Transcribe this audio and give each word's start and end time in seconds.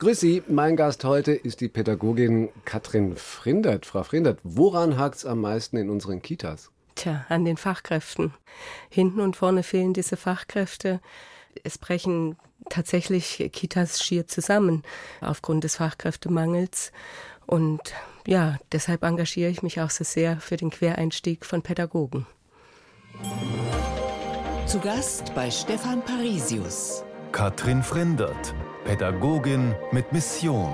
Grüß 0.00 0.20
Sie, 0.20 0.44
mein 0.46 0.76
Gast 0.76 1.02
heute 1.02 1.32
ist 1.32 1.60
die 1.60 1.66
Pädagogin 1.66 2.50
Katrin 2.64 3.16
Frindert. 3.16 3.84
Frau 3.84 4.04
Frindert, 4.04 4.38
woran 4.44 4.96
hakt 4.96 5.16
es 5.16 5.26
am 5.26 5.40
meisten 5.40 5.76
in 5.76 5.90
unseren 5.90 6.22
Kitas? 6.22 6.70
Tja, 6.94 7.26
an 7.28 7.44
den 7.44 7.56
Fachkräften. 7.56 8.32
Hinten 8.90 9.18
und 9.18 9.34
vorne 9.34 9.64
fehlen 9.64 9.94
diese 9.94 10.16
Fachkräfte. 10.16 11.00
Es 11.64 11.78
brechen 11.78 12.36
tatsächlich 12.70 13.50
Kitas 13.52 14.00
schier 14.00 14.28
zusammen 14.28 14.84
aufgrund 15.20 15.64
des 15.64 15.74
Fachkräftemangels. 15.74 16.92
Und 17.46 17.80
ja, 18.24 18.56
deshalb 18.70 19.02
engagiere 19.02 19.50
ich 19.50 19.64
mich 19.64 19.80
auch 19.80 19.90
so 19.90 20.04
sehr 20.04 20.38
für 20.38 20.56
den 20.56 20.70
Quereinstieg 20.70 21.44
von 21.44 21.62
Pädagogen. 21.62 22.24
Zu 24.64 24.78
Gast 24.78 25.34
bei 25.34 25.50
Stefan 25.50 26.04
Parisius. 26.04 27.02
Katrin 27.32 27.82
Frindert, 27.82 28.54
Pädagogin 28.88 29.74
mit 29.92 30.14
Mission. 30.14 30.72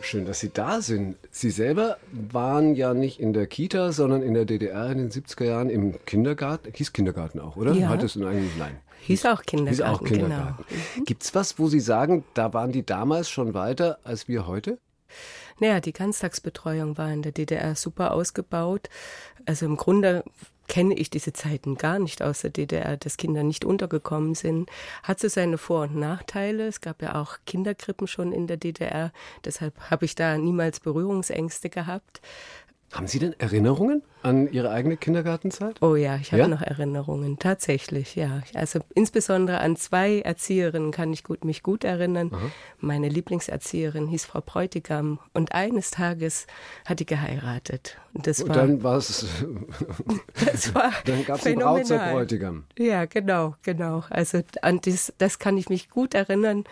Schön, 0.00 0.24
dass 0.24 0.40
Sie 0.40 0.48
da 0.48 0.80
sind. 0.80 1.16
Sie 1.30 1.50
selber 1.50 1.98
waren 2.30 2.74
ja 2.74 2.94
nicht 2.94 3.20
in 3.20 3.34
der 3.34 3.46
Kita, 3.46 3.92
sondern 3.92 4.22
in 4.22 4.32
der 4.32 4.46
DDR 4.46 4.90
in 4.90 4.96
den 4.96 5.10
70er 5.10 5.44
Jahren 5.44 5.68
im 5.68 6.02
Kindergarten. 6.06 6.72
Hieß 6.72 6.94
Kindergarten 6.94 7.40
auch, 7.40 7.56
oder? 7.56 7.74
Ja. 7.74 7.90
Hat 7.90 8.02
es 8.02 8.16
einen 8.16 8.50
Nein. 8.58 8.78
Hieß 9.02 9.26
auch 9.26 9.42
Kindergarten. 9.42 9.76
Hieß 9.76 9.82
auch 9.82 10.02
Kindergarten. 10.02 10.64
Genau. 10.66 11.04
Gibt 11.04 11.24
es 11.24 11.34
was, 11.34 11.58
wo 11.58 11.68
Sie 11.68 11.80
sagen, 11.80 12.24
da 12.32 12.54
waren 12.54 12.72
die 12.72 12.86
damals 12.86 13.28
schon 13.28 13.52
weiter 13.52 13.98
als 14.02 14.28
wir 14.28 14.46
heute? 14.46 14.78
Naja, 15.58 15.80
die 15.80 15.92
Ganztagsbetreuung 15.92 16.98
war 16.98 17.10
in 17.10 17.22
der 17.22 17.32
DDR 17.32 17.74
super 17.76 18.12
ausgebaut. 18.12 18.88
Also 19.46 19.64
im 19.66 19.76
Grunde 19.76 20.24
kenne 20.68 20.94
ich 20.94 21.10
diese 21.10 21.32
Zeiten 21.32 21.76
gar 21.76 21.98
nicht 21.98 22.22
aus 22.22 22.40
der 22.40 22.50
DDR, 22.50 22.96
dass 22.96 23.16
Kinder 23.16 23.42
nicht 23.42 23.64
untergekommen 23.64 24.34
sind. 24.34 24.68
Hat 25.02 25.20
so 25.20 25.28
seine 25.28 25.58
Vor- 25.58 25.82
und 25.82 25.96
Nachteile. 25.96 26.66
Es 26.66 26.80
gab 26.80 27.02
ja 27.02 27.20
auch 27.20 27.38
Kinderkrippen 27.46 28.06
schon 28.06 28.32
in 28.32 28.46
der 28.46 28.56
DDR. 28.56 29.12
Deshalb 29.44 29.78
habe 29.90 30.04
ich 30.04 30.14
da 30.14 30.36
niemals 30.36 30.80
Berührungsängste 30.80 31.70
gehabt. 31.70 32.20
Haben 32.92 33.06
Sie 33.06 33.18
denn 33.18 33.38
Erinnerungen 33.38 34.02
an 34.26 34.52
Ihre 34.52 34.70
eigene 34.70 34.96
Kindergartenzeit? 34.96 35.80
Oh 35.82 35.94
ja, 35.94 36.16
ich 36.16 36.32
habe 36.32 36.42
Ja? 36.42 36.48
noch 36.48 36.62
Erinnerungen, 36.62 37.38
tatsächlich, 37.38 38.16
ja. 38.16 38.42
Also 38.54 38.80
insbesondere 38.94 39.60
an 39.60 39.76
zwei 39.76 40.20
Erzieherinnen 40.20 40.90
kann 40.90 41.12
ich 41.12 41.22
gut, 41.24 41.44
mich 41.44 41.62
gut 41.62 41.84
erinnern. 41.84 42.30
Meine 42.80 43.08
Lieblingserzieherin 43.08 44.08
hieß 44.08 44.24
Frau 44.26 44.40
Bräutigam 44.40 45.18
und 45.32 45.52
eines 45.52 45.90
Tages 45.90 46.46
hat 46.84 47.00
die 47.00 47.06
geheiratet. 47.06 47.98
Und 48.12 48.26
das 48.26 48.40
Und 48.42 48.48
war, 48.48 48.56
dann 48.56 48.82
war 48.82 48.96
es, 48.96 49.26
das 50.44 50.74
war 50.74 50.92
dann 51.04 51.24
gab 51.24 51.38
es 51.38 51.46
einen 51.46 51.60
Braut 51.60 51.86
zur. 51.86 51.98
Bräutigam. 51.98 52.64
Ja, 52.78 53.04
genau, 53.04 53.54
genau. 53.62 54.04
Also 54.10 54.42
an 54.62 54.80
das, 54.82 55.12
das 55.18 55.38
kann 55.38 55.56
ich 55.56 55.68
mich 55.68 55.90
gut 55.90 56.14
erinnern. 56.14 56.64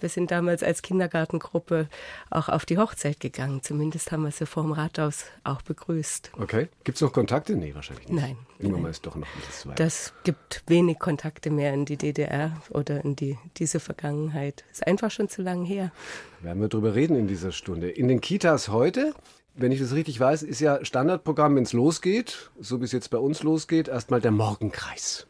Wir 0.00 0.08
sind 0.08 0.30
damals 0.30 0.62
als 0.62 0.82
Kindergartengruppe 0.82 1.88
auch 2.30 2.48
auf 2.48 2.64
die 2.64 2.78
Hochzeit 2.78 3.20
gegangen. 3.20 3.62
Zumindest 3.62 4.10
haben 4.12 4.22
wir 4.24 4.30
sie 4.32 4.46
vor 4.46 4.62
dem 4.62 4.72
Rathaus 4.72 5.24
auch 5.44 5.62
begrüßt. 5.62 6.32
Okay. 6.40 6.68
Gibt 6.84 6.98
es 7.02 7.06
noch 7.08 7.12
Kontakte? 7.12 7.56
Nee, 7.56 7.74
wahrscheinlich 7.74 8.08
nicht. 8.08 8.20
Nein, 8.20 8.36
Irgendwann 8.58 8.82
nein. 8.82 8.90
ist 8.92 9.06
doch 9.06 9.16
noch 9.16 9.26
zu 9.50 9.68
weit. 9.68 9.80
Das 9.80 10.12
gibt 10.24 10.62
wenig 10.66 10.98
Kontakte 10.98 11.50
mehr 11.50 11.74
in 11.74 11.84
die 11.84 11.96
DDR 11.96 12.56
oder 12.70 13.04
in 13.04 13.16
die, 13.16 13.38
diese 13.56 13.80
Vergangenheit. 13.80 14.64
Ist 14.70 14.86
einfach 14.86 15.10
schon 15.10 15.28
zu 15.28 15.42
lang 15.42 15.64
her. 15.64 15.92
Werden 16.40 16.60
wir 16.60 16.68
drüber 16.68 16.94
reden 16.94 17.16
in 17.16 17.26
dieser 17.28 17.52
Stunde. 17.52 17.90
In 17.90 18.08
den 18.08 18.20
Kitas 18.20 18.68
heute, 18.68 19.14
wenn 19.54 19.72
ich 19.72 19.80
das 19.80 19.92
richtig 19.92 20.18
weiß, 20.18 20.42
ist 20.42 20.60
ja 20.60 20.84
Standardprogramm, 20.84 21.56
wenn 21.56 21.64
es 21.64 21.72
losgeht, 21.72 22.50
so 22.60 22.80
wie 22.80 22.84
es 22.84 22.92
jetzt 22.92 23.10
bei 23.10 23.18
uns 23.18 23.42
losgeht, 23.42 23.88
erstmal 23.88 24.20
der 24.20 24.30
Morgenkreis. 24.30 25.26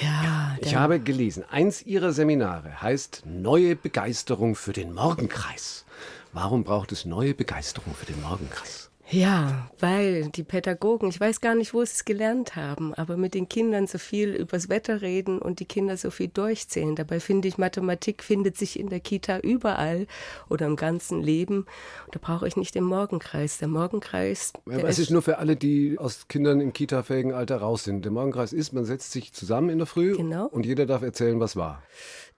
Ja, 0.00 0.56
Ich 0.60 0.76
habe 0.76 1.00
gelesen, 1.00 1.44
eins 1.50 1.82
Ihrer 1.82 2.12
Seminare 2.12 2.80
heißt 2.80 3.24
Neue 3.26 3.76
Begeisterung 3.76 4.54
für 4.54 4.72
den 4.72 4.94
Morgenkreis. 4.94 5.84
Warum 6.32 6.64
braucht 6.64 6.92
es 6.92 7.04
neue 7.04 7.34
Begeisterung 7.34 7.92
für 7.94 8.06
den 8.06 8.20
Morgenkreis? 8.22 8.81
Ja, 9.12 9.68
weil 9.78 10.30
die 10.30 10.42
Pädagogen, 10.42 11.10
ich 11.10 11.20
weiß 11.20 11.42
gar 11.42 11.54
nicht, 11.54 11.74
wo 11.74 11.84
sie 11.84 11.92
es 11.92 12.04
gelernt 12.06 12.56
haben, 12.56 12.94
aber 12.94 13.18
mit 13.18 13.34
den 13.34 13.46
Kindern 13.46 13.86
so 13.86 13.98
viel 13.98 14.30
übers 14.34 14.70
Wetter 14.70 15.02
reden 15.02 15.38
und 15.38 15.60
die 15.60 15.66
Kinder 15.66 15.98
so 15.98 16.10
viel 16.10 16.28
durchzählen. 16.28 16.96
Dabei 16.96 17.20
finde 17.20 17.46
ich, 17.46 17.58
Mathematik 17.58 18.22
findet 18.22 18.56
sich 18.56 18.80
in 18.80 18.88
der 18.88 19.00
Kita 19.00 19.38
überall 19.40 20.06
oder 20.48 20.64
im 20.64 20.76
ganzen 20.76 21.20
Leben. 21.20 21.66
Da 22.10 22.20
brauche 22.22 22.48
ich 22.48 22.56
nicht 22.56 22.74
den 22.74 22.84
Morgenkreis. 22.84 23.58
Der 23.58 23.68
Morgenkreis, 23.68 24.54
der 24.66 24.78
aber 24.78 24.88
es 24.88 24.98
ist 24.98 25.10
nur 25.10 25.20
für 25.20 25.36
alle, 25.36 25.56
die 25.56 25.98
aus 25.98 26.26
Kindern 26.28 26.60
im 26.60 26.72
Kita-fähigen 26.72 27.32
Alter 27.32 27.58
raus 27.58 27.84
sind. 27.84 28.06
Der 28.06 28.12
Morgenkreis 28.12 28.54
ist, 28.54 28.72
man 28.72 28.86
setzt 28.86 29.12
sich 29.12 29.34
zusammen 29.34 29.68
in 29.68 29.76
der 29.78 29.86
Früh 29.86 30.16
Genau. 30.16 30.46
und 30.46 30.64
jeder 30.64 30.86
darf 30.86 31.02
erzählen, 31.02 31.38
was 31.38 31.54
war. 31.54 31.82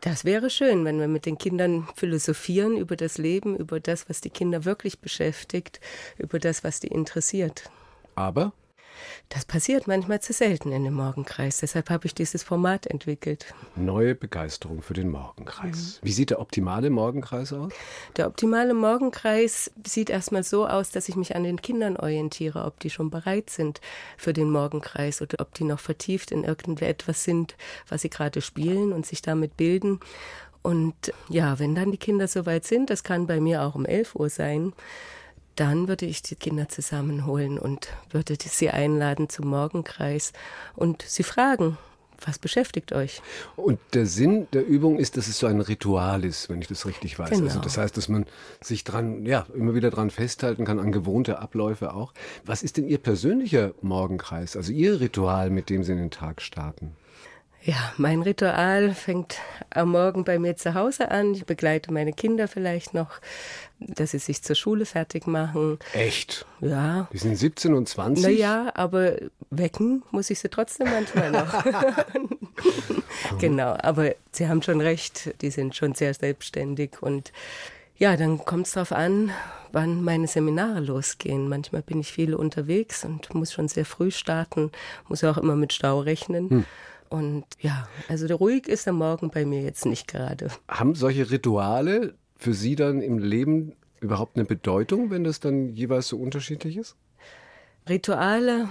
Das 0.00 0.24
wäre 0.24 0.50
schön, 0.50 0.84
wenn 0.84 0.98
wir 0.98 1.08
mit 1.08 1.24
den 1.24 1.38
Kindern 1.38 1.88
philosophieren 1.94 2.76
über 2.76 2.96
das 2.96 3.16
Leben, 3.16 3.56
über 3.56 3.80
das, 3.80 4.08
was 4.10 4.20
die 4.20 4.28
Kinder 4.28 4.64
wirklich 4.64 4.98
beschäftigt, 4.98 5.80
über 6.18 6.38
das, 6.38 6.63
was 6.64 6.80
die 6.80 6.88
interessiert. 6.88 7.70
Aber 8.14 8.52
Das 9.28 9.44
passiert 9.44 9.86
manchmal 9.86 10.20
zu 10.20 10.32
selten 10.32 10.70
in 10.70 10.84
dem 10.84 10.94
Morgenkreis. 10.94 11.58
Deshalb 11.58 11.90
habe 11.90 12.06
ich 12.06 12.14
dieses 12.14 12.42
Format 12.44 12.86
entwickelt. 12.86 13.52
neue 13.74 14.14
Begeisterung 14.14 14.82
für 14.82 14.94
den 14.94 15.08
Morgenkreis. 15.10 15.98
Wie 16.02 16.12
sieht 16.12 16.30
der 16.30 16.40
optimale 16.40 16.90
Morgenkreis 16.90 17.52
aus? 17.52 17.72
Der 18.16 18.26
optimale 18.26 18.74
Morgenkreis 18.74 19.70
sieht 19.86 20.10
erstmal 20.10 20.44
so 20.44 20.66
aus, 20.66 20.90
dass 20.90 21.08
ich 21.08 21.16
mich 21.16 21.34
an 21.34 21.42
den 21.44 21.60
Kindern 21.60 21.96
orientiere, 21.96 22.64
ob 22.64 22.78
die 22.80 22.90
schon 22.90 23.10
bereit 23.10 23.50
sind 23.50 23.80
für 24.16 24.32
den 24.32 24.50
Morgenkreis 24.50 25.20
oder 25.22 25.40
ob 25.40 25.54
die 25.54 25.64
noch 25.64 25.80
vertieft 25.80 26.30
in 26.30 26.44
irgendetwas 26.44 27.24
sind, 27.24 27.56
was 27.88 28.02
sie 28.02 28.10
gerade 28.10 28.40
spielen 28.40 28.92
und 28.92 29.06
sich 29.06 29.22
damit 29.22 29.56
bilden. 29.56 30.00
Und 30.62 30.94
ja, 31.28 31.58
wenn 31.58 31.74
dann 31.74 31.90
die 31.90 31.98
Kinder 31.98 32.28
soweit 32.28 32.64
sind, 32.64 32.88
das 32.88 33.02
kann 33.02 33.26
bei 33.26 33.40
mir 33.40 33.62
auch 33.62 33.74
um 33.74 33.84
11 33.84 34.14
Uhr 34.14 34.30
sein, 34.30 34.72
dann 35.56 35.88
würde 35.88 36.06
ich 36.06 36.22
die 36.22 36.36
Kinder 36.36 36.68
zusammenholen 36.68 37.58
und 37.58 37.88
würde 38.10 38.36
sie 38.38 38.70
einladen 38.70 39.28
zum 39.28 39.48
Morgenkreis 39.48 40.32
und 40.74 41.02
sie 41.02 41.22
fragen, 41.22 41.78
was 42.26 42.38
beschäftigt 42.38 42.92
euch? 42.92 43.20
Und 43.56 43.78
der 43.92 44.06
Sinn 44.06 44.46
der 44.52 44.66
Übung 44.66 44.98
ist, 44.98 45.16
dass 45.16 45.28
es 45.28 45.38
so 45.38 45.46
ein 45.46 45.60
Ritual 45.60 46.24
ist, 46.24 46.48
wenn 46.48 46.60
ich 46.60 46.68
das 46.68 46.86
richtig 46.86 47.18
weiß. 47.18 47.30
Genau. 47.30 47.44
Also 47.44 47.60
das 47.60 47.76
heißt, 47.76 47.96
dass 47.96 48.08
man 48.08 48.26
sich 48.60 48.84
dran, 48.84 49.26
ja, 49.26 49.46
immer 49.54 49.74
wieder 49.74 49.90
dran 49.90 50.10
festhalten 50.10 50.64
kann, 50.64 50.78
an 50.78 50.92
gewohnte 50.92 51.38
Abläufe 51.38 51.92
auch. 51.92 52.12
Was 52.44 52.62
ist 52.62 52.76
denn 52.76 52.88
Ihr 52.88 52.98
persönlicher 52.98 53.72
Morgenkreis, 53.82 54.56
also 54.56 54.72
Ihr 54.72 55.00
Ritual, 55.00 55.50
mit 55.50 55.70
dem 55.70 55.82
Sie 55.82 55.92
in 55.92 55.98
den 55.98 56.10
Tag 56.10 56.40
starten? 56.40 56.96
Ja, 57.66 57.94
mein 57.96 58.20
Ritual 58.20 58.92
fängt 58.92 59.38
am 59.70 59.92
Morgen 59.92 60.24
bei 60.24 60.38
mir 60.38 60.54
zu 60.54 60.74
Hause 60.74 61.10
an. 61.10 61.32
Ich 61.32 61.46
begleite 61.46 61.94
meine 61.94 62.12
Kinder 62.12 62.46
vielleicht 62.46 62.92
noch, 62.92 63.20
dass 63.78 64.10
sie 64.10 64.18
sich 64.18 64.42
zur 64.42 64.54
Schule 64.54 64.84
fertig 64.84 65.26
machen. 65.26 65.78
Echt? 65.94 66.44
Ja, 66.60 67.08
Die 67.10 67.16
sind 67.16 67.36
17 67.36 67.72
und 67.72 67.88
20? 67.88 68.22
naja, 68.22 68.70
aber 68.74 69.14
wecken 69.48 70.02
muss 70.10 70.28
ich 70.28 70.40
sie 70.40 70.50
trotzdem 70.50 70.90
manchmal 70.90 71.30
noch. 71.30 71.64
genau, 73.38 73.74
aber 73.80 74.14
Sie 74.30 74.46
haben 74.46 74.60
schon 74.60 74.82
recht, 74.82 75.40
die 75.40 75.50
sind 75.50 75.74
schon 75.74 75.94
sehr 75.94 76.12
selbstständig 76.12 77.02
und 77.02 77.32
ja, 77.96 78.16
dann 78.18 78.44
kommt 78.44 78.66
es 78.66 78.72
darauf 78.72 78.92
an, 78.92 79.30
wann 79.72 80.02
meine 80.02 80.26
Seminare 80.26 80.80
losgehen. 80.80 81.48
Manchmal 81.48 81.80
bin 81.80 82.00
ich 82.00 82.12
viel 82.12 82.34
unterwegs 82.34 83.04
und 83.04 83.32
muss 83.34 83.52
schon 83.52 83.68
sehr 83.68 83.86
früh 83.86 84.10
starten, 84.10 84.70
muss 85.08 85.24
auch 85.24 85.38
immer 85.38 85.56
mit 85.56 85.72
Stau 85.72 86.00
rechnen. 86.00 86.66
Und 87.08 87.44
ja, 87.60 87.88
also 88.08 88.26
der 88.26 88.36
ruhig 88.36 88.68
ist 88.68 88.86
der 88.86 88.92
Morgen 88.92 89.30
bei 89.30 89.44
mir 89.44 89.62
jetzt 89.62 89.86
nicht 89.86 90.08
gerade. 90.08 90.48
Haben 90.68 90.94
solche 90.94 91.30
Rituale 91.30 92.14
für 92.36 92.54
Sie 92.54 92.74
dann 92.74 93.00
im 93.00 93.18
Leben 93.18 93.74
überhaupt 94.00 94.36
eine 94.36 94.44
Bedeutung, 94.44 95.10
wenn 95.10 95.24
das 95.24 95.40
dann 95.40 95.68
jeweils 95.70 96.08
so 96.08 96.18
unterschiedlich 96.18 96.76
ist? 96.76 96.96
Rituale, 97.88 98.68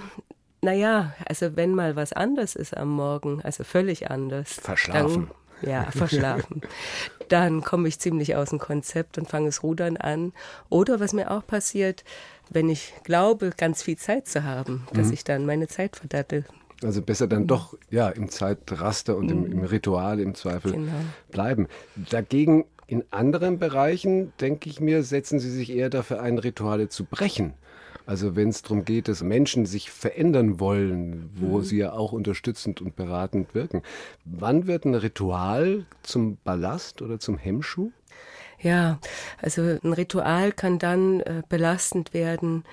naja, 0.62 1.14
also 1.28 1.56
wenn 1.56 1.74
mal 1.74 1.96
was 1.96 2.12
anders 2.12 2.56
ist 2.56 2.76
am 2.76 2.90
Morgen, 2.90 3.42
also 3.42 3.64
völlig 3.64 4.10
anders. 4.10 4.54
Verschlafen. 4.54 5.30
Dann, 5.60 5.70
ja, 5.70 5.90
verschlafen. 5.90 6.62
dann 7.28 7.62
komme 7.62 7.88
ich 7.88 7.98
ziemlich 7.98 8.36
aus 8.36 8.50
dem 8.50 8.58
Konzept 8.58 9.18
und 9.18 9.28
fange 9.28 9.46
das 9.46 9.62
Rudern 9.62 9.96
an. 9.96 10.32
Oder 10.68 11.00
was 11.00 11.12
mir 11.12 11.30
auch 11.30 11.46
passiert, 11.46 12.04
wenn 12.50 12.68
ich 12.68 12.92
glaube, 13.04 13.50
ganz 13.56 13.82
viel 13.82 13.96
Zeit 13.96 14.26
zu 14.26 14.44
haben, 14.44 14.86
dass 14.92 15.10
ich 15.10 15.24
dann 15.24 15.46
meine 15.46 15.68
Zeit 15.68 15.96
verdattel. 15.96 16.44
Also 16.84 17.02
besser 17.02 17.26
dann 17.26 17.46
doch 17.46 17.76
ja 17.90 18.08
im 18.10 18.28
Zeitraster 18.28 19.16
und 19.16 19.30
im, 19.30 19.46
im 19.46 19.64
Ritual 19.64 20.20
im 20.20 20.34
Zweifel 20.34 20.72
Genau. 20.72 20.92
bleiben. 21.30 21.68
Dagegen 22.10 22.66
in 22.86 23.04
anderen 23.10 23.58
Bereichen, 23.58 24.32
denke 24.40 24.68
ich 24.68 24.80
mir, 24.80 25.02
setzen 25.02 25.38
Sie 25.38 25.50
sich 25.50 25.70
eher 25.70 25.88
dafür 25.88 26.20
ein, 26.20 26.38
Rituale 26.38 26.88
zu 26.88 27.04
brechen. 27.04 27.54
Also 28.06 28.36
wenn 28.36 28.50
es 28.50 28.60
darum 28.60 28.84
geht, 28.84 29.08
dass 29.08 29.22
Menschen 29.22 29.64
sich 29.64 29.90
verändern 29.90 30.60
wollen, 30.60 31.30
wo 31.36 31.62
sie 31.62 31.78
ja 31.78 31.92
auch 31.94 32.12
unterstützend 32.12 32.82
und 32.82 32.96
beratend 32.96 33.54
wirken. 33.54 33.82
Wann 34.26 34.66
wird 34.66 34.84
ein 34.84 34.94
Ritual 34.94 35.86
zum 36.02 36.36
Ballast 36.44 37.00
oder 37.00 37.18
zum 37.18 37.38
Hemmschuh? 37.38 37.92
Ja, 38.60 38.98
also 39.40 39.62
ein 39.62 39.92
Ritual 39.94 40.52
kann 40.52 40.78
dann 40.78 41.20
äh, 41.20 41.42
belastend 41.48 42.12
werden, 42.12 42.64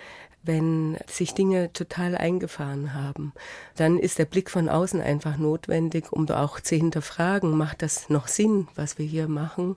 wenn 0.44 0.98
sich 1.08 1.34
Dinge 1.34 1.72
total 1.74 2.16
eingefahren 2.16 2.94
haben. 2.94 3.34
Dann 3.76 4.00
ist 4.00 4.20
der 4.20 4.26
Blick 4.26 4.50
von 4.50 4.70
außen 4.70 5.02
einfach 5.02 5.38
notwendig, 5.38 6.12
um 6.12 6.30
auch 6.30 6.60
zu 6.60 6.76
hinterfragen, 6.76 7.58
macht 7.58 7.82
das 7.82 8.10
noch 8.10 8.28
Sinn, 8.28 8.68
was 8.76 8.98
wir 8.98 9.06
hier 9.06 9.28
machen, 9.28 9.76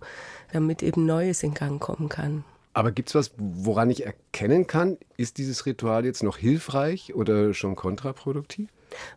damit 0.52 0.82
eben 0.82 1.04
Neues 1.04 1.42
in 1.42 1.54
Gang 1.54 1.80
kommen 1.80 2.08
kann. 2.08 2.44
Aber 2.72 2.90
gibt 2.90 3.08
es 3.08 3.14
was, 3.14 3.30
woran 3.36 3.90
ich 3.90 4.04
erkennen 4.04 4.66
kann, 4.66 4.98
ist 5.16 5.38
dieses 5.38 5.64
Ritual 5.64 6.04
jetzt 6.04 6.22
noch 6.22 6.38
hilfreich 6.38 7.14
oder 7.14 7.54
schon 7.54 7.76
kontraproduktiv? 7.76 8.68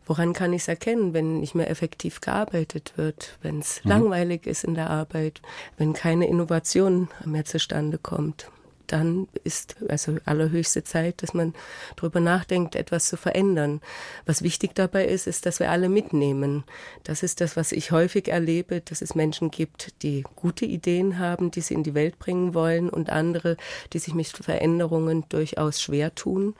Woran 0.05 0.33
kann 0.33 0.53
ich 0.53 0.63
es 0.63 0.67
erkennen, 0.67 1.13
wenn 1.13 1.39
nicht 1.39 1.55
mehr 1.55 1.69
effektiv 1.69 2.21
gearbeitet 2.21 2.93
wird, 2.95 3.37
wenn 3.41 3.59
es 3.59 3.83
mhm. 3.83 3.89
langweilig 3.89 4.47
ist 4.47 4.63
in 4.63 4.75
der 4.75 4.89
Arbeit, 4.89 5.41
wenn 5.77 5.93
keine 5.93 6.27
Innovation 6.27 7.09
mehr 7.25 7.45
zustande 7.45 7.97
kommt? 7.97 8.49
Dann 8.87 9.27
ist 9.43 9.75
also 9.87 10.17
allerhöchste 10.25 10.83
Zeit, 10.83 11.21
dass 11.21 11.33
man 11.33 11.53
darüber 11.95 12.19
nachdenkt, 12.19 12.75
etwas 12.75 13.07
zu 13.07 13.17
verändern. 13.17 13.81
Was 14.25 14.41
wichtig 14.41 14.75
dabei 14.75 15.05
ist, 15.05 15.27
ist, 15.27 15.45
dass 15.45 15.59
wir 15.59 15.71
alle 15.71 15.89
mitnehmen. 15.89 16.63
Das 17.03 17.23
ist 17.23 17.41
das, 17.41 17.55
was 17.55 17.71
ich 17.71 17.91
häufig 17.91 18.29
erlebe, 18.29 18.81
dass 18.81 19.01
es 19.01 19.15
Menschen 19.15 19.51
gibt, 19.51 20.01
die 20.03 20.23
gute 20.35 20.65
Ideen 20.65 21.19
haben, 21.19 21.51
die 21.51 21.61
sie 21.61 21.73
in 21.73 21.83
die 21.83 21.93
Welt 21.93 22.19
bringen 22.19 22.53
wollen 22.53 22.89
und 22.89 23.09
andere, 23.09 23.57
die 23.93 23.99
sich 23.99 24.13
mit 24.13 24.27
Veränderungen 24.27 25.25
durchaus 25.29 25.81
schwer 25.81 26.15
tun. 26.15 26.55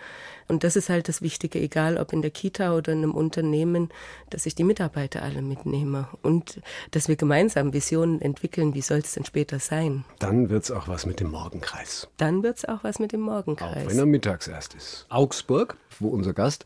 Und 0.48 0.64
das 0.64 0.76
ist 0.76 0.90
halt 0.90 1.10
das 1.10 1.22
Wichtige, 1.22 1.60
egal 1.60 1.98
ob 1.98 2.14
in 2.14 2.22
der 2.22 2.32
Kita 2.32 2.76
oder 2.76 2.94
in 2.94 3.00
einem 3.00 3.14
Unternehmen, 3.14 3.90
dass 4.30 4.46
ich 4.46 4.56
die 4.56 4.64
Mitarbeiter 4.64 5.22
alle 5.22 5.42
mitnehme 5.42 6.08
und 6.22 6.62
dass 6.92 7.08
wir 7.08 7.18
gemeinsam 7.18 7.74
Visionen 7.74 8.22
entwickeln, 8.22 8.74
wie 8.74 8.82
soll 8.82 9.00
es 9.00 9.14
denn 9.14 9.26
später 9.26 9.60
sein. 9.60 10.06
Dann 10.20 10.50
wird 10.50 10.64
es 10.64 10.72
auch 10.72 10.88
was 10.88 11.06
mit 11.06 11.20
dem 11.20 11.32
Morgenkreis. 11.32 12.08
Dann 12.18 12.44
wird 12.44 12.58
es 12.58 12.66
auch 12.66 12.84
was 12.84 13.00
mit 13.00 13.12
dem 13.12 13.22
Morgenkreis. 13.22 13.86
Auch 13.86 13.90
wenn 13.92 14.00
er 14.00 14.06
mittags 14.06 14.48
erst 14.48 14.74
ist. 14.74 15.06
Augsburg, 15.10 15.78
wo 16.00 16.10
unser 16.10 16.34
Gast 16.34 16.66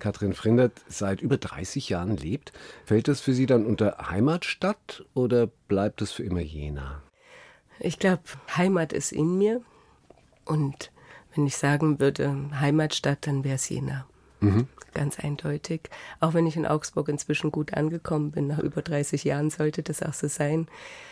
Katrin 0.00 0.32
Frindert 0.32 0.72
seit 0.88 1.20
über 1.20 1.36
30 1.36 1.88
Jahren 1.90 2.16
lebt. 2.16 2.52
Fällt 2.84 3.06
das 3.06 3.20
für 3.20 3.34
Sie 3.34 3.46
dann 3.46 3.66
unter 3.66 4.08
Heimatstadt 4.10 5.04
oder 5.14 5.46
bleibt 5.68 6.02
es 6.02 6.10
für 6.10 6.24
immer 6.24 6.40
Jena? 6.40 7.02
Ich 7.78 7.98
glaube, 7.98 8.22
Heimat 8.56 8.92
ist 8.92 9.12
in 9.12 9.38
mir 9.38 9.62
und 10.44 10.90
wenn 11.34 11.46
ich 11.46 11.56
sagen 11.56 12.00
würde 12.00 12.34
Heimatstadt, 12.58 13.26
dann 13.26 13.44
wäre 13.44 13.56
es 13.56 13.68
Jena. 13.68 14.06
Mhm. 14.40 14.68
Ganz 14.94 15.20
eindeutig. 15.20 15.82
Auch 16.18 16.34
wenn 16.34 16.46
ich 16.46 16.56
in 16.56 16.66
Augsburg 16.66 17.08
inzwischen 17.08 17.52
gut 17.52 17.74
angekommen 17.74 18.32
bin, 18.32 18.48
nach 18.48 18.58
über 18.58 18.82
30 18.82 19.22
Jahren 19.22 19.50
sollte 19.50 19.82
das 19.82 20.02
auch 20.02 20.14
so 20.14 20.26
sein. 20.26 20.66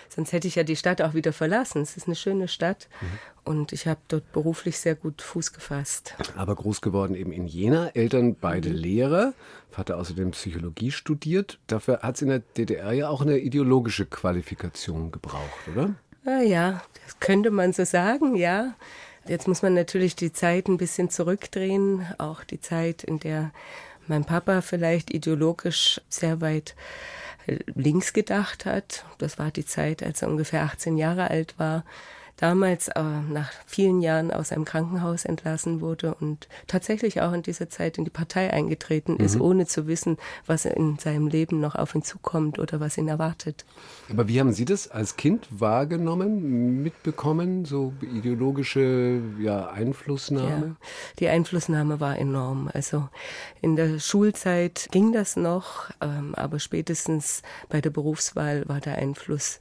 Sonst 0.09 0.33
hätte 0.33 0.49
ich 0.49 0.57
ja 0.57 0.65
die 0.65 0.75
Stadt 0.75 1.01
auch 1.03 1.15
wieder 1.15 1.33
verlassen. 1.33 1.83
Es 1.83 1.97
ist 1.97 2.07
eine 2.07 2.17
schöne 2.17 2.49
Stadt 2.49 2.89
mhm. 3.01 3.07
und 3.45 3.73
ich 3.73 3.87
habe 3.87 4.01
dort 4.09 4.33
beruflich 4.33 4.79
sehr 4.79 4.95
gut 4.95 5.23
Fuß 5.23 5.53
gefasst. 5.53 6.15
Aber 6.37 6.57
groß 6.57 6.81
geworden 6.81 7.15
eben 7.15 7.31
in 7.31 7.47
Jena, 7.47 7.89
Eltern 7.89 8.35
beide 8.35 8.71
mhm. 8.71 8.77
Lehrer, 8.77 9.33
Vater 9.71 9.99
außerdem 9.99 10.33
Psychologie 10.33 10.91
studiert. 10.91 11.61
Dafür 11.67 12.01
hat 12.01 12.17
es 12.17 12.23
in 12.23 12.29
der 12.29 12.41
DDR 12.41 12.93
ja 12.93 13.09
auch 13.09 13.23
eine 13.23 13.39
ideologische 13.39 14.07
Qualifikation 14.07 15.13
gebraucht, 15.13 15.69
oder? 15.73 15.95
Ja, 16.25 16.41
ja, 16.41 16.83
das 17.05 17.21
könnte 17.21 17.51
man 17.51 17.73
so 17.73 17.85
sagen, 17.85 18.35
ja. 18.35 18.75
Jetzt 19.29 19.47
muss 19.47 19.63
man 19.63 19.75
natürlich 19.75 20.17
die 20.17 20.33
Zeit 20.33 20.69
ein 20.69 20.79
bisschen 20.79 21.11
zurückdrehen, 21.11 22.07
auch 22.17 22.45
die 22.45 22.61
Zeit, 22.61 23.05
in 23.05 23.21
der 23.21 23.51
mein 24.07 24.25
Papa 24.25 24.63
vielleicht 24.63 25.13
ideologisch 25.13 26.01
sehr 26.09 26.41
weit 26.41 26.75
links 27.75 28.15
gedacht 28.15 28.65
hat. 28.65 29.05
Das 29.19 29.39
war 29.39 29.51
die 29.51 29.67
Zeit, 29.67 30.03
als 30.03 30.23
er 30.23 30.29
ungefähr 30.29 30.63
18 30.63 30.97
Jahre 30.97 31.31
alt 31.31 31.59
war 31.59 31.85
damals 32.39 32.89
äh, 32.89 33.03
nach 33.03 33.51
vielen 33.67 34.01
Jahren 34.01 34.31
aus 34.31 34.53
einem 34.53 34.65
Krankenhaus 34.65 35.25
entlassen 35.25 35.81
wurde 35.81 36.15
und 36.15 36.49
tatsächlich 36.67 37.21
auch 37.21 37.33
in 37.33 37.43
dieser 37.43 37.69
Zeit 37.69 37.99
in 37.99 38.05
die 38.05 38.11
Partei 38.11 38.53
eingetreten 38.53 39.15
mhm. 39.15 39.25
ist, 39.25 39.41
ohne 39.41 39.67
zu 39.67 39.87
wissen, 39.87 40.17
was 40.47 40.65
in 40.65 40.99
seinem 40.99 41.27
Leben 41.27 41.61
noch 41.61 41.75
auf 41.75 41.95
ihn 41.95 42.03
zukommt 42.03 42.59
oder 42.59 42.81
was 42.81 42.97
ihn 42.97 43.09
erwartet. 43.09 43.65
Aber 44.09 44.29
wie 44.29 44.39
haben 44.41 44.53
Sie 44.53 44.65
das 44.65 44.89
als 44.89 45.17
Kind 45.17 45.49
wahrgenommen, 45.51 46.83
mitbekommen, 46.83 47.65
so 47.65 47.93
ideologische 48.01 49.21
ja, 49.41 49.69
Einflussnahme? 49.69 50.67
Ja, 50.67 50.77
die 51.19 51.29
Einflussnahme 51.29 51.99
war 51.99 52.19
enorm. 52.19 52.71
Also 52.73 53.09
in 53.61 53.75
der 53.75 53.99
Schulzeit 53.99 54.89
ging 54.93 55.13
das 55.13 55.37
noch, 55.37 55.91
ähm, 56.01 56.37
aber 56.37 56.61
spätestens 56.61 57.43
bei 57.69 57.81
der 57.81 57.91
Berufswahl 57.91 58.69
war 58.69 58.81
der 58.81 58.97
Einfluss 58.97 59.59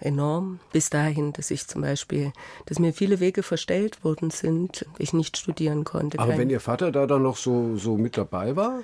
enorm. 0.00 0.60
Bis 0.72 0.90
dahin, 0.90 1.32
dass 1.32 1.50
ich 1.50 1.66
zum 1.66 1.82
Beispiel, 1.82 2.32
dass 2.66 2.78
mir 2.78 2.92
viele 2.92 3.20
Wege 3.20 3.42
verstellt 3.42 4.04
worden 4.04 4.30
sind, 4.30 4.86
ich 4.98 5.12
nicht 5.12 5.36
studieren 5.36 5.84
konnte. 5.84 6.18
Aber 6.18 6.36
wenn 6.36 6.50
Ihr 6.50 6.60
Vater 6.60 6.92
da 6.92 7.06
dann 7.06 7.22
noch 7.22 7.36
so, 7.36 7.76
so 7.76 7.96
mit 7.96 8.16
dabei 8.16 8.56
war? 8.56 8.80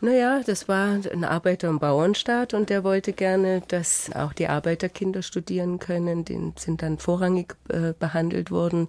Naja, 0.00 0.40
das 0.44 0.68
war 0.68 0.98
ein 1.12 1.24
Arbeiter- 1.24 1.70
und 1.70 1.80
Bauernstaat 1.80 2.54
und 2.54 2.70
der 2.70 2.84
wollte 2.84 3.12
gerne, 3.12 3.62
dass 3.68 4.10
auch 4.14 4.32
die 4.32 4.48
Arbeiterkinder 4.48 5.22
studieren 5.22 5.78
können. 5.78 6.24
Die 6.24 6.52
sind 6.56 6.82
dann 6.82 6.98
vorrangig 6.98 7.56
äh, 7.68 7.92
behandelt 7.98 8.50
worden, 8.50 8.88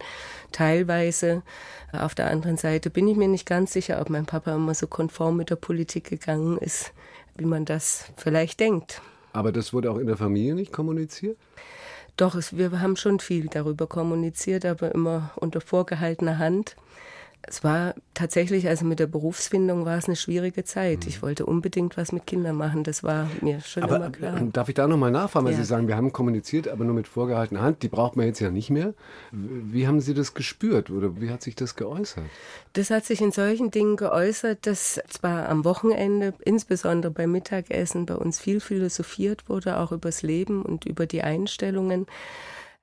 teilweise. 0.52 1.44
Auf 1.92 2.16
der 2.16 2.30
anderen 2.30 2.58
Seite 2.58 2.90
bin 2.90 3.08
ich 3.08 3.16
mir 3.16 3.28
nicht 3.28 3.46
ganz 3.46 3.74
sicher, 3.74 4.02
ob 4.02 4.10
mein 4.10 4.26
Papa 4.26 4.56
immer 4.56 4.74
so 4.74 4.88
konform 4.88 5.38
mit 5.38 5.50
der 5.50 5.56
Politik 5.56 6.10
gegangen 6.10 6.58
ist, 6.58 6.94
wie 7.38 7.46
man 7.46 7.66
das 7.66 8.06
vielleicht 8.18 8.60
denkt. 8.60 9.02
Aber 9.36 9.52
das 9.52 9.74
wurde 9.74 9.92
auch 9.92 9.98
in 9.98 10.08
der 10.08 10.16
Familie 10.16 10.56
nicht 10.56 10.72
kommuniziert? 10.72 11.38
Doch, 12.16 12.36
es, 12.36 12.56
wir 12.58 12.80
haben 12.80 12.96
schon 12.96 13.20
viel 13.20 13.48
darüber 13.48 13.86
kommuniziert, 13.86 14.64
aber 14.64 14.96
immer 14.96 15.32
unter 15.36 15.60
vorgehaltener 15.60 16.40
Hand. 16.40 16.78
Es 17.48 17.64
war 17.64 17.94
tatsächlich, 18.14 18.68
also 18.68 18.86
mit 18.86 19.00
der 19.00 19.08
Berufsfindung 19.08 19.86
war 19.86 19.98
es 19.98 20.06
eine 20.06 20.16
schwierige 20.16 20.64
Zeit. 20.64 21.04
Mhm. 21.04 21.10
Ich 21.10 21.22
wollte 21.22 21.46
unbedingt 21.46 21.96
was 21.98 22.12
mit 22.12 22.26
Kindern 22.26 22.56
machen, 22.56 22.84
das 22.84 23.04
war 23.04 23.30
mir 23.42 23.62
schon 23.62 23.84
aber, 23.84 23.98
immer 23.98 24.10
klar. 24.10 24.42
Äh, 24.42 24.50
darf 24.52 24.70
ich 24.70 24.76
da 24.76 24.88
nochmal 24.88 25.12
nachfragen, 25.12 25.46
weil 25.46 25.54
ja. 25.54 25.60
Sie 25.60 25.66
sagen, 25.66 25.88
wir 25.88 25.96
haben 25.96 26.12
kommuniziert, 26.12 26.68
aber 26.68 26.86
nur 26.86 26.96
mit 26.96 27.08
vorgehaltener 27.08 27.62
Hand, 27.62 27.84
die 27.84 27.88
braucht 27.88 28.16
man 28.16 28.26
jetzt 28.26 28.40
ja 28.40 28.50
nicht 28.50 28.70
mehr. 28.70 28.94
Wie 29.32 29.88
haben 29.88 30.02
Sie 30.02 30.14
das 30.14 30.34
gespürt 30.34 30.90
oder 30.90 31.22
wie 31.22 31.30
hat 31.30 31.44
sich 31.44 31.56
das 31.56 31.76
geäußert? 31.76 32.26
Das 32.74 32.90
hat 32.90 33.06
sich 33.06 33.22
in 33.22 33.32
solchen 33.32 33.70
Dingen 33.72 33.96
geäußert, 33.96 34.66
dass 34.66 35.00
zwar 35.10 35.48
am 35.50 35.66
Wochenende, 35.66 36.34
insbesondere 36.44 37.12
beim 37.12 37.32
Mittagessen, 37.32 38.06
bei 38.06 38.16
uns 38.16 38.40
viel 38.40 38.60
philosophiert 38.60 39.50
wurde, 39.50 39.78
auch 39.80 39.92
übers 39.92 40.24
Leben 40.24 40.64
und 40.64 40.86
über 40.86 41.06
die 41.06 41.22
Einstellungen. 41.22 42.08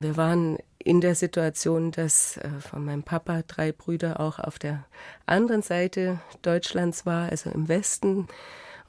Wir 0.03 0.17
waren 0.17 0.59
in 0.79 1.01
der 1.01 1.15
Situation, 1.15 1.93
dass 1.93 2.37
äh, 2.39 2.49
von 2.61 2.85
meinem 2.85 3.03
Papa 3.03 3.43
drei 3.47 3.73
Brüder 3.73 4.21
auch 4.21 4.39
auf 4.39 4.59
der 4.59 4.85
anderen 5.27 5.63
Seite 5.63 6.21
Deutschlands 6.43 7.07
war, 7.07 7.31
also 7.31 7.51
im 7.51 7.69
Westen. 7.69 8.29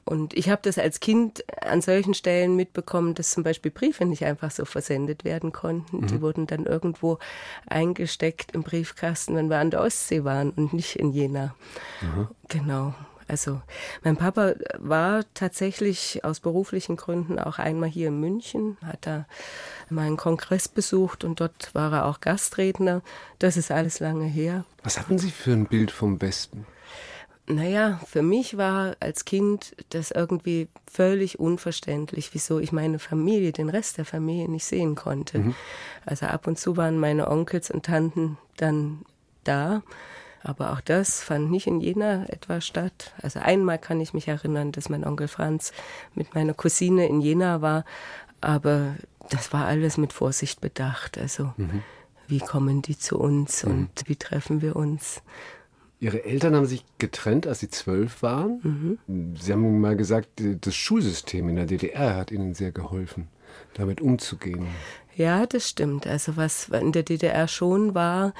Und 0.04 0.34
ich 0.34 0.50
habe 0.50 0.60
das 0.62 0.76
als 0.76 1.00
Kind 1.00 1.44
an 1.64 1.80
solchen 1.80 2.12
Stellen 2.12 2.56
mitbekommen, 2.56 3.14
dass 3.14 3.30
zum 3.30 3.42
Beispiel 3.42 3.70
Briefe 3.70 4.04
nicht 4.04 4.24
einfach 4.24 4.50
so 4.50 4.66
versendet 4.66 5.24
werden 5.24 5.52
konnten. 5.52 6.00
Mhm. 6.02 6.06
Die 6.08 6.20
wurden 6.20 6.46
dann 6.46 6.66
irgendwo 6.66 7.18
eingesteckt 7.66 8.52
im 8.52 8.64
Briefkasten, 8.64 9.34
wenn 9.34 9.48
wir 9.48 9.58
an 9.58 9.70
der 9.70 9.80
Ostsee 9.80 10.24
waren 10.24 10.50
und 10.50 10.74
nicht 10.74 10.96
in 10.96 11.12
Jena. 11.12 11.54
Mhm. 12.02 12.28
Genau. 12.48 12.94
Also 13.28 13.60
mein 14.02 14.16
Papa 14.16 14.54
war 14.78 15.24
tatsächlich 15.34 16.24
aus 16.24 16.40
beruflichen 16.40 16.96
Gründen 16.96 17.38
auch 17.38 17.58
einmal 17.58 17.88
hier 17.88 18.08
in 18.08 18.20
München, 18.20 18.76
hat 18.84 19.06
da 19.06 19.26
mal 19.88 20.06
einen 20.06 20.16
Kongress 20.16 20.68
besucht 20.68 21.24
und 21.24 21.40
dort 21.40 21.74
war 21.74 21.92
er 21.92 22.06
auch 22.06 22.20
Gastredner. 22.20 23.02
Das 23.38 23.56
ist 23.56 23.70
alles 23.70 24.00
lange 24.00 24.26
her. 24.26 24.64
Was 24.82 24.98
hatten 24.98 25.18
Sie 25.18 25.30
für 25.30 25.52
ein 25.52 25.66
Bild 25.66 25.90
vom 25.90 26.20
Westen? 26.20 26.66
Naja, 27.46 28.00
für 28.06 28.22
mich 28.22 28.56
war 28.56 28.96
als 29.00 29.26
Kind 29.26 29.76
das 29.90 30.10
irgendwie 30.10 30.68
völlig 30.90 31.38
unverständlich, 31.38 32.32
wieso 32.32 32.58
ich 32.58 32.72
meine 32.72 32.98
Familie, 32.98 33.52
den 33.52 33.68
Rest 33.68 33.98
der 33.98 34.06
Familie 34.06 34.48
nicht 34.48 34.64
sehen 34.64 34.94
konnte. 34.94 35.38
Mhm. 35.38 35.54
Also 36.06 36.26
ab 36.26 36.46
und 36.46 36.58
zu 36.58 36.78
waren 36.78 36.98
meine 36.98 37.28
Onkels 37.28 37.70
und 37.70 37.84
Tanten 37.84 38.38
dann 38.56 39.04
da 39.44 39.82
aber 40.44 40.72
auch 40.72 40.80
das 40.80 41.22
fand 41.22 41.50
nicht 41.50 41.66
in 41.66 41.80
Jena 41.80 42.26
etwa 42.28 42.60
statt. 42.60 43.14
Also 43.22 43.40
einmal 43.40 43.78
kann 43.78 44.00
ich 44.00 44.12
mich 44.12 44.28
erinnern, 44.28 44.72
dass 44.72 44.90
mein 44.90 45.04
Onkel 45.04 45.26
Franz 45.26 45.72
mit 46.14 46.34
meiner 46.34 46.52
Cousine 46.52 47.08
in 47.08 47.20
Jena 47.20 47.62
war, 47.62 47.84
aber 48.40 48.94
das 49.30 49.52
war 49.54 49.64
alles 49.64 49.96
mit 49.96 50.12
Vorsicht 50.12 50.60
bedacht. 50.60 51.16
Also 51.18 51.54
mhm. 51.56 51.82
wie 52.28 52.40
kommen 52.40 52.82
die 52.82 52.98
zu 52.98 53.18
uns 53.18 53.64
mhm. 53.64 53.72
und 53.72 53.90
wie 54.06 54.16
treffen 54.16 54.60
wir 54.60 54.76
uns? 54.76 55.22
Ihre 55.98 56.24
Eltern 56.24 56.54
haben 56.54 56.66
sich 56.66 56.84
getrennt, 56.98 57.46
als 57.46 57.60
Sie 57.60 57.70
zwölf 57.70 58.22
waren. 58.22 58.98
Mhm. 59.06 59.36
Sie 59.36 59.50
haben 59.50 59.80
mal 59.80 59.96
gesagt, 59.96 60.28
das 60.60 60.74
Schulsystem 60.74 61.48
in 61.48 61.56
der 61.56 61.64
DDR 61.64 62.16
hat 62.16 62.30
Ihnen 62.30 62.52
sehr 62.52 62.72
geholfen, 62.72 63.28
damit 63.72 64.02
umzugehen. 64.02 64.66
Ja, 65.16 65.46
das 65.46 65.70
stimmt. 65.70 66.06
Also 66.06 66.36
was 66.36 66.68
in 66.68 66.92
der 66.92 67.04
DDR 67.04 67.48
schon 67.48 67.94
war, 67.94 68.34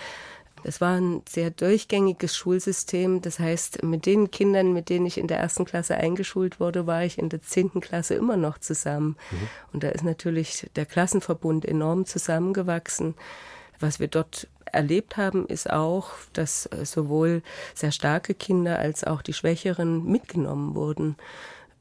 es 0.65 0.81
war 0.81 0.97
ein 0.99 1.23
sehr 1.29 1.51
durchgängiges 1.51 2.37
Schulsystem. 2.37 3.21
Das 3.21 3.39
heißt, 3.39 3.83
mit 3.83 4.07
den 4.07 4.31
Kindern, 4.31 4.73
mit 4.73 4.89
denen 4.89 5.07
ich 5.07 5.19
in 5.19 5.29
der 5.29 5.39
ersten 5.39 5.65
Klasse 5.65 5.97
eingeschult 5.97 6.59
wurde, 6.59 6.87
war 6.87 7.05
ich 7.05 7.19
in 7.19 7.29
der 7.29 7.43
zehnten 7.43 7.81
Klasse 7.81 8.15
immer 8.15 8.37
noch 8.37 8.59
zusammen. 8.59 9.17
Mhm. 9.31 9.49
Und 9.73 9.83
da 9.85 9.89
ist 9.91 10.05
natürlich 10.05 10.69
der 10.75 10.87
Klassenverbund 10.87 11.65
enorm 11.65 12.07
zusammengewachsen. 12.07 13.15
Was 13.79 14.01
wir 14.01 14.09
dort 14.09 14.49
erlebt 14.65 15.17
haben, 15.17 15.47
ist 15.47 15.71
auch, 15.71 16.11
dass 16.33 16.69
sowohl 16.83 17.43
sehr 17.75 17.93
starke 17.93 18.35
Kinder 18.35 18.79
als 18.79 19.05
auch 19.05 19.23
die 19.23 19.35
Schwächeren 19.35 20.05
mitgenommen 20.05 20.75
wurden. 20.75 21.17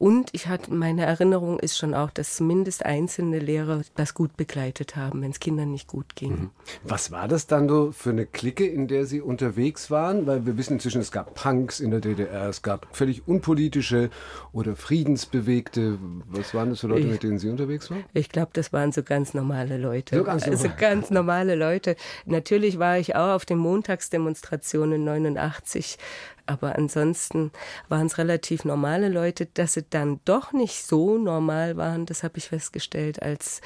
Und 0.04 0.32
ich 0.34 0.48
hatte, 0.48 0.74
meine 0.74 1.06
Erinnerung 1.06 1.60
ist 1.60 1.78
schon 1.78 1.94
auch, 1.94 2.10
dass 2.10 2.36
zumindest 2.36 2.86
einzelne 2.86 3.40
Lehrer 3.40 3.84
das 3.96 4.14
gut 4.14 4.36
begleitet 4.36 4.98
haben, 4.98 5.22
wenn 5.22 5.32
es 5.32 5.40
Kindern 5.40 5.72
nicht 5.72 5.88
gut 5.88 6.18
ging. 6.18 6.32
Mhm. 6.32 6.50
Was 6.84 7.12
war 7.12 7.30
das 7.30 7.48
dann 7.48 7.70
so 7.70 7.94
für 7.94 8.10
eine 8.10 8.26
Clique, 8.26 8.68
in 8.68 8.90
der 8.90 9.06
Sie 9.06 9.22
unterwegs 9.22 9.90
waren? 9.90 10.28
Weil 10.28 10.46
wir 10.46 10.58
wissen 10.58 10.74
inzwischen, 10.74 11.00
es 11.00 11.14
gab 11.14 11.36
Punks 11.36 11.80
in 11.80 11.90
der 11.90 12.02
DDR, 12.02 12.50
es 12.50 12.62
gab 12.62 12.86
völlig 12.92 13.30
unpolitische 13.30 14.10
oder 14.52 14.76
friedensbewegte. 14.76 15.98
Was 16.28 16.54
waren 16.54 16.72
das 16.72 16.82
für 16.82 16.88
Leute, 16.88 17.04
ich, 17.04 17.12
mit 17.14 17.24
denen 17.24 17.40
Sie 17.40 17.48
unterwegs 17.48 17.90
waren? 17.90 18.04
Ich 18.12 18.28
glaube, 18.28 18.50
das 18.52 18.74
waren 18.74 18.92
so 18.92 19.04
ganz 19.04 19.34
normale 19.34 19.78
Leute. 19.78 20.18
So 20.18 20.26
ganz 20.26 20.46
also 20.46 20.68
ganz 20.78 21.12
normale 21.12 21.56
Leute. 21.56 21.96
Natürlich 22.26 22.78
war 22.78 22.98
ich 22.98 23.16
auch 23.16 23.36
auf 23.36 23.46
den 23.46 23.58
Montagsdemonstrationen 23.58 25.02
89 25.02 25.98
aber 26.46 26.78
ansonsten 26.78 27.52
waren 27.90 28.08
es 28.08 28.18
relativ 28.18 28.66
normale 28.66 29.10
Leute. 29.10 29.46
Dass 29.46 29.74
sie 29.74 29.86
dann 29.90 30.20
doch 30.26 30.52
nicht 30.52 30.86
so 30.86 31.18
normal 31.18 31.78
waren, 31.78 32.06
das 32.06 32.24
habe 32.24 32.38
ich 32.38 32.50
festgestellt, 32.50 33.22
als 33.22 33.62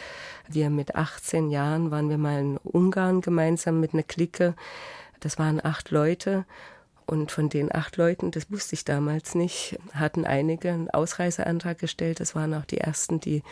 wir 0.47 0.69
mit 0.69 0.95
18 0.95 1.49
Jahren 1.49 1.91
waren 1.91 2.09
wir 2.09 2.17
mal 2.17 2.39
in 2.39 2.57
Ungarn 2.57 3.21
gemeinsam 3.21 3.79
mit 3.79 3.93
einer 3.93 4.03
Clique. 4.03 4.53
Das 5.19 5.39
waren 5.39 5.63
acht 5.63 5.91
Leute. 5.91 6.45
Und 7.07 7.31
von 7.31 7.47
den 7.47 7.73
acht 7.73 7.95
Leuten, 7.95 8.31
das 8.31 8.51
wusste 8.51 8.75
ich 8.75 8.83
damals 8.83 9.33
nicht, 9.33 9.79
hatten 9.93 10.25
einige 10.25 10.71
einen 10.71 10.89
Ausreiseantrag 10.89 11.79
gestellt. 11.79 12.19
Das 12.19 12.35
waren 12.35 12.53
auch 12.53 12.65
die 12.65 12.79
ersten, 12.79 13.21
die 13.21 13.43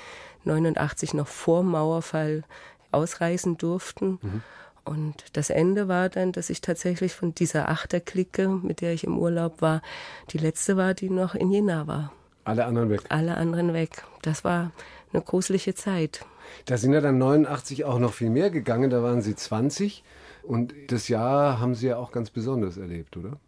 89 0.43 1.13
noch 1.13 1.27
vor 1.27 1.63
Mauerfall 1.63 2.43
ausreisen 2.91 3.57
durften. 3.57 4.19
Mhm. 4.21 4.43
Und 4.85 5.25
das 5.33 5.49
Ende 5.49 5.87
war 5.87 6.09
dann, 6.09 6.31
dass 6.31 6.49
ich 6.49 6.61
tatsächlich 6.61 7.13
von 7.13 7.33
dieser 7.33 7.69
Achterklicke, 7.69 8.47
mit 8.47 8.81
der 8.81 8.93
ich 8.93 9.03
im 9.03 9.17
Urlaub 9.17 9.61
war, 9.61 9.81
die 10.29 10.37
letzte 10.37 10.77
war, 10.77 10.93
die 10.93 11.09
noch 11.09 11.33
in 11.35 11.51
Jena 11.51 11.87
war. 11.87 12.13
Alle 12.43 12.65
anderen 12.65 12.89
weg. 12.91 13.01
Alle 13.09 13.35
anderen 13.35 13.73
weg. 13.73 14.03
Das 14.21 14.43
war 14.43 14.71
eine 15.11 15.23
gruselige 15.23 15.73
Zeit. 15.73 16.23
Da 16.65 16.77
sind 16.77 16.93
ja 16.93 17.01
dann 17.01 17.17
89 17.17 17.85
auch 17.85 17.97
noch 17.97 18.13
viel 18.13 18.29
mehr 18.29 18.51
gegangen. 18.51 18.91
Da 18.91 19.01
waren 19.01 19.21
Sie 19.21 19.35
20. 19.35 20.03
Und 20.43 20.75
das 20.89 21.07
Jahr 21.07 21.59
haben 21.59 21.73
Sie 21.73 21.87
ja 21.87 21.97
auch 21.97 22.11
ganz 22.11 22.29
besonders 22.29 22.77
erlebt, 22.77 23.17
oder? 23.17 23.39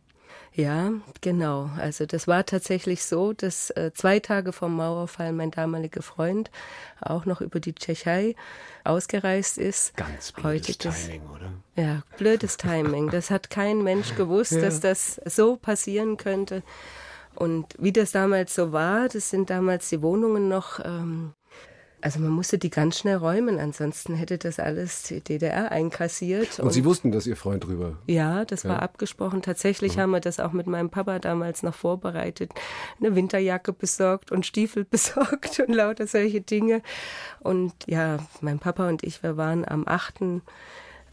Ja, 0.57 0.91
genau. 1.21 1.69
Also 1.77 2.07
das 2.07 2.27
war 2.27 2.43
tatsächlich 2.43 3.03
so, 3.03 3.31
dass 3.31 3.69
äh, 3.69 3.91
zwei 3.93 4.19
Tage 4.19 4.51
vor 4.51 4.69
Mauerfall 4.69 5.31
mein 5.31 5.51
damaliger 5.51 6.01
Freund 6.01 6.49
auch 6.99 7.25
noch 7.25 7.41
über 7.41 7.59
die 7.59 7.75
Tschechei 7.75 8.35
ausgereist 8.83 9.59
ist. 9.59 9.95
Ganz 9.95 10.31
blödes 10.31 10.67
Heute 10.69 10.89
Timing, 10.89 11.21
oder? 11.29 11.53
Ja, 11.75 12.01
blödes 12.17 12.57
Timing. 12.57 13.11
Das 13.11 13.29
hat 13.29 13.51
kein 13.51 13.83
Mensch 13.83 14.15
gewusst, 14.17 14.53
ja. 14.53 14.61
dass 14.61 14.79
das 14.79 15.21
so 15.25 15.57
passieren 15.57 16.17
könnte. 16.17 16.63
Und 17.35 17.75
wie 17.77 17.91
das 17.91 18.09
damals 18.09 18.55
so 18.55 18.71
war, 18.71 19.09
das 19.09 19.29
sind 19.29 19.51
damals 19.51 19.89
die 19.89 20.01
Wohnungen 20.01 20.47
noch 20.47 20.83
ähm, 20.83 21.33
also 21.99 22.19
man 22.19 22.29
musste 22.29 22.59
die 22.59 22.69
ganz 22.69 22.99
schnell 22.99 23.15
räumen, 23.15 23.59
ansonsten 23.59 24.13
hätte 24.13 24.37
das 24.37 24.59
alles 24.59 25.03
die 25.03 25.19
DDR 25.19 25.71
einkassiert. 25.71 26.59
Und, 26.59 26.65
und 26.65 26.71
Sie 26.71 26.85
wussten, 26.85 27.11
dass 27.11 27.25
Ihr 27.25 27.35
Freund 27.35 27.65
drüber? 27.65 27.97
Ja, 28.05 28.45
das 28.45 28.63
ja. 28.63 28.69
war 28.69 28.81
abgesprochen. 28.83 29.41
Tatsächlich 29.41 29.97
mhm. 29.97 30.01
haben 30.01 30.11
wir 30.11 30.19
das 30.19 30.39
auch 30.39 30.51
mit 30.51 30.67
meinem 30.67 30.89
Papa 30.89 31.17
damals 31.17 31.63
noch 31.63 31.73
vorbereitet. 31.73 32.51
Eine 32.99 33.15
Winterjacke 33.15 33.73
besorgt 33.73 34.31
und 34.31 34.45
Stiefel 34.45 34.85
besorgt 34.89 35.59
und 35.59 35.73
lauter 35.73 36.05
solche 36.05 36.41
Dinge. 36.41 36.81
Und 37.39 37.73
ja, 37.87 38.17
mein 38.41 38.59
Papa 38.59 38.87
und 38.87 39.03
ich, 39.03 39.23
wir 39.23 39.35
waren 39.37 39.67
am 39.67 39.83
8. 39.87 40.41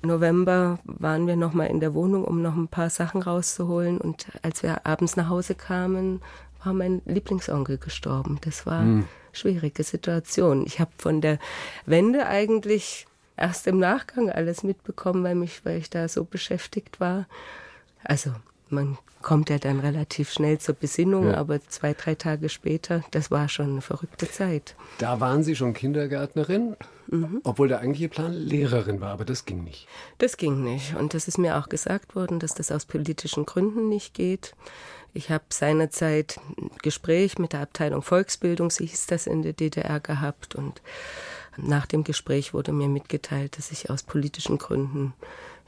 November 0.03 0.81
waren 0.85 1.27
wir 1.27 1.37
noch 1.37 1.55
mal 1.55 1.65
in 1.65 1.81
der 1.81 1.95
Wohnung, 1.95 2.25
um 2.25 2.43
noch 2.43 2.57
ein 2.57 2.69
paar 2.69 2.91
Sachen 2.91 3.23
rauszuholen. 3.23 3.99
Und 3.99 4.27
als 4.43 4.63
wir 4.63 4.87
abends 4.87 5.17
nach 5.17 5.31
Hause 5.31 5.55
kamen, 5.55 6.21
war 6.63 6.75
mein 6.75 7.01
Lieblingsonkel 7.07 7.79
gestorben. 7.79 8.39
Das 8.43 8.67
war 8.67 8.83
mhm 8.83 9.05
schwierige 9.35 9.83
Situation. 9.83 10.65
Ich 10.67 10.81
habe 10.81 10.91
von 10.99 11.21
der 11.21 11.39
Wende 11.87 12.27
eigentlich 12.27 13.07
erst 13.37 13.67
im 13.67 13.79
Nachgang 13.79 14.31
alles 14.31 14.63
mitbekommen, 14.63 15.25
weil, 15.25 15.35
mich, 15.35 15.65
weil 15.65 15.79
ich 15.79 15.91
da 15.91 16.09
so 16.09 16.25
beschäftigt 16.25 17.01
war. 17.01 17.27
Also 18.03 18.33
man 18.69 18.99
kommt 19.23 19.49
ja 19.51 19.59
dann 19.59 19.81
relativ 19.81 20.31
schnell 20.31 20.59
zur 20.59 20.75
Besinnung, 20.75 21.29
ja. 21.29 21.37
aber 21.37 21.61
zwei, 21.69 21.95
drei 21.95 22.15
Tage 22.15 22.49
später, 22.49 23.03
das 23.11 23.31
war 23.31 23.49
schon 23.49 23.71
eine 23.71 23.81
verrückte 23.81 24.31
Zeit. 24.31 24.77
Da 24.99 25.19
waren 25.21 25.43
Sie 25.43 25.57
schon 25.57 25.73
Kindergärtnerin, 25.73 26.77
mhm. 27.07 27.41
obwohl 27.43 27.69
der 27.69 27.81
eigentliche 27.81 28.09
Plan 28.09 28.33
Lehrerin 28.33 29.01
war, 29.01 29.13
aber 29.13 29.25
das 29.25 29.47
ging 29.47 29.65
nicht. 29.65 29.89
Das 30.19 30.37
ging 30.37 30.63
nicht. 30.63 30.95
Und 30.97 31.15
das 31.15 31.27
ist 31.27 31.39
mir 31.39 31.57
auch 31.57 31.69
gesagt 31.69 32.15
worden, 32.15 32.39
dass 32.39 32.55
das 32.55 32.71
aus 32.71 32.85
politischen 32.85 33.47
Gründen 33.47 33.89
nicht 33.89 34.13
geht. 34.15 34.55
Ich 35.15 35.31
habe 35.31 35.45
seinerzeit 35.49 36.41
ein 36.59 36.71
Gespräch 36.83 37.39
mit 37.39 37.53
der 37.53 37.61
Abteilung 37.61 38.03
Volksbildung, 38.03 38.71
so 38.71 38.85
hieß 38.85 39.07
das 39.07 39.27
in 39.29 39.43
der 39.43 39.53
DDR, 39.53 40.01
gehabt. 40.01 40.57
Und 40.57 40.83
nach 41.57 41.87
dem 41.87 42.03
Gespräch 42.03 42.53
wurde 42.53 42.73
mir 42.73 42.89
mitgeteilt, 42.89 43.57
dass 43.57 43.71
ich 43.71 43.91
aus 43.91 44.03
politischen 44.03 44.59
Gründen 44.59 45.15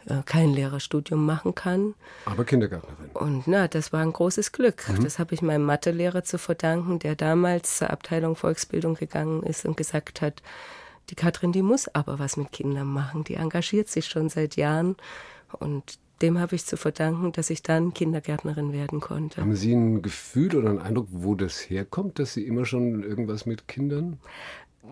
äh, 0.07 0.23
kein 0.25 0.53
Lehrerstudium 0.53 1.25
machen 1.25 1.55
kann. 1.55 1.95
Aber 2.25 2.45
Kindergärtnerin. 2.45 3.11
Und 3.15 3.47
na, 3.47 3.69
das 3.69 3.93
war 3.93 4.00
ein 4.00 4.12
großes 4.12 4.50
Glück. 4.50 4.88
Mhm. 4.88 5.05
Das 5.05 5.21
habe 5.21 5.33
ich 5.35 5.43
meinem 5.43 5.65
Mathelehrer 5.65 6.25
zu 6.25 6.38
verdanken, 6.38 6.99
der 6.99 7.15
damals 7.15 7.79
zur 7.79 7.91
Abteilung 7.91 8.35
Volksbildung 8.35 8.95
gegangen 8.95 9.45
ist 9.45 9.65
und 9.65 9.76
gesagt 9.76 10.23
hat, 10.23 10.43
die 11.11 11.15
Katrin, 11.15 11.53
die 11.53 11.62
muss 11.62 11.87
aber 11.95 12.19
was 12.19 12.37
mit 12.37 12.50
Kindern 12.50 12.88
machen. 12.88 13.23
Die 13.23 13.35
engagiert 13.35 13.88
sich 13.88 14.07
schon 14.07 14.29
seit 14.29 14.57
Jahren. 14.57 14.97
Und 15.53 16.00
dem 16.23 16.38
habe 16.38 16.54
ich 16.54 16.64
zu 16.64 16.76
verdanken, 16.76 17.32
dass 17.32 17.50
ich 17.50 17.62
dann 17.62 17.92
Kindergärtnerin 17.92 18.73
werden 18.73 19.00
konnte. 19.00 19.40
Haben 19.40 19.56
Sie 19.56 19.73
ein 19.73 20.02
Gefühl 20.02 20.56
oder 20.56 20.70
einen 20.70 20.78
Eindruck, 20.78 21.08
wo 21.11 21.35
das 21.35 21.58
herkommt, 21.58 22.18
dass 22.18 22.35
Sie 22.35 22.46
immer 22.46 22.64
schon 22.64 23.02
irgendwas 23.02 23.46
mit 23.46 23.68
Kindern? 23.68 24.18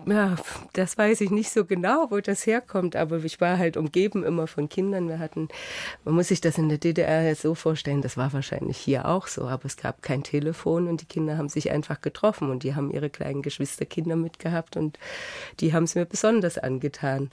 Ja, 0.05 0.35
das 0.73 0.97
weiß 0.97 1.21
ich 1.21 1.31
nicht 1.31 1.49
so 1.49 1.65
genau, 1.65 2.07
wo 2.11 2.19
das 2.19 2.45
herkommt, 2.45 2.95
aber 2.95 3.23
ich 3.23 3.41
war 3.41 3.57
halt 3.57 3.75
umgeben 3.75 4.23
immer 4.23 4.45
von 4.45 4.69
Kindern. 4.69 5.07
Wir 5.07 5.19
hatten, 5.19 5.47
man 6.03 6.13
muss 6.13 6.27
sich 6.27 6.41
das 6.41 6.57
in 6.57 6.69
der 6.69 6.77
DDR 6.77 7.33
so 7.33 7.55
vorstellen, 7.55 8.01
das 8.01 8.17
war 8.17 8.31
wahrscheinlich 8.33 8.77
hier 8.77 9.07
auch 9.07 9.25
so, 9.25 9.47
aber 9.47 9.65
es 9.65 9.77
gab 9.77 10.03
kein 10.03 10.21
Telefon 10.21 10.87
und 10.87 11.01
die 11.01 11.05
Kinder 11.05 11.37
haben 11.37 11.49
sich 11.49 11.71
einfach 11.71 12.01
getroffen 12.01 12.51
und 12.51 12.63
die 12.63 12.75
haben 12.75 12.91
ihre 12.91 13.09
kleinen 13.09 13.41
Geschwisterkinder 13.41 14.15
mitgehabt 14.15 14.77
und 14.77 14.99
die 15.59 15.73
haben 15.73 15.85
es 15.85 15.95
mir 15.95 16.05
besonders 16.05 16.57
angetan. 16.57 17.31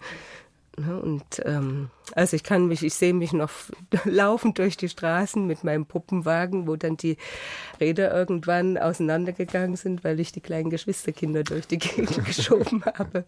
Ne, 0.78 0.98
und 0.98 1.22
ähm, 1.44 1.90
also 2.14 2.34
ich 2.34 2.42
kann 2.42 2.66
mich, 2.66 2.82
ich 2.82 2.94
sehe 2.94 3.12
mich 3.12 3.34
noch 3.34 3.50
laufend 4.04 4.58
durch 4.58 4.78
die 4.78 4.88
Straßen 4.88 5.46
mit 5.46 5.64
meinem 5.64 5.84
Puppenwagen, 5.84 6.66
wo 6.66 6.76
dann 6.76 6.96
die 6.96 7.18
Räder 7.78 8.14
irgendwann 8.14 8.78
auseinandergegangen 8.78 9.76
sind, 9.76 10.02
weil 10.02 10.18
ich 10.18 10.32
die 10.32 10.40
kleinen 10.40 10.70
Geschwisterkinder 10.70 11.44
durch 11.44 11.66
die 11.66 11.78
Gegend 11.78 12.24
geschoben 12.24 12.82
habe. 12.86 13.26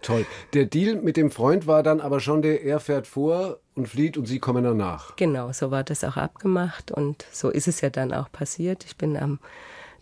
Toll. 0.00 0.24
Der 0.54 0.64
Deal 0.64 0.96
mit 0.96 1.18
dem 1.18 1.30
Freund 1.30 1.66
war 1.66 1.82
dann 1.82 2.00
aber 2.00 2.18
schon 2.20 2.40
der, 2.40 2.62
er 2.64 2.80
fährt 2.80 3.06
vor 3.06 3.58
und 3.74 3.88
flieht 3.88 4.16
und 4.16 4.24
Sie 4.24 4.38
kommen 4.38 4.64
danach. 4.64 5.16
Genau, 5.16 5.52
so 5.52 5.70
war 5.70 5.84
das 5.84 6.02
auch 6.02 6.16
abgemacht 6.16 6.92
und 6.92 7.26
so 7.30 7.50
ist 7.50 7.68
es 7.68 7.82
ja 7.82 7.90
dann 7.90 8.14
auch 8.14 8.32
passiert. 8.32 8.86
Ich 8.86 8.96
bin 8.96 9.18
am 9.18 9.38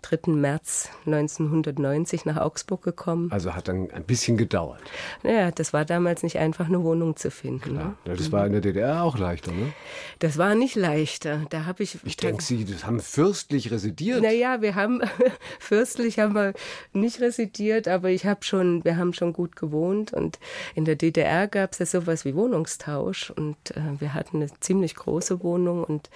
3. 0.04 0.32
März 0.32 0.90
1990 1.06 2.26
nach 2.26 2.36
Augsburg 2.36 2.82
gekommen. 2.82 3.32
Also 3.32 3.54
hat 3.54 3.68
dann 3.68 3.90
ein 3.90 4.04
bisschen 4.04 4.36
gedauert. 4.36 4.82
Naja, 5.22 5.50
das 5.50 5.72
war 5.72 5.86
damals 5.86 6.22
nicht 6.22 6.38
einfach, 6.38 6.66
eine 6.66 6.82
Wohnung 6.82 7.16
zu 7.16 7.30
finden. 7.30 7.74
Ne? 7.74 7.94
Ja, 8.04 8.14
das 8.14 8.30
war 8.30 8.46
in 8.46 8.52
der 8.52 8.60
DDR 8.60 9.02
auch 9.02 9.18
leichter, 9.18 9.52
ne? 9.52 9.72
Das 10.18 10.36
war 10.36 10.54
nicht 10.54 10.76
leichter. 10.76 11.46
Da 11.48 11.64
habe 11.64 11.82
ich. 11.82 11.98
Ich 12.04 12.18
denke, 12.18 12.42
Sie 12.42 12.64
das 12.66 12.84
haben 12.84 13.00
fürstlich 13.00 13.70
residiert. 13.70 14.22
Naja, 14.22 14.60
wir 14.60 14.74
haben 14.74 15.00
fürstlich 15.58 16.18
haben 16.18 16.34
wir 16.34 16.52
nicht 16.92 17.20
residiert, 17.20 17.88
aber 17.88 18.10
ich 18.10 18.26
habe 18.26 18.44
schon, 18.44 18.84
wir 18.84 18.98
haben 18.98 19.14
schon 19.14 19.32
gut 19.32 19.56
gewohnt 19.56 20.12
und 20.12 20.38
in 20.74 20.84
der 20.84 20.96
DDR 20.96 21.48
gab 21.48 21.72
es 21.72 21.78
ja 21.78 21.86
sowas 21.86 22.26
wie 22.26 22.34
Wohnungstausch 22.34 23.30
und 23.30 23.56
äh, 23.70 24.00
wir 24.00 24.12
hatten 24.12 24.36
eine 24.36 24.48
ziemlich 24.60 24.94
große 24.96 25.42
Wohnung 25.42 25.84
und 25.84 26.10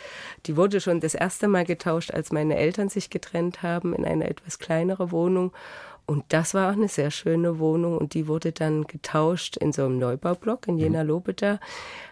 die 0.46 0.56
wurde 0.56 0.80
schon 0.80 1.00
das 1.00 1.14
erste 1.14 1.48
Mal 1.48 1.64
getauscht, 1.64 2.10
als 2.12 2.32
meine 2.32 2.56
Eltern 2.56 2.90
sich 2.90 3.08
getrennt 3.08 3.62
haben 3.62 3.77
haben 3.78 3.94
in 3.94 4.04
eine 4.04 4.28
etwas 4.28 4.58
kleinere 4.58 5.12
Wohnung. 5.12 5.52
Und 6.06 6.24
das 6.28 6.54
war 6.54 6.70
auch 6.70 6.76
eine 6.76 6.88
sehr 6.88 7.10
schöne 7.10 7.58
Wohnung 7.58 7.98
und 7.98 8.14
die 8.14 8.28
wurde 8.28 8.52
dann 8.52 8.84
getauscht 8.84 9.56
in 9.58 9.72
so 9.72 9.84
einem 9.84 9.98
Neubaublock 9.98 10.66
in 10.66 10.78
Jena 10.78 11.02
mhm. 11.02 11.10
Lobeda, 11.10 11.60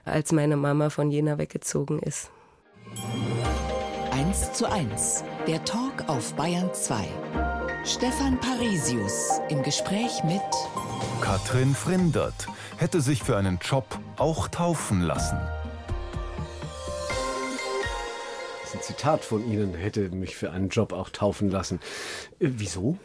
als 0.04 0.32
meine 0.32 0.56
Mama 0.56 0.90
von 0.90 1.10
Jena 1.10 1.38
weggezogen 1.38 1.98
ist. 2.00 2.30
1 4.12 4.52
zu 4.52 4.70
1, 4.70 5.24
der 5.46 5.64
Talk 5.64 6.08
auf 6.08 6.34
Bayern 6.34 6.72
2. 6.72 7.04
Stefan 7.84 8.38
Parisius 8.38 9.40
im 9.48 9.62
Gespräch 9.62 10.22
mit 10.24 10.42
Katrin 11.22 11.74
Frindert 11.74 12.46
hätte 12.76 13.00
sich 13.00 13.22
für 13.22 13.36
einen 13.36 13.58
Job 13.62 13.98
auch 14.16 14.48
taufen 14.48 15.00
lassen. 15.00 15.38
Ein 18.74 18.82
Zitat 18.82 19.24
von 19.24 19.44
Ihnen 19.50 19.74
hätte 19.74 20.10
mich 20.10 20.36
für 20.36 20.50
einen 20.50 20.68
Job 20.68 20.92
auch 20.92 21.10
taufen 21.10 21.50
lassen. 21.50 21.80
Äh, 22.38 22.48
wieso? 22.56 22.98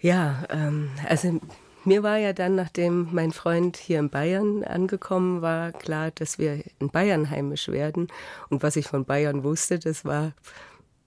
Ja, 0.00 0.44
ähm, 0.50 0.90
also 1.08 1.40
mir 1.84 2.02
war 2.02 2.18
ja 2.18 2.32
dann, 2.32 2.54
nachdem 2.54 3.08
mein 3.12 3.32
Freund 3.32 3.76
hier 3.76 3.98
in 3.98 4.10
Bayern 4.10 4.62
angekommen 4.64 5.42
war, 5.42 5.72
klar, 5.72 6.10
dass 6.10 6.38
wir 6.38 6.62
in 6.78 6.90
Bayern 6.90 7.30
heimisch 7.30 7.68
werden. 7.68 8.08
Und 8.50 8.62
was 8.62 8.76
ich 8.76 8.86
von 8.86 9.04
Bayern 9.04 9.42
wusste, 9.42 9.78
das 9.78 10.04
war, 10.04 10.32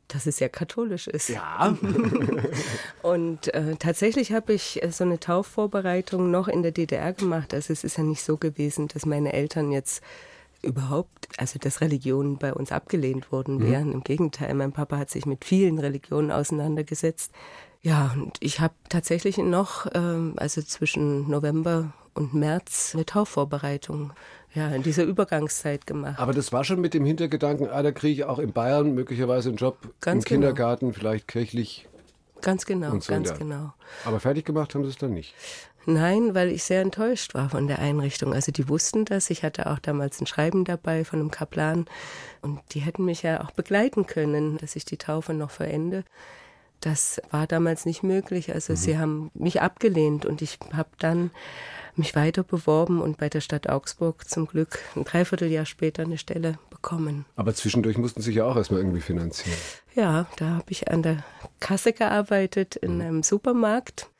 dass 0.07 0.25
es 0.25 0.39
ja 0.39 0.49
katholisch 0.49 1.07
ist. 1.07 1.29
Ja. 1.29 1.77
und 3.01 3.53
äh, 3.53 3.75
tatsächlich 3.77 4.33
habe 4.33 4.53
ich 4.53 4.81
so 4.89 5.03
eine 5.03 5.19
Taufvorbereitung 5.19 6.31
noch 6.31 6.47
in 6.47 6.63
der 6.63 6.71
DDR 6.71 7.13
gemacht. 7.13 7.53
Also 7.53 7.71
es 7.71 7.83
ist 7.83 7.97
ja 7.97 8.03
nicht 8.03 8.23
so 8.23 8.37
gewesen, 8.37 8.87
dass 8.87 9.05
meine 9.05 9.33
Eltern 9.33 9.71
jetzt 9.71 10.01
überhaupt, 10.63 11.27
also 11.37 11.59
dass 11.59 11.81
Religionen 11.81 12.37
bei 12.37 12.53
uns 12.53 12.71
abgelehnt 12.71 13.31
worden 13.31 13.57
mhm. 13.57 13.63
wären. 13.63 13.87
Mhm. 13.87 13.93
Im 13.93 14.03
Gegenteil, 14.03 14.53
mein 14.53 14.71
Papa 14.71 14.97
hat 14.97 15.09
sich 15.09 15.25
mit 15.25 15.45
vielen 15.45 15.79
Religionen 15.79 16.31
auseinandergesetzt. 16.31 17.31
Ja, 17.81 18.11
und 18.15 18.37
ich 18.39 18.59
habe 18.59 18.75
tatsächlich 18.89 19.37
noch, 19.37 19.87
ähm, 19.93 20.33
also 20.37 20.61
zwischen 20.61 21.29
November 21.29 21.93
und 22.13 22.33
März, 22.33 22.91
eine 22.93 23.05
Taufvorbereitung 23.05 24.13
ja, 24.53 24.69
in 24.69 24.83
dieser 24.83 25.03
Übergangszeit 25.03 25.87
gemacht. 25.87 26.19
Aber 26.19 26.33
das 26.33 26.51
war 26.51 26.63
schon 26.63 26.81
mit 26.81 26.93
dem 26.93 27.05
Hintergedanken, 27.05 27.69
ah, 27.69 27.81
da 27.81 27.91
kriege 27.91 28.13
ich 28.13 28.23
auch 28.25 28.37
in 28.37 28.51
Bayern 28.51 28.93
möglicherweise 28.93 29.49
einen 29.49 29.57
Job 29.57 29.77
Ganz 30.01 30.25
im 30.25 30.27
genau. 30.27 30.47
Kindergarten, 30.47 30.93
vielleicht 30.93 31.27
kirchlich. 31.27 31.87
Ganz 32.41 32.65
genau, 32.65 32.99
so 32.99 33.13
ganz 33.13 33.37
genau. 33.37 33.73
Aber 34.03 34.19
fertig 34.19 34.45
gemacht 34.45 34.73
haben 34.73 34.83
sie 34.83 34.89
es 34.89 34.97
dann 34.97 35.13
nicht. 35.13 35.33
Nein, 35.85 36.35
weil 36.35 36.51
ich 36.51 36.63
sehr 36.63 36.81
enttäuscht 36.81 37.33
war 37.33 37.49
von 37.49 37.67
der 37.67 37.79
Einrichtung. 37.79 38.33
Also 38.33 38.51
die 38.51 38.69
wussten 38.69 39.05
das. 39.05 39.29
Ich 39.29 39.43
hatte 39.43 39.67
auch 39.69 39.79
damals 39.79 40.21
ein 40.21 40.27
Schreiben 40.27 40.63
dabei 40.63 41.03
von 41.03 41.19
einem 41.19 41.31
Kaplan 41.31 41.85
und 42.41 42.59
die 42.71 42.79
hätten 42.79 43.05
mich 43.05 43.23
ja 43.23 43.41
auch 43.43 43.51
begleiten 43.51 44.05
können, 44.05 44.57
dass 44.57 44.75
ich 44.75 44.85
die 44.85 44.97
Taufe 44.97 45.33
noch 45.33 45.51
verende. 45.51 46.03
Das 46.81 47.21
war 47.29 47.47
damals 47.47 47.85
nicht 47.85 48.03
möglich. 48.03 48.53
Also 48.53 48.73
mhm. 48.73 48.77
sie 48.77 48.97
haben 48.97 49.31
mich 49.33 49.61
abgelehnt 49.61 50.25
und 50.25 50.41
ich 50.41 50.59
habe 50.73 50.89
dann 50.99 51.31
mich 51.95 52.15
weiter 52.15 52.43
beworben 52.43 53.01
und 53.01 53.17
bei 53.17 53.29
der 53.29 53.41
Stadt 53.41 53.67
Augsburg 53.67 54.29
zum 54.29 54.47
Glück 54.47 54.79
ein 54.95 55.03
Dreivierteljahr 55.03 55.65
später 55.65 56.03
eine 56.03 56.17
Stelle 56.17 56.57
bekommen. 56.69 57.25
Aber 57.35 57.53
zwischendurch 57.53 57.97
mussten 57.97 58.21
Sie 58.21 58.27
sich 58.27 58.35
ja 58.35 58.45
auch 58.45 58.55
erstmal 58.55 58.79
irgendwie 58.79 59.01
finanzieren. 59.01 59.57
Ja, 59.93 60.25
da 60.37 60.51
habe 60.51 60.71
ich 60.71 60.89
an 60.89 61.03
der 61.03 61.23
Kasse 61.59 61.91
gearbeitet 61.91 62.77
in 62.77 62.95
mhm. 62.95 63.01
einem 63.01 63.23
Supermarkt 63.23 64.10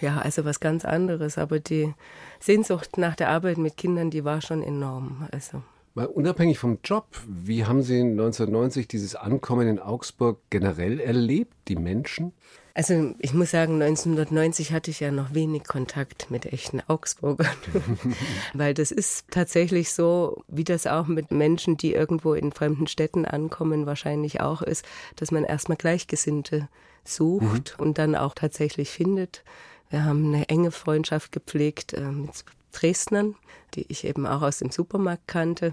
ja, 0.00 0.18
also 0.18 0.44
was 0.44 0.60
ganz 0.60 0.84
anderes. 0.84 1.38
Aber 1.38 1.60
die 1.60 1.94
Sehnsucht 2.40 2.98
nach 2.98 3.16
der 3.16 3.28
Arbeit 3.28 3.58
mit 3.58 3.76
Kindern, 3.76 4.10
die 4.10 4.24
war 4.24 4.40
schon 4.40 4.62
enorm. 4.62 5.28
Also. 5.32 5.62
Mal 5.94 6.06
unabhängig 6.06 6.58
vom 6.58 6.78
Job, 6.84 7.06
wie 7.26 7.64
haben 7.64 7.82
Sie 7.82 8.00
1990 8.00 8.86
dieses 8.86 9.16
Ankommen 9.16 9.66
in 9.66 9.78
Augsburg 9.80 10.38
generell 10.50 11.00
erlebt, 11.00 11.54
die 11.66 11.76
Menschen? 11.76 12.32
Also 12.78 13.12
ich 13.18 13.34
muss 13.34 13.50
sagen, 13.50 13.82
1990 13.82 14.72
hatte 14.72 14.92
ich 14.92 15.00
ja 15.00 15.10
noch 15.10 15.34
wenig 15.34 15.64
Kontakt 15.64 16.30
mit 16.30 16.46
echten 16.46 16.80
Augsburgern, 16.86 17.48
weil 18.54 18.72
das 18.72 18.92
ist 18.92 19.24
tatsächlich 19.32 19.92
so, 19.92 20.44
wie 20.46 20.62
das 20.62 20.86
auch 20.86 21.08
mit 21.08 21.32
Menschen, 21.32 21.76
die 21.76 21.92
irgendwo 21.92 22.34
in 22.34 22.52
fremden 22.52 22.86
Städten 22.86 23.24
ankommen, 23.24 23.86
wahrscheinlich 23.86 24.40
auch 24.40 24.62
ist, 24.62 24.84
dass 25.16 25.32
man 25.32 25.42
erstmal 25.42 25.76
Gleichgesinnte 25.76 26.68
sucht 27.02 27.74
mhm. 27.76 27.84
und 27.84 27.98
dann 27.98 28.14
auch 28.14 28.34
tatsächlich 28.34 28.90
findet. 28.90 29.42
Wir 29.90 30.04
haben 30.04 30.34
eine 30.34 30.48
enge 30.48 30.70
Freundschaft 30.70 31.32
gepflegt 31.32 31.94
äh, 31.94 32.00
mit 32.00 32.44
Dresdnern, 32.72 33.34
die 33.74 33.86
ich 33.88 34.04
eben 34.04 34.26
auch 34.26 34.42
aus 34.42 34.58
dem 34.58 34.70
Supermarkt 34.70 35.26
kannte. 35.26 35.72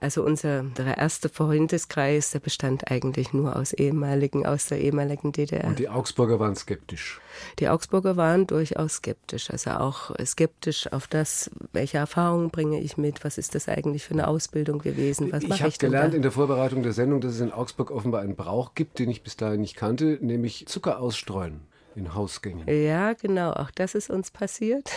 Also 0.00 0.22
unser, 0.22 0.64
erster 0.96 1.28
Freundeskreis, 1.28 2.30
der 2.30 2.40
bestand 2.40 2.90
eigentlich 2.90 3.32
nur 3.32 3.56
aus 3.56 3.72
ehemaligen, 3.72 4.46
aus 4.46 4.66
der 4.66 4.80
ehemaligen 4.80 5.32
DDR. 5.32 5.64
Und 5.64 5.78
die 5.78 5.88
Augsburger 5.88 6.38
waren 6.38 6.54
skeptisch? 6.54 7.20
Die 7.58 7.68
Augsburger 7.68 8.16
waren 8.16 8.46
durchaus 8.46 8.94
skeptisch. 8.94 9.50
Also 9.50 9.70
auch 9.70 10.14
skeptisch 10.24 10.90
auf 10.92 11.06
das, 11.06 11.50
welche 11.72 11.98
Erfahrungen 11.98 12.50
bringe 12.50 12.80
ich 12.80 12.96
mit, 12.96 13.24
was 13.24 13.36
ist 13.36 13.54
das 13.54 13.68
eigentlich 13.68 14.04
für 14.04 14.14
eine 14.14 14.28
Ausbildung 14.28 14.78
gewesen, 14.78 15.32
was 15.32 15.42
ich 15.44 15.62
habe 15.62 15.72
gelernt 15.78 16.14
in 16.14 16.22
der 16.22 16.32
Vorbereitung 16.32 16.82
der 16.82 16.92
Sendung, 16.92 17.20
dass 17.20 17.34
es 17.34 17.40
in 17.40 17.52
Augsburg 17.52 17.90
offenbar 17.90 18.22
einen 18.22 18.36
Brauch 18.36 18.74
gibt, 18.74 18.98
den 18.98 19.10
ich 19.10 19.22
bis 19.22 19.36
dahin 19.36 19.60
nicht 19.60 19.76
kannte, 19.76 20.18
nämlich 20.20 20.66
Zucker 20.66 21.00
ausstreuen 21.00 21.60
in 21.96 22.14
Hausgängen. 22.14 22.68
Ja, 22.68 23.14
genau, 23.14 23.52
auch 23.52 23.70
das 23.70 23.94
ist 23.94 24.10
uns 24.10 24.30
passiert. 24.30 24.90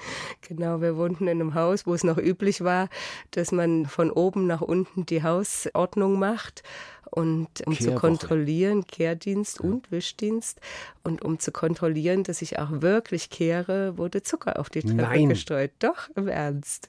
genau, 0.48 0.80
wir 0.80 0.96
wohnten 0.96 1.26
in 1.26 1.40
einem 1.40 1.54
Haus, 1.54 1.86
wo 1.86 1.94
es 1.94 2.04
noch 2.04 2.18
üblich 2.18 2.62
war, 2.62 2.88
dass 3.30 3.52
man 3.52 3.86
von 3.86 4.10
oben 4.10 4.46
nach 4.46 4.60
unten 4.60 5.06
die 5.06 5.22
Hausordnung 5.22 6.18
macht 6.18 6.62
und 7.10 7.66
um 7.66 7.78
zu 7.78 7.94
kontrollieren, 7.94 8.86
Kehrdienst 8.86 9.60
ja. 9.62 9.68
und 9.68 9.90
Wischdienst 9.90 10.60
und 11.02 11.22
um 11.22 11.38
zu 11.38 11.52
kontrollieren, 11.52 12.24
dass 12.24 12.40
ich 12.42 12.58
auch 12.58 12.70
wirklich 12.80 13.28
kehre, 13.28 13.98
wurde 13.98 14.22
Zucker 14.22 14.58
auf 14.58 14.70
die 14.70 14.80
Treppe 14.80 14.96
Nein. 14.96 15.28
gestreut. 15.28 15.72
Doch, 15.78 16.08
im 16.16 16.28
Ernst. 16.28 16.88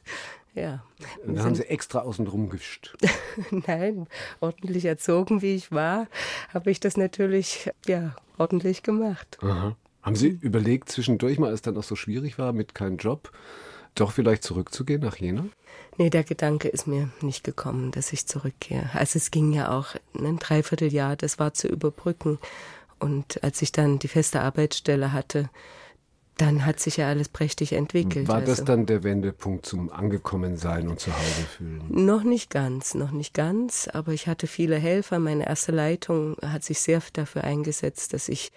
Ja. 0.56 0.84
Und 1.26 1.36
dann 1.36 1.46
haben 1.46 1.56
Sie 1.56 1.64
extra 1.64 2.00
außen 2.00 2.26
drum 2.26 2.50
gewischt. 2.50 2.96
Nein, 3.68 4.08
ordentlich 4.40 4.86
erzogen 4.86 5.42
wie 5.42 5.56
ich 5.56 5.72
war, 5.72 6.08
habe 6.54 6.70
ich 6.70 6.80
das 6.80 6.96
natürlich 6.98 7.72
ja 7.88 8.16
ordentlich 8.38 8.84
gemacht. 8.84 9.38
Aha. 9.42 9.76
Haben 10.04 10.16
Sie 10.16 10.38
überlegt 10.42 10.90
zwischendurch 10.90 11.40
mal, 11.40 11.48
als 11.48 11.56
es 11.56 11.62
dann 11.62 11.78
auch 11.78 11.84
so 11.84 11.96
schwierig 11.96 12.38
war 12.38 12.54
mit 12.54 12.76
keinem 12.76 12.98
Job, 12.98 13.32
doch 13.96 14.12
vielleicht 14.12 14.44
zurückzugehen 14.44 15.02
nach 15.02 15.16
Jena? 15.16 15.46
Nee, 15.98 16.10
der 16.10 16.24
Gedanke 16.24 16.68
ist 16.68 16.88
mir 16.88 17.10
nicht 17.22 17.44
gekommen, 17.44 17.92
dass 17.92 18.14
ich 18.14 18.28
zurückkehre. 18.28 18.90
Also 18.94 19.18
es 19.18 19.32
ging 19.32 19.54
ja 19.54 19.72
auch 19.72 19.96
ein 20.14 20.40
Dreivierteljahr, 20.40 21.16
das 21.16 21.40
war 21.40 21.54
zu 21.54 21.68
überbrücken. 21.68 22.40
Und 23.00 23.44
als 23.44 23.62
ich 23.62 23.72
dann 23.72 24.00
die 24.00 24.08
feste 24.08 24.42
Arbeitsstelle 24.42 25.14
hatte, 25.14 25.50
dann 26.38 26.66
hat 26.66 26.80
sich 26.80 26.98
ja 26.98 27.08
alles 27.08 27.30
prächtig 27.30 27.74
entwickelt. 27.74 28.28
War 28.28 28.42
das 28.42 28.62
also. 28.62 28.66
dann 28.66 28.86
der 28.86 29.04
Wendepunkt 29.04 29.66
zum 29.66 29.92
Angekommensein 29.92 30.88
und 30.88 31.00
zu 31.00 31.12
Hause 31.12 31.48
fühlen? 31.58 31.84
Noch 31.90 32.24
nicht 32.24 32.50
ganz, 32.50 32.96
noch 32.96 33.12
nicht 33.12 33.34
ganz, 33.34 33.88
aber 33.92 34.14
ich 34.14 34.28
hatte 34.28 34.48
viele 34.48 34.76
Helfer. 34.76 35.20
Meine 35.20 35.48
erste 35.48 35.72
Leitung 35.72 36.38
hat 36.42 36.64
sich 36.64 36.80
sehr 36.80 37.02
dafür 37.14 37.44
eingesetzt, 37.44 38.14
dass 38.14 38.30
ich 38.30 38.52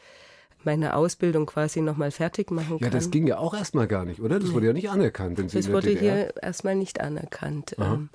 meine 0.65 0.97
Ausbildung 0.97 1.47
quasi 1.47 1.81
nochmal 1.81 2.11
fertig 2.11 2.51
machen 2.51 2.79
kann. 2.81 2.89
Ja, 2.89 2.91
das 2.91 3.11
ging 3.11 3.27
ja 3.27 3.39
auch 3.39 3.55
erstmal 3.55 3.87
gar 3.87 4.05
nicht, 4.05 4.21
oder? 4.21 4.41
Das 4.41 4.53
wurde 4.53 4.67
ja 4.67 4.73
nicht 4.73 4.91
anerkannt. 4.91 5.39
Wenn 5.39 5.49
Sie 5.49 5.57
das 5.57 5.71
wurde 5.71 5.91
hier 5.91 6.35
erstmal 6.43 6.75
nicht 6.75 7.01
anerkannt. 7.01 7.79
Aha. 7.79 7.95
Ähm, 7.95 8.09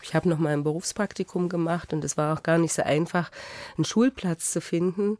ich 0.00 0.14
habe 0.14 0.28
nochmal 0.28 0.54
ein 0.54 0.64
Berufspraktikum 0.64 1.48
gemacht 1.48 1.92
und 1.92 2.02
es 2.04 2.16
war 2.16 2.36
auch 2.36 2.42
gar 2.42 2.56
nicht 2.56 2.72
so 2.72 2.82
einfach, 2.82 3.30
einen 3.76 3.84
Schulplatz 3.84 4.52
zu 4.52 4.60
finden 4.60 5.18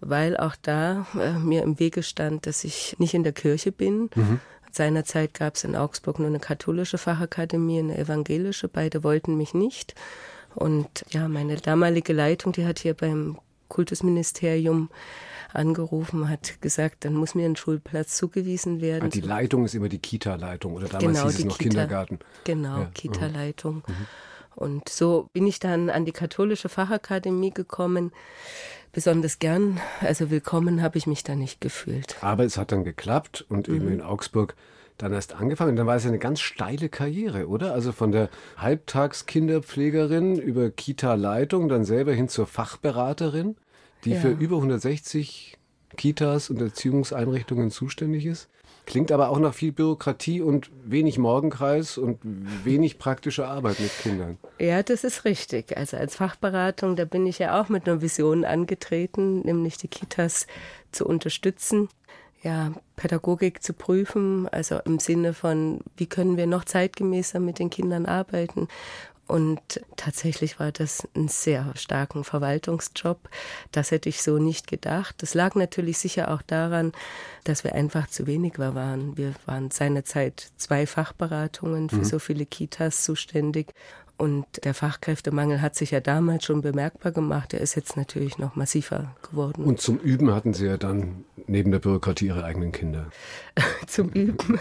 weil 0.00 0.36
auch 0.36 0.56
da 0.60 1.06
äh, 1.18 1.32
mir 1.32 1.62
im 1.62 1.78
Wege 1.78 2.02
stand, 2.02 2.46
dass 2.46 2.64
ich 2.64 2.96
nicht 2.98 3.14
in 3.14 3.22
der 3.22 3.32
Kirche 3.32 3.72
bin. 3.72 4.10
Mhm. 4.14 4.40
Seinerzeit 4.70 5.34
gab 5.34 5.54
es 5.54 5.64
in 5.64 5.76
Augsburg 5.76 6.18
nur 6.18 6.28
eine 6.28 6.40
katholische 6.40 6.98
Fachakademie, 6.98 7.78
eine 7.78 7.96
evangelische. 7.96 8.68
Beide 8.68 9.04
wollten 9.04 9.36
mich 9.36 9.54
nicht. 9.54 9.94
Und 10.54 11.04
ja, 11.10 11.28
meine 11.28 11.56
damalige 11.56 12.12
Leitung, 12.12 12.52
die 12.52 12.66
hat 12.66 12.80
hier 12.80 12.94
beim 12.94 13.38
Kultusministerium 13.68 14.90
angerufen, 15.52 16.28
hat 16.28 16.60
gesagt, 16.60 17.04
dann 17.04 17.14
muss 17.14 17.34
mir 17.34 17.46
ein 17.46 17.56
Schulplatz 17.56 18.16
zugewiesen 18.16 18.80
werden. 18.80 19.04
Ah, 19.06 19.08
die 19.08 19.20
Leitung 19.20 19.64
ist 19.64 19.74
immer 19.74 19.88
die 19.88 19.98
Kita-Leitung 19.98 20.74
oder 20.74 20.88
damals 20.88 21.18
genau, 21.18 21.26
hieß 21.28 21.38
es 21.38 21.44
noch 21.44 21.58
Kita, 21.58 21.70
Kindergarten. 21.70 22.18
Genau, 22.42 22.78
ja. 22.78 22.90
Kita-Leitung. 22.92 23.82
Mhm. 23.86 24.06
Und 24.56 24.88
so 24.88 25.28
bin 25.32 25.46
ich 25.46 25.58
dann 25.58 25.90
an 25.90 26.04
die 26.04 26.12
katholische 26.12 26.68
Fachakademie 26.68 27.50
gekommen 27.50 28.12
besonders 28.94 29.40
gern, 29.40 29.80
also 30.00 30.30
willkommen 30.30 30.80
habe 30.80 30.96
ich 30.96 31.06
mich 31.06 31.24
da 31.24 31.34
nicht 31.34 31.60
gefühlt. 31.60 32.16
Aber 32.22 32.44
es 32.44 32.56
hat 32.56 32.72
dann 32.72 32.84
geklappt 32.84 33.44
und 33.48 33.68
mhm. 33.68 33.74
eben 33.74 33.88
in 33.88 34.00
Augsburg 34.00 34.54
dann 34.96 35.12
erst 35.12 35.34
angefangen. 35.34 35.74
Dann 35.76 35.86
war 35.86 35.96
es 35.96 36.06
eine 36.06 36.20
ganz 36.20 36.40
steile 36.40 36.88
Karriere, 36.88 37.48
oder? 37.48 37.74
Also 37.74 37.90
von 37.90 38.12
der 38.12 38.30
Halbtagskinderpflegerin 38.56 40.36
über 40.38 40.70
Kita-Leitung, 40.70 41.68
dann 41.68 41.84
selber 41.84 42.12
hin 42.12 42.28
zur 42.28 42.46
Fachberaterin, 42.46 43.56
die 44.04 44.12
ja. 44.12 44.20
für 44.20 44.30
über 44.30 44.56
160 44.56 45.58
Kitas 45.96 46.48
und 46.48 46.60
Erziehungseinrichtungen 46.60 47.70
zuständig 47.70 48.26
ist. 48.26 48.48
Klingt 48.86 49.10
aber 49.12 49.30
auch 49.30 49.38
nach 49.38 49.54
viel 49.54 49.72
Bürokratie 49.72 50.42
und 50.42 50.70
wenig 50.84 51.18
Morgenkreis 51.18 51.96
und 51.96 52.18
wenig 52.64 52.98
praktische 52.98 53.46
Arbeit 53.46 53.80
mit 53.80 53.90
Kindern. 53.98 54.38
Ja, 54.58 54.82
das 54.82 55.04
ist 55.04 55.24
richtig. 55.24 55.76
Also 55.76 55.96
als 55.96 56.16
Fachberatung, 56.16 56.94
da 56.94 57.04
bin 57.04 57.26
ich 57.26 57.38
ja 57.38 57.60
auch 57.60 57.68
mit 57.68 57.88
einer 57.88 58.02
Vision 58.02 58.44
angetreten, 58.44 59.40
nämlich 59.40 59.78
die 59.78 59.88
Kitas 59.88 60.46
zu 60.92 61.06
unterstützen, 61.06 61.88
ja, 62.42 62.72
Pädagogik 62.96 63.62
zu 63.62 63.72
prüfen, 63.72 64.48
also 64.48 64.78
im 64.84 64.98
Sinne 64.98 65.32
von, 65.32 65.80
wie 65.96 66.06
können 66.06 66.36
wir 66.36 66.46
noch 66.46 66.64
zeitgemäßer 66.64 67.40
mit 67.40 67.58
den 67.58 67.70
Kindern 67.70 68.04
arbeiten 68.04 68.68
und 69.26 69.80
tatsächlich 69.96 70.60
war 70.60 70.70
das 70.70 71.08
ein 71.16 71.28
sehr 71.28 71.72
starken 71.76 72.24
Verwaltungsjob. 72.24 73.18
Das 73.72 73.90
hätte 73.90 74.08
ich 74.08 74.22
so 74.22 74.38
nicht 74.38 74.66
gedacht. 74.66 75.16
Das 75.18 75.32
lag 75.34 75.54
natürlich 75.54 75.98
sicher 75.98 76.30
auch 76.30 76.42
daran, 76.42 76.92
dass 77.44 77.64
wir 77.64 77.74
einfach 77.74 78.06
zu 78.08 78.26
wenig 78.26 78.58
waren. 78.58 79.16
Wir 79.16 79.34
waren 79.46 79.70
seinerzeit 79.70 80.50
zwei 80.56 80.86
Fachberatungen 80.86 81.88
für 81.88 81.96
mhm. 81.96 82.04
so 82.04 82.18
viele 82.18 82.44
Kitas 82.44 83.02
zuständig. 83.02 83.72
Und 84.16 84.46
der 84.64 84.74
Fachkräftemangel 84.74 85.60
hat 85.60 85.74
sich 85.74 85.90
ja 85.90 85.98
damals 85.98 86.44
schon 86.44 86.60
bemerkbar 86.60 87.10
gemacht. 87.10 87.52
Er 87.52 87.60
ist 87.60 87.74
jetzt 87.74 87.96
natürlich 87.96 88.38
noch 88.38 88.54
massiver 88.54 89.16
geworden. 89.28 89.64
Und 89.64 89.80
zum 89.80 89.98
Üben 89.98 90.32
hatten 90.32 90.54
Sie 90.54 90.66
ja 90.66 90.76
dann 90.76 91.24
neben 91.48 91.72
der 91.72 91.80
Bürokratie 91.80 92.26
Ihre 92.26 92.44
eigenen 92.44 92.70
Kinder. 92.70 93.06
zum 93.88 94.10
Üben, 94.10 94.58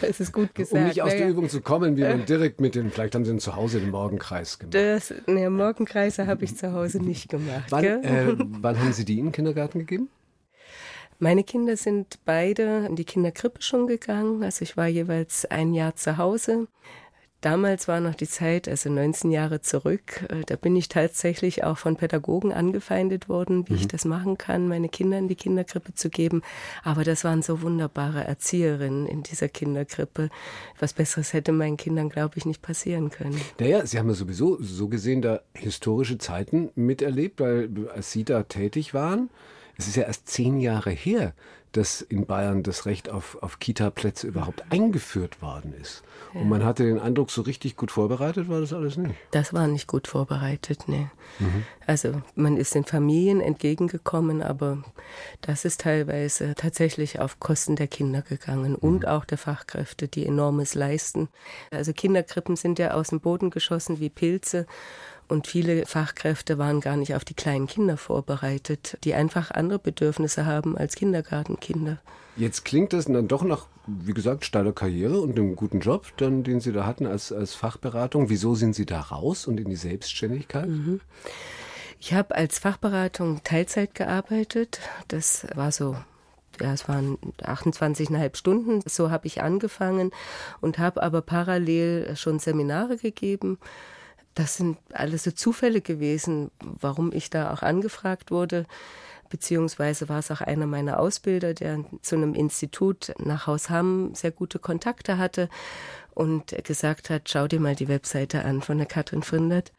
das 0.00 0.18
ist 0.18 0.32
gut 0.32 0.54
gesagt. 0.56 0.82
Um 0.82 0.88
nicht 0.88 1.02
aus 1.02 1.12
naja. 1.12 1.20
der 1.20 1.30
Übung 1.30 1.48
zu 1.48 1.60
kommen, 1.60 1.96
wie 1.96 2.02
man 2.02 2.26
direkt 2.26 2.60
mit 2.60 2.74
den, 2.74 2.90
vielleicht 2.90 3.14
haben 3.14 3.24
Sie 3.24 3.36
zu 3.36 3.54
Hause 3.54 3.78
den 3.78 3.90
Morgenkreis 3.90 4.58
gemacht. 4.58 4.74
Das, 4.74 5.14
ne, 5.26 5.48
Morgenkreise 5.50 6.26
habe 6.26 6.44
ich 6.44 6.56
zu 6.56 6.72
Hause 6.72 6.98
nicht 6.98 7.28
gemacht. 7.28 7.66
Wann, 7.70 7.84
äh, 7.84 8.34
wann 8.38 8.78
haben 8.80 8.92
Sie 8.92 9.04
die 9.04 9.20
in 9.20 9.26
den 9.26 9.32
Kindergarten 9.32 9.78
gegeben? 9.78 10.08
Meine 11.20 11.44
Kinder 11.44 11.76
sind 11.76 12.18
beide 12.24 12.86
in 12.86 12.96
die 12.96 13.04
Kinderkrippe 13.04 13.62
schon 13.62 13.86
gegangen. 13.86 14.42
Also 14.42 14.62
ich 14.62 14.76
war 14.76 14.88
jeweils 14.88 15.44
ein 15.44 15.74
Jahr 15.74 15.94
zu 15.94 16.16
Hause. 16.16 16.66
Damals 17.40 17.88
war 17.88 18.00
noch 18.00 18.14
die 18.14 18.28
Zeit, 18.28 18.68
also 18.68 18.90
19 18.90 19.30
Jahre 19.30 19.62
zurück, 19.62 20.26
äh, 20.28 20.42
da 20.44 20.56
bin 20.56 20.76
ich 20.76 20.88
tatsächlich 20.88 21.64
auch 21.64 21.78
von 21.78 21.96
Pädagogen 21.96 22.52
angefeindet 22.52 23.28
worden, 23.28 23.66
wie 23.68 23.72
mhm. 23.72 23.78
ich 23.78 23.88
das 23.88 24.04
machen 24.04 24.36
kann, 24.36 24.68
meine 24.68 24.88
Kinder 24.90 25.18
in 25.18 25.28
die 25.28 25.36
Kinderkrippe 25.36 25.94
zu 25.94 26.10
geben. 26.10 26.42
Aber 26.82 27.02
das 27.02 27.24
waren 27.24 27.42
so 27.42 27.62
wunderbare 27.62 28.24
Erzieherinnen 28.24 29.06
in 29.06 29.22
dieser 29.22 29.48
Kinderkrippe. 29.48 30.28
Was 30.78 30.92
Besseres 30.92 31.32
hätte 31.32 31.52
meinen 31.52 31.78
Kindern, 31.78 32.10
glaube 32.10 32.34
ich, 32.36 32.44
nicht 32.44 32.60
passieren 32.60 33.10
können. 33.10 33.40
Naja, 33.58 33.86
Sie 33.86 33.98
haben 33.98 34.08
ja 34.08 34.14
sowieso 34.14 34.60
so 34.60 34.88
gesehen 34.88 35.22
da 35.22 35.40
historische 35.54 36.18
Zeiten 36.18 36.70
miterlebt, 36.74 37.40
weil 37.40 37.70
als 37.94 38.12
Sie 38.12 38.24
da 38.24 38.42
tätig 38.42 38.92
waren, 38.92 39.30
es 39.78 39.88
ist 39.88 39.96
ja 39.96 40.02
erst 40.02 40.28
zehn 40.28 40.60
Jahre 40.60 40.90
her, 40.90 41.32
dass 41.72 42.00
in 42.00 42.26
Bayern 42.26 42.62
das 42.62 42.86
Recht 42.86 43.08
auf, 43.08 43.38
auf 43.42 43.58
Kita-Plätze 43.58 44.26
überhaupt 44.26 44.64
eingeführt 44.70 45.40
worden 45.40 45.72
ist. 45.80 46.02
Ja. 46.34 46.40
Und 46.40 46.48
man 46.48 46.64
hatte 46.64 46.84
den 46.84 46.98
Eindruck, 46.98 47.30
so 47.30 47.42
richtig 47.42 47.76
gut 47.76 47.90
vorbereitet 47.90 48.48
war 48.48 48.60
das 48.60 48.72
alles 48.72 48.96
nicht. 48.96 49.14
Das 49.30 49.52
war 49.52 49.66
nicht 49.66 49.86
gut 49.86 50.08
vorbereitet, 50.08 50.88
ne. 50.88 51.10
Mhm. 51.38 51.64
Also 51.86 52.22
man 52.34 52.56
ist 52.56 52.74
den 52.74 52.84
Familien 52.84 53.40
entgegengekommen, 53.40 54.42
aber 54.42 54.84
das 55.40 55.64
ist 55.64 55.80
teilweise 55.80 56.54
tatsächlich 56.54 57.18
auf 57.20 57.40
Kosten 57.40 57.76
der 57.76 57.88
Kinder 57.88 58.22
gegangen 58.22 58.72
mhm. 58.72 58.78
und 58.78 59.08
auch 59.08 59.24
der 59.24 59.38
Fachkräfte, 59.38 60.08
die 60.08 60.26
enormes 60.26 60.74
leisten. 60.74 61.28
Also 61.70 61.92
Kinderkrippen 61.92 62.56
sind 62.56 62.78
ja 62.78 62.92
aus 62.92 63.08
dem 63.08 63.20
Boden 63.20 63.50
geschossen 63.50 64.00
wie 64.00 64.10
Pilze. 64.10 64.66
Und 65.30 65.46
viele 65.46 65.86
Fachkräfte 65.86 66.58
waren 66.58 66.80
gar 66.80 66.96
nicht 66.96 67.14
auf 67.14 67.24
die 67.24 67.34
kleinen 67.34 67.68
Kinder 67.68 67.96
vorbereitet, 67.96 68.98
die 69.04 69.14
einfach 69.14 69.52
andere 69.52 69.78
Bedürfnisse 69.78 70.44
haben 70.44 70.76
als 70.76 70.96
Kindergartenkinder. 70.96 71.98
Jetzt 72.36 72.64
klingt 72.64 72.92
das 72.92 73.04
dann 73.04 73.28
doch 73.28 73.44
nach, 73.44 73.66
wie 73.86 74.12
gesagt, 74.12 74.44
steiler 74.44 74.72
Karriere 74.72 75.20
und 75.20 75.38
einem 75.38 75.54
guten 75.54 75.78
Job, 75.78 76.08
dann, 76.16 76.42
den 76.42 76.58
Sie 76.58 76.72
da 76.72 76.84
hatten 76.84 77.06
als, 77.06 77.30
als 77.30 77.54
Fachberatung. 77.54 78.28
Wieso 78.28 78.56
sind 78.56 78.74
Sie 78.74 78.86
da 78.86 78.98
raus 79.00 79.46
und 79.46 79.60
in 79.60 79.70
die 79.70 79.76
Selbstständigkeit? 79.76 80.66
Mhm. 80.66 81.00
Ich 82.00 82.12
habe 82.12 82.34
als 82.34 82.58
Fachberatung 82.58 83.44
Teilzeit 83.44 83.94
gearbeitet. 83.94 84.80
Das 85.06 85.46
war 85.54 85.70
so 85.70 85.94
ja, 86.60 86.72
es 86.72 86.88
waren 86.88 87.18
28,5 87.40 88.36
Stunden. 88.36 88.82
So 88.84 89.12
habe 89.12 89.28
ich 89.28 89.42
angefangen 89.42 90.10
und 90.60 90.78
habe 90.78 91.04
aber 91.04 91.22
parallel 91.22 92.16
schon 92.16 92.40
Seminare 92.40 92.96
gegeben 92.96 93.58
das 94.34 94.56
sind 94.56 94.78
alles 94.92 95.24
so 95.24 95.30
Zufälle 95.30 95.80
gewesen, 95.80 96.50
warum 96.60 97.12
ich 97.12 97.30
da 97.30 97.52
auch 97.52 97.62
angefragt 97.62 98.30
wurde. 98.30 98.66
Beziehungsweise 99.28 100.08
war 100.08 100.18
es 100.18 100.30
auch 100.30 100.40
einer 100.40 100.66
meiner 100.66 100.98
Ausbilder, 100.98 101.54
der 101.54 101.84
zu 102.02 102.16
einem 102.16 102.34
Institut 102.34 103.12
nach 103.18 103.46
Haus 103.46 103.70
Hamm 103.70 104.14
sehr 104.14 104.32
gute 104.32 104.58
Kontakte 104.58 105.18
hatte 105.18 105.48
und 106.14 106.54
gesagt 106.64 107.10
hat, 107.10 107.28
schau 107.28 107.46
dir 107.46 107.60
mal 107.60 107.76
die 107.76 107.88
Webseite 107.88 108.44
an 108.44 108.60
von 108.60 108.78
der 108.78 108.86
Katrin 108.86 109.22
Frindert. 109.22 109.72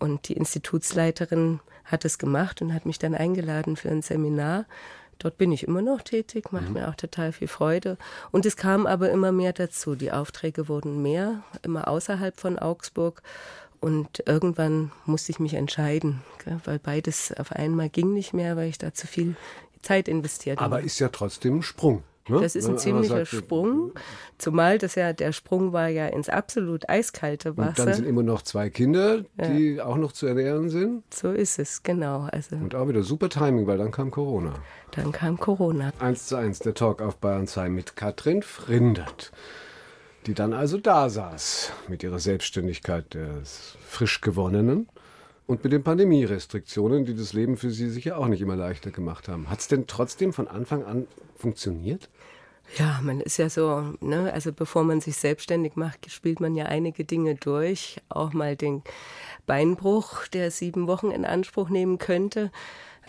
Und 0.00 0.28
die 0.28 0.32
Institutsleiterin 0.32 1.60
hat 1.84 2.04
es 2.04 2.18
gemacht 2.18 2.62
und 2.62 2.74
hat 2.74 2.86
mich 2.86 2.98
dann 2.98 3.14
eingeladen 3.14 3.76
für 3.76 3.90
ein 3.90 4.02
Seminar. 4.02 4.64
Dort 5.20 5.36
bin 5.36 5.52
ich 5.52 5.68
immer 5.68 5.82
noch 5.82 6.00
tätig, 6.00 6.50
macht 6.50 6.68
mhm. 6.68 6.74
mir 6.74 6.88
auch 6.88 6.94
total 6.94 7.32
viel 7.32 7.48
Freude. 7.48 7.98
Und 8.30 8.46
es 8.46 8.56
kam 8.56 8.86
aber 8.86 9.10
immer 9.10 9.32
mehr 9.32 9.52
dazu. 9.52 9.94
Die 9.94 10.10
Aufträge 10.10 10.68
wurden 10.68 11.02
mehr, 11.02 11.42
immer 11.62 11.88
außerhalb 11.88 12.40
von 12.40 12.58
Augsburg. 12.58 13.22
Und 13.80 14.22
irgendwann 14.26 14.92
musste 15.06 15.32
ich 15.32 15.40
mich 15.40 15.54
entscheiden, 15.54 16.20
weil 16.64 16.78
beides 16.78 17.32
auf 17.32 17.52
einmal 17.52 17.88
ging 17.88 18.12
nicht 18.12 18.34
mehr, 18.34 18.56
weil 18.56 18.68
ich 18.68 18.78
da 18.78 18.92
zu 18.92 19.06
viel 19.06 19.36
Zeit 19.80 20.06
investiert 20.06 20.60
habe. 20.60 20.76
Aber 20.76 20.84
ist 20.84 20.98
ja 20.98 21.08
trotzdem 21.08 21.58
ein 21.58 21.62
Sprung. 21.62 22.02
Ne? 22.28 22.40
Das 22.40 22.54
ist 22.54 22.68
ein 22.68 22.78
ziemlicher 22.78 23.24
sagt, 23.24 23.28
Sprung, 23.28 23.92
zumal 24.38 24.78
das 24.78 24.94
ja 24.94 25.12
der 25.12 25.32
Sprung 25.32 25.72
war 25.72 25.88
ja 25.88 26.06
ins 26.06 26.28
absolut 26.28 26.88
eiskalte 26.88 27.56
Wasser. 27.56 27.68
Und 27.68 27.78
dann 27.78 27.94
sind 27.94 28.06
immer 28.06 28.22
noch 28.22 28.42
zwei 28.42 28.70
Kinder, 28.70 29.24
die 29.36 29.76
ja. 29.76 29.84
auch 29.86 29.96
noch 29.96 30.12
zu 30.12 30.26
ernähren 30.26 30.68
sind. 30.68 31.02
So 31.12 31.32
ist 31.32 31.58
es, 31.58 31.82
genau. 31.82 32.28
Also 32.30 32.56
und 32.56 32.74
auch 32.74 32.88
wieder 32.88 33.02
super 33.02 33.28
Timing, 33.28 33.66
weil 33.66 33.78
dann 33.78 33.90
kam 33.90 34.10
Corona. 34.10 34.54
Dann 34.92 35.12
kam 35.12 35.38
Corona. 35.38 35.92
Eins 35.98 36.26
zu 36.26 36.36
eins, 36.36 36.58
der 36.60 36.74
Talk 36.74 37.02
auf 37.02 37.16
Bayern 37.16 37.46
2 37.46 37.68
mit 37.70 37.96
Katrin 37.96 38.42
Frindert 38.42 39.32
die 40.26 40.34
dann 40.34 40.52
also 40.52 40.78
da 40.78 41.08
saß 41.08 41.72
mit 41.88 42.02
ihrer 42.02 42.18
Selbstständigkeit 42.18 43.14
des 43.14 43.76
frisch 43.86 44.20
gewonnenen 44.20 44.88
und 45.46 45.64
mit 45.64 45.72
den 45.72 45.82
Pandemierestriktionen, 45.82 47.04
die 47.04 47.14
das 47.14 47.32
Leben 47.32 47.56
für 47.56 47.70
sie 47.70 47.88
sicher 47.88 48.18
auch 48.18 48.28
nicht 48.28 48.40
immer 48.40 48.56
leichter 48.56 48.90
gemacht 48.90 49.28
haben. 49.28 49.50
Hat 49.50 49.60
es 49.60 49.68
denn 49.68 49.86
trotzdem 49.86 50.32
von 50.32 50.46
Anfang 50.46 50.84
an 50.84 51.06
funktioniert? 51.36 52.08
Ja, 52.76 53.00
man 53.02 53.20
ist 53.20 53.38
ja 53.38 53.50
so, 53.50 53.94
ne, 54.00 54.32
also 54.32 54.52
bevor 54.52 54.84
man 54.84 55.00
sich 55.00 55.16
selbstständig 55.16 55.74
macht, 55.74 56.10
spielt 56.10 56.38
man 56.38 56.54
ja 56.54 56.66
einige 56.66 57.04
Dinge 57.04 57.34
durch, 57.34 58.00
auch 58.08 58.32
mal 58.32 58.54
den 58.54 58.82
Beinbruch, 59.46 60.28
der 60.28 60.52
sieben 60.52 60.86
Wochen 60.86 61.10
in 61.10 61.24
Anspruch 61.24 61.68
nehmen 61.68 61.98
könnte. 61.98 62.52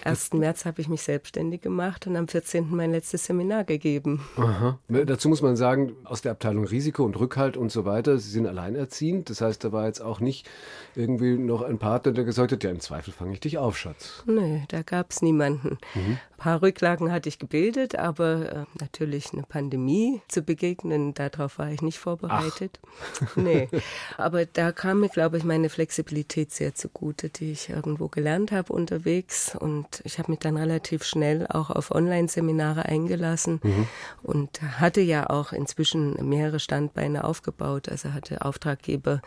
1. 0.04 0.34
März 0.34 0.66
habe 0.66 0.82
ich 0.82 0.88
mich 0.88 1.02
selbstständig 1.02 1.62
gemacht 1.62 2.08
und 2.08 2.16
am 2.16 2.28
14. 2.28 2.70
mein 2.72 2.92
letztes 2.92 3.26
Seminar 3.26 3.64
gegeben. 3.64 4.26
Aha. 4.38 4.80
Dazu 4.88 5.30
muss 5.30 5.42
man 5.42 5.56
sagen, 5.56 5.94
aus 6.04 6.22
der 6.22 6.32
Abteilung 6.32 6.66
Risiko 6.66 7.04
und 7.04 7.20
Rückhalt 7.20 7.58
und 7.58 7.72
so 7.72 7.86
weiter, 7.86 8.18
Sie 8.18 8.30
sind 8.30 8.48
alleinerziehend. 8.48 9.30
Das 9.30 9.42
heißt, 9.42 9.64
da 9.64 9.72
war 9.72 9.86
jetzt 9.86 10.02
auch 10.02 10.20
nicht 10.20 10.50
irgendwie 10.96 11.38
noch 11.38 11.62
ein 11.62 11.78
Partner, 11.78 12.12
der 12.12 12.24
gesagt 12.24 12.52
hat, 12.52 12.64
ja, 12.64 12.72
im 12.72 12.80
Zweifel 12.80 13.14
fange 13.14 13.34
ich 13.34 13.40
dich 13.40 13.58
auf, 13.58 13.78
Schatz. 13.78 14.24
Nö, 14.26 14.60
da 14.70 14.82
gab 14.82 15.12
es 15.12 15.22
niemanden. 15.22 15.78
Mhm. 15.94 16.18
Ein 16.32 16.38
paar 16.38 16.62
Rücklagen 16.62 17.12
hatte 17.12 17.30
ich 17.30 17.38
gebildet, 17.38 17.96
aber 17.96 18.52
äh, 18.52 18.66
natürlich 18.80 19.32
eine 19.34 19.44
Pandemie 19.44 20.22
zu 20.28 20.42
begegnen, 20.42 21.14
darauf 21.14 21.60
war 21.60 21.70
ich 21.72 21.82
nicht 21.84 22.00
vorbereitet. 22.00 22.80
Ach. 23.24 23.36
Nee. 23.36 23.70
Aber 24.18 24.46
da 24.46 24.72
kam 24.72 25.02
mir, 25.02 25.10
glaube 25.10 25.38
ich, 25.38 25.44
meine 25.44 25.70
Flexibilität 25.70 26.52
sehr 26.52 26.74
zugute, 26.74 27.30
die 27.30 27.52
ich 27.52 27.70
irgendwo 27.70 28.08
gelernt 28.08 28.52
habe 28.52 28.74
unterwegs 28.74 29.56
und 29.56 29.81
und 29.82 30.02
ich 30.04 30.20
habe 30.20 30.32
mich 30.32 30.40
dann 30.40 30.58
relativ 30.58 31.04
schnell 31.04 31.48
auch 31.48 31.72
auf 31.72 31.92
Online-Seminare 31.92 32.86
eingelassen 32.86 33.60
mhm. 33.64 33.88
und 34.22 34.62
hatte 34.62 35.02
ja 35.02 35.30
auch 35.30 35.54
inzwischen 35.54 36.30
mehrere 36.30 36.60
Standbeine 36.60 37.24
aufgebaut. 37.24 37.90
Also 37.90 38.14
hatte 38.14 38.46
Auftraggeber, 38.46 39.22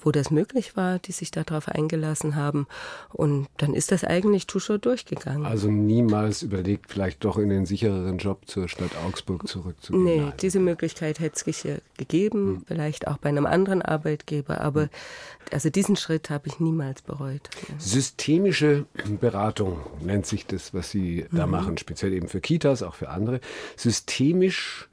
wo 0.00 0.12
das 0.12 0.30
möglich 0.30 0.76
war, 0.76 0.98
die 0.98 1.12
sich 1.12 1.30
darauf 1.30 1.68
eingelassen 1.68 2.36
haben. 2.36 2.66
Und 3.10 3.48
dann 3.56 3.74
ist 3.74 3.92
das 3.92 4.04
eigentlich 4.04 4.46
Tuscher 4.46 4.78
durchgegangen. 4.78 5.46
Also 5.46 5.70
niemals 5.70 6.42
überlegt, 6.42 6.90
vielleicht 6.90 7.24
doch 7.24 7.38
in 7.38 7.48
den 7.48 7.66
sichereren 7.66 8.18
Job 8.18 8.42
zur 8.46 8.68
Stadt 8.68 8.90
Augsburg 9.06 9.48
zurückzugehen? 9.48 10.04
Nee, 10.04 10.20
Nein. 10.20 10.32
diese 10.40 10.60
Möglichkeit 10.60 11.20
hätte 11.20 11.36
es 11.44 11.62
gegeben, 11.96 12.56
hm. 12.56 12.62
vielleicht 12.66 13.08
auch 13.08 13.18
bei 13.18 13.28
einem 13.28 13.46
anderen 13.46 13.82
Arbeitgeber. 13.82 14.60
Aber 14.60 14.82
hm. 14.82 14.88
also 15.52 15.70
diesen 15.70 15.96
Schritt 15.96 16.30
habe 16.30 16.48
ich 16.48 16.60
niemals 16.60 17.02
bereut. 17.02 17.48
Systemische 17.78 18.86
Beratung 19.20 19.80
nennt 20.00 20.26
sich 20.26 20.46
das, 20.46 20.74
was 20.74 20.90
Sie 20.90 21.26
da 21.32 21.46
mhm. 21.46 21.52
machen, 21.52 21.78
speziell 21.78 22.12
eben 22.12 22.28
für 22.28 22.40
Kitas, 22.40 22.82
auch 22.82 22.94
für 22.94 23.08
andere. 23.08 23.40
Systemisch 23.76 24.87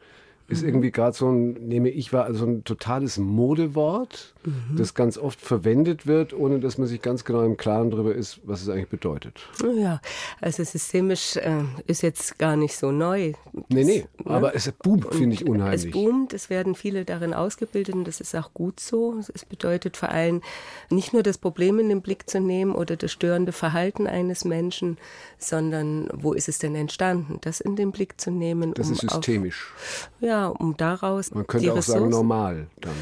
ist 0.48 0.62
mhm. 0.62 0.70
irgendwie 0.70 0.92
gerade 0.92 1.16
so 1.16 1.30
ein, 1.30 1.54
nehme 1.54 1.90
ich 1.90 2.14
wahr, 2.14 2.26
also 2.26 2.46
ein 2.46 2.64
totales 2.64 3.18
Modewort, 3.18 4.36
mhm. 4.44 4.78
das 4.78 4.94
ganz 4.94 5.18
oft 5.18 5.42
verwendet 5.42 6.06
wird, 6.06 6.34
ohne 6.34 6.60
dass 6.60 6.78
man 6.78 6.88
sich 6.88 7.02
ganz 7.02 7.26
genau 7.26 7.44
im 7.44 7.58
Klaren 7.58 7.90
darüber 7.90 8.14
ist, 8.14 8.42
was 8.44 8.62
es 8.62 8.70
eigentlich 8.70 8.90
bedeutet. 8.90 9.40
Ja, 9.76 10.02
also 10.42 10.64
systemisch 10.64 11.36
äh, 11.38 11.64
ist 11.88 12.04
jetzt 12.04 12.38
gar 12.38 12.56
nicht 12.56 12.76
so 12.76 12.92
neu. 12.92 13.34
Nee, 13.70 13.84
nee, 13.84 14.06
ne? 14.24 14.32
aber 14.32 14.56
es 14.56 14.72
boomt, 14.72 15.14
finde 15.14 15.34
ich, 15.34 15.48
unheimlich. 15.48 15.86
Es 15.86 15.92
boomt, 15.92 16.34
es 16.34 16.50
werden 16.50 16.76
viele 16.76 17.06
darin 17.06 17.34
ausgebildet 17.34 17.96
und 17.96 18.08
das 18.08 18.22
ist 18.22 18.36
auch 18.36 18.54
gut 18.54 18.80
so. 18.80 19.20
Es 19.34 19.46
bedeutet 19.46 19.98
vor 19.98 20.10
allem 20.10 20.42
nicht 20.92 21.14
nur 21.14 21.24
das 21.24 21.40
Problem 21.40 21.80
in 21.80 21.90
den 21.90 22.02
Blick 22.02 22.30
zu 22.30 22.40
nehmen 22.40 22.76
oder 22.76 22.96
das 22.96 23.12
störende 23.12 23.52
Verhalten 23.52 24.06
eines 24.06 24.46
Menschen, 24.46 24.98
sondern 25.40 26.08
wo 26.14 26.34
ist 26.34 26.50
es 26.50 26.60
denn 26.60 26.76
entstanden, 26.76 27.40
das 27.42 27.62
in 27.62 27.76
den 27.76 27.92
Blick 27.92 28.22
zu 28.22 28.30
nehmen. 28.30 28.74
Das 28.76 28.88
um 28.88 28.94
ist 28.94 29.02
systemisch. 29.02 29.74
Auf, 29.76 30.10
ja, 30.22 30.35
um 30.44 30.76
daraus. 30.78 31.32
Man 31.32 31.48
könnte 31.48 31.72
auch 31.72 31.78
Ressourcen, 31.78 32.02
sagen 32.02 32.12
normal 32.12 32.68
dann. 32.82 32.94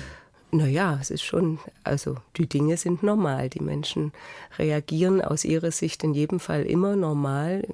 Naja, 0.52 1.00
es 1.02 1.10
ist 1.10 1.24
schon, 1.24 1.58
also 1.84 2.18
die 2.38 2.48
Dinge 2.48 2.78
sind 2.78 3.02
normal. 3.02 3.50
Die 3.50 3.62
Menschen 3.62 4.12
reagieren 4.60 5.20
aus 5.22 5.46
ihrer 5.46 5.72
Sicht 5.72 6.04
in 6.04 6.14
jedem 6.14 6.40
Fall 6.40 6.64
immer 6.64 6.96
normal. 6.96 7.68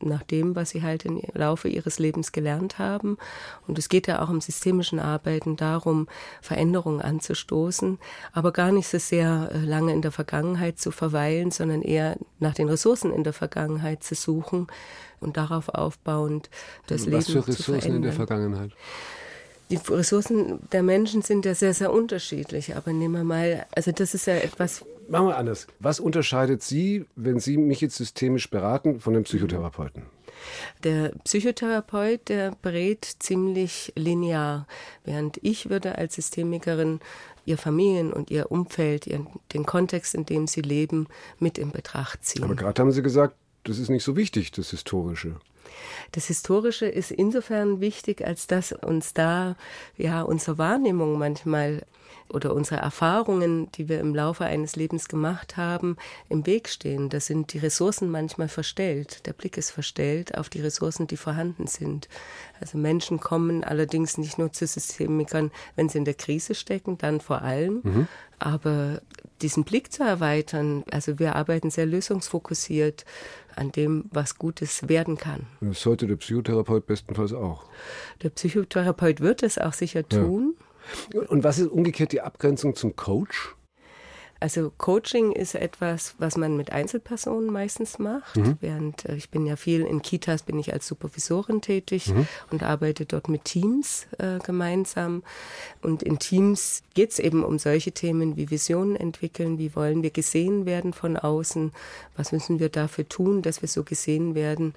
Nach 0.00 0.22
dem, 0.22 0.56
was 0.56 0.70
sie 0.70 0.82
halt 0.82 1.04
im 1.04 1.22
Laufe 1.32 1.68
ihres 1.68 1.98
Lebens 1.98 2.32
gelernt 2.32 2.78
haben. 2.78 3.16
Und 3.66 3.78
es 3.78 3.88
geht 3.88 4.06
ja 4.06 4.22
auch 4.22 4.30
im 4.30 4.40
systemischen 4.40 4.98
Arbeiten 4.98 5.56
darum, 5.56 6.08
Veränderungen 6.40 7.00
anzustoßen, 7.00 7.98
aber 8.32 8.52
gar 8.52 8.72
nicht 8.72 8.88
so 8.88 8.98
sehr 8.98 9.50
äh, 9.52 9.58
lange 9.58 9.92
in 9.92 10.02
der 10.02 10.12
Vergangenheit 10.12 10.78
zu 10.78 10.90
verweilen, 10.90 11.50
sondern 11.50 11.82
eher 11.82 12.16
nach 12.38 12.54
den 12.54 12.68
Ressourcen 12.68 13.12
in 13.12 13.24
der 13.24 13.32
Vergangenheit 13.32 14.02
zu 14.02 14.14
suchen 14.14 14.66
und 15.20 15.36
darauf 15.36 15.68
aufbauend 15.68 16.50
das 16.86 17.02
was 17.02 17.06
Leben 17.06 17.22
für 17.22 17.48
Ressourcen 17.48 17.52
zu 17.52 17.62
verändern. 17.62 17.96
in 17.96 18.02
der 18.02 18.12
Vergangenheit? 18.12 18.72
Die 19.70 19.76
Ressourcen 19.76 20.60
der 20.70 20.82
Menschen 20.82 21.22
sind 21.22 21.44
ja 21.44 21.54
sehr, 21.54 21.74
sehr 21.74 21.92
unterschiedlich. 21.92 22.76
Aber 22.76 22.92
nehmen 22.92 23.14
wir 23.14 23.24
mal, 23.24 23.66
also 23.74 23.90
das 23.90 24.14
ist 24.14 24.26
ja 24.26 24.34
etwas. 24.34 24.84
Machen 25.08 25.28
wir 25.28 25.36
anders. 25.36 25.66
Was 25.78 26.00
unterscheidet 26.00 26.62
Sie, 26.62 27.04
wenn 27.14 27.38
Sie 27.38 27.56
mich 27.56 27.80
jetzt 27.80 27.96
systemisch 27.96 28.50
beraten, 28.50 29.00
von 29.00 29.14
dem 29.14 29.24
Psychotherapeuten? 29.24 30.02
Der 30.84 31.12
Psychotherapeut, 31.24 32.28
der 32.28 32.52
berät 32.62 33.04
ziemlich 33.18 33.92
linear, 33.96 34.66
während 35.04 35.38
ich 35.42 35.70
würde 35.70 35.96
als 35.96 36.14
Systemikerin 36.14 37.00
ihr 37.44 37.58
Familien- 37.58 38.12
und 38.12 38.30
ihr 38.30 38.50
Umfeld, 38.50 39.06
ihren, 39.06 39.28
den 39.52 39.64
Kontext, 39.64 40.14
in 40.14 40.26
dem 40.26 40.46
sie 40.46 40.62
leben, 40.62 41.06
mit 41.38 41.58
in 41.58 41.70
Betracht 41.70 42.24
ziehen. 42.24 42.44
Aber 42.44 42.56
gerade 42.56 42.80
haben 42.80 42.92
Sie 42.92 43.02
gesagt, 43.02 43.36
das 43.64 43.78
ist 43.78 43.88
nicht 43.88 44.04
so 44.04 44.16
wichtig, 44.16 44.50
das 44.50 44.70
Historische. 44.70 45.36
Das 46.12 46.26
Historische 46.26 46.86
ist 46.86 47.10
insofern 47.10 47.80
wichtig, 47.80 48.24
als 48.24 48.46
dass 48.46 48.72
uns 48.72 49.14
da 49.14 49.56
ja 49.96 50.22
unsere 50.22 50.58
Wahrnehmung 50.58 51.18
manchmal 51.18 51.82
oder 52.28 52.54
unsere 52.54 52.80
Erfahrungen, 52.80 53.70
die 53.72 53.88
wir 53.88 54.00
im 54.00 54.14
Laufe 54.14 54.44
eines 54.44 54.76
Lebens 54.76 55.08
gemacht 55.08 55.56
haben, 55.56 55.96
im 56.28 56.46
Weg 56.46 56.68
stehen. 56.68 57.08
Da 57.08 57.20
sind 57.20 57.52
die 57.52 57.58
Ressourcen 57.58 58.10
manchmal 58.10 58.48
verstellt. 58.48 59.26
Der 59.26 59.32
Blick 59.32 59.56
ist 59.56 59.70
verstellt 59.70 60.36
auf 60.36 60.48
die 60.48 60.60
Ressourcen, 60.60 61.06
die 61.06 61.16
vorhanden 61.16 61.66
sind. 61.66 62.08
Also 62.60 62.78
Menschen 62.78 63.20
kommen 63.20 63.64
allerdings 63.64 64.18
nicht 64.18 64.38
nur 64.38 64.52
zu 64.52 64.66
Systemikern, 64.66 65.50
wenn 65.76 65.88
sie 65.88 65.98
in 65.98 66.04
der 66.04 66.14
Krise 66.14 66.54
stecken, 66.54 66.98
dann 66.98 67.20
vor 67.20 67.42
allem. 67.42 67.80
Mhm. 67.82 68.08
Aber 68.38 69.00
diesen 69.40 69.64
Blick 69.64 69.92
zu 69.92 70.02
erweitern, 70.02 70.84
also 70.90 71.18
wir 71.18 71.36
arbeiten 71.36 71.70
sehr 71.70 71.86
lösungsfokussiert 71.86 73.04
an 73.54 73.72
dem, 73.72 74.04
was 74.10 74.38
Gutes 74.38 74.88
werden 74.88 75.16
kann. 75.16 75.46
Das 75.60 75.80
sollte 75.80 76.06
der 76.06 76.16
Psychotherapeut 76.16 76.86
bestenfalls 76.86 77.32
auch. 77.32 77.64
Der 78.22 78.30
Psychotherapeut 78.30 79.20
wird 79.20 79.42
es 79.42 79.58
auch 79.58 79.72
sicher 79.72 80.06
tun. 80.06 80.54
Ja. 80.58 80.65
Und 81.28 81.44
was 81.44 81.58
ist 81.58 81.68
umgekehrt 81.68 82.12
die 82.12 82.20
Abgrenzung 82.20 82.74
zum 82.74 82.96
Coach? 82.96 83.56
Also 84.38 84.70
Coaching 84.76 85.32
ist 85.32 85.54
etwas, 85.54 86.14
was 86.18 86.36
man 86.36 86.56
mit 86.56 86.70
Einzelpersonen 86.70 87.50
meistens 87.50 87.98
macht. 87.98 88.36
Mhm. 88.36 88.58
Während 88.60 89.04
äh, 89.06 89.16
ich 89.16 89.30
bin 89.30 89.46
ja 89.46 89.56
viel 89.56 89.80
in 89.80 90.02
Kitas, 90.02 90.42
bin 90.42 90.58
ich 90.58 90.72
als 90.72 90.86
Supervisorin 90.86 91.62
tätig 91.62 92.08
mhm. 92.08 92.26
und 92.50 92.62
arbeite 92.62 93.06
dort 93.06 93.28
mit 93.28 93.44
Teams 93.44 94.06
äh, 94.18 94.38
gemeinsam. 94.44 95.22
Und 95.80 96.02
in 96.02 96.18
Teams 96.18 96.82
geht 96.94 97.12
es 97.12 97.18
eben 97.18 97.44
um 97.44 97.58
solche 97.58 97.92
Themen 97.92 98.36
wie 98.36 98.50
Visionen 98.50 98.96
entwickeln, 98.96 99.58
wie 99.58 99.74
wollen 99.74 100.02
wir 100.02 100.10
gesehen 100.10 100.66
werden 100.66 100.92
von 100.92 101.16
außen, 101.16 101.72
was 102.16 102.32
müssen 102.32 102.58
wir 102.58 102.68
dafür 102.68 103.08
tun, 103.08 103.40
dass 103.40 103.62
wir 103.62 103.68
so 103.68 103.84
gesehen 103.84 104.34
werden 104.34 104.74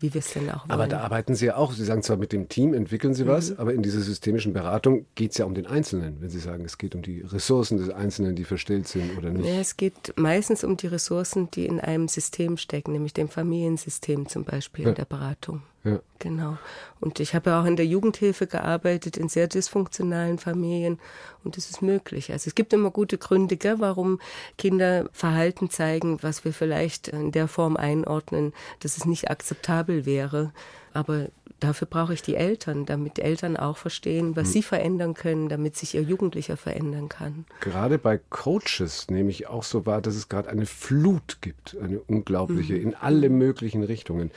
wie 0.00 0.14
wir 0.14 0.18
es 0.20 0.32
denn 0.32 0.50
auch 0.50 0.62
wollen. 0.62 0.70
Aber 0.70 0.86
da 0.86 1.00
arbeiten 1.00 1.34
Sie 1.34 1.46
ja 1.46 1.56
auch, 1.56 1.72
Sie 1.72 1.84
sagen 1.84 2.02
zwar 2.02 2.16
mit 2.16 2.32
dem 2.32 2.48
Team 2.48 2.74
entwickeln 2.74 3.14
Sie 3.14 3.24
mhm. 3.24 3.28
was, 3.28 3.58
aber 3.58 3.74
in 3.74 3.82
dieser 3.82 4.00
systemischen 4.00 4.52
Beratung 4.52 5.06
geht 5.14 5.32
es 5.32 5.38
ja 5.38 5.44
um 5.44 5.54
den 5.54 5.66
Einzelnen, 5.66 6.20
wenn 6.20 6.30
Sie 6.30 6.40
sagen, 6.40 6.64
es 6.64 6.78
geht 6.78 6.94
um 6.94 7.02
die 7.02 7.20
Ressourcen 7.20 7.78
des 7.78 7.90
Einzelnen, 7.90 8.34
die 8.34 8.44
verstellt 8.44 8.88
sind 8.88 9.16
oder 9.16 9.30
nicht. 9.30 9.46
Ja, 9.46 9.60
es 9.60 9.76
geht 9.76 10.14
meistens 10.16 10.64
um 10.64 10.76
die 10.76 10.86
Ressourcen, 10.86 11.50
die 11.50 11.66
in 11.66 11.80
einem 11.80 12.08
System 12.08 12.56
stecken, 12.56 12.92
nämlich 12.92 13.12
dem 13.12 13.28
Familiensystem 13.28 14.28
zum 14.28 14.44
Beispiel 14.44 14.84
ja. 14.84 14.90
in 14.90 14.96
der 14.96 15.04
Beratung. 15.04 15.62
Ja. 15.84 16.00
Genau. 16.18 16.58
Und 17.00 17.20
ich 17.20 17.34
habe 17.34 17.50
ja 17.50 17.60
auch 17.60 17.64
in 17.64 17.76
der 17.76 17.86
Jugendhilfe 17.86 18.46
gearbeitet, 18.46 19.16
in 19.16 19.28
sehr 19.30 19.48
dysfunktionalen 19.48 20.38
Familien. 20.38 20.98
Und 21.42 21.56
das 21.56 21.70
ist 21.70 21.80
möglich. 21.80 22.32
Also 22.32 22.48
es 22.48 22.54
gibt 22.54 22.72
immer 22.74 22.90
gute 22.90 23.16
Gründe, 23.16 23.56
gell, 23.56 23.76
warum 23.78 24.20
Kinder 24.58 25.08
Verhalten 25.12 25.70
zeigen, 25.70 26.22
was 26.22 26.44
wir 26.44 26.52
vielleicht 26.52 27.08
in 27.08 27.32
der 27.32 27.48
Form 27.48 27.76
einordnen, 27.76 28.52
dass 28.80 28.98
es 28.98 29.06
nicht 29.06 29.30
akzeptabel 29.30 30.04
wäre. 30.04 30.52
Aber 30.92 31.28
dafür 31.60 31.86
brauche 31.86 32.12
ich 32.12 32.22
die 32.22 32.34
Eltern, 32.34 32.84
damit 32.84 33.16
die 33.16 33.22
Eltern 33.22 33.56
auch 33.56 33.76
verstehen, 33.76 34.36
was 34.36 34.48
hm. 34.48 34.52
sie 34.52 34.62
verändern 34.62 35.14
können, 35.14 35.48
damit 35.48 35.76
sich 35.76 35.94
ihr 35.94 36.02
Jugendlicher 36.02 36.56
verändern 36.56 37.08
kann. 37.08 37.44
Gerade 37.60 37.98
bei 37.98 38.18
Coaches 38.18 39.08
nehme 39.08 39.30
ich 39.30 39.46
auch 39.46 39.62
so 39.62 39.86
wahr, 39.86 40.02
dass 40.02 40.16
es 40.16 40.28
gerade 40.28 40.48
eine 40.50 40.66
Flut 40.66 41.38
gibt, 41.40 41.76
eine 41.80 42.00
unglaubliche, 42.00 42.74
mhm. 42.74 42.82
in 42.82 42.94
alle 42.94 43.30
möglichen 43.30 43.82
Richtungen. 43.82 44.30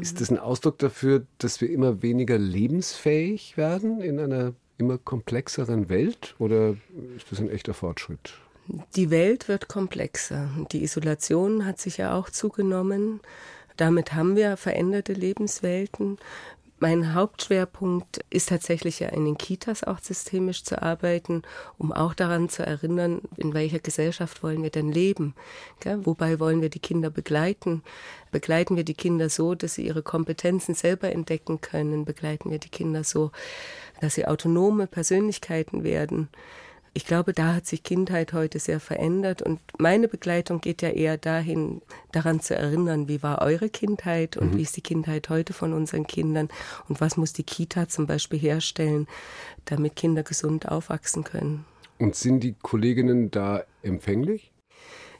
Ist 0.00 0.20
das 0.20 0.30
ein 0.30 0.38
Ausdruck 0.38 0.78
dafür, 0.78 1.26
dass 1.38 1.60
wir 1.60 1.70
immer 1.70 2.02
weniger 2.02 2.38
lebensfähig 2.38 3.56
werden 3.56 4.00
in 4.00 4.18
einer 4.18 4.54
immer 4.78 4.98
komplexeren 4.98 5.88
Welt 5.88 6.34
oder 6.38 6.76
ist 7.16 7.30
das 7.30 7.40
ein 7.40 7.50
echter 7.50 7.74
Fortschritt? 7.74 8.34
Die 8.96 9.10
Welt 9.10 9.48
wird 9.48 9.68
komplexer. 9.68 10.48
Die 10.72 10.82
Isolation 10.82 11.66
hat 11.66 11.80
sich 11.80 11.98
ja 11.98 12.16
auch 12.16 12.30
zugenommen. 12.30 13.20
Damit 13.76 14.14
haben 14.14 14.36
wir 14.36 14.56
veränderte 14.56 15.12
Lebenswelten. 15.12 16.18
Mein 16.82 17.14
Hauptschwerpunkt 17.14 18.24
ist 18.28 18.48
tatsächlich 18.48 18.98
ja 18.98 19.10
in 19.10 19.24
den 19.24 19.38
Kitas 19.38 19.84
auch 19.84 20.00
systemisch 20.00 20.64
zu 20.64 20.82
arbeiten, 20.82 21.42
um 21.78 21.92
auch 21.92 22.12
daran 22.12 22.48
zu 22.48 22.66
erinnern, 22.66 23.20
in 23.36 23.54
welcher 23.54 23.78
Gesellschaft 23.78 24.42
wollen 24.42 24.64
wir 24.64 24.70
denn 24.70 24.90
leben? 24.90 25.36
Gell? 25.78 26.04
Wobei 26.04 26.40
wollen 26.40 26.60
wir 26.60 26.70
die 26.70 26.80
Kinder 26.80 27.08
begleiten? 27.08 27.84
Begleiten 28.32 28.74
wir 28.74 28.82
die 28.82 28.94
Kinder 28.94 29.28
so, 29.28 29.54
dass 29.54 29.74
sie 29.74 29.86
ihre 29.86 30.02
Kompetenzen 30.02 30.74
selber 30.74 31.12
entdecken 31.12 31.60
können? 31.60 32.04
Begleiten 32.04 32.50
wir 32.50 32.58
die 32.58 32.68
Kinder 32.68 33.04
so, 33.04 33.30
dass 34.00 34.14
sie 34.14 34.26
autonome 34.26 34.88
Persönlichkeiten 34.88 35.84
werden? 35.84 36.30
Ich 36.94 37.06
glaube, 37.06 37.32
da 37.32 37.54
hat 37.54 37.66
sich 37.66 37.82
Kindheit 37.82 38.32
heute 38.32 38.58
sehr 38.58 38.78
verändert 38.78 39.40
und 39.40 39.60
meine 39.78 40.08
Begleitung 40.08 40.60
geht 40.60 40.82
ja 40.82 40.90
eher 40.90 41.16
dahin, 41.16 41.80
daran 42.12 42.40
zu 42.40 42.54
erinnern, 42.54 43.08
wie 43.08 43.22
war 43.22 43.40
eure 43.40 43.70
Kindheit 43.70 44.36
und 44.36 44.52
mhm. 44.52 44.58
wie 44.58 44.62
ist 44.62 44.76
die 44.76 44.82
Kindheit 44.82 45.30
heute 45.30 45.54
von 45.54 45.72
unseren 45.72 46.06
Kindern 46.06 46.48
und 46.88 47.00
was 47.00 47.16
muss 47.16 47.32
die 47.32 47.44
Kita 47.44 47.88
zum 47.88 48.06
Beispiel 48.06 48.38
herstellen, 48.38 49.06
damit 49.64 49.96
Kinder 49.96 50.22
gesund 50.22 50.68
aufwachsen 50.68 51.24
können. 51.24 51.64
Und 51.98 52.14
sind 52.14 52.40
die 52.40 52.54
Kolleginnen 52.60 53.30
da 53.30 53.64
empfänglich? 53.82 54.51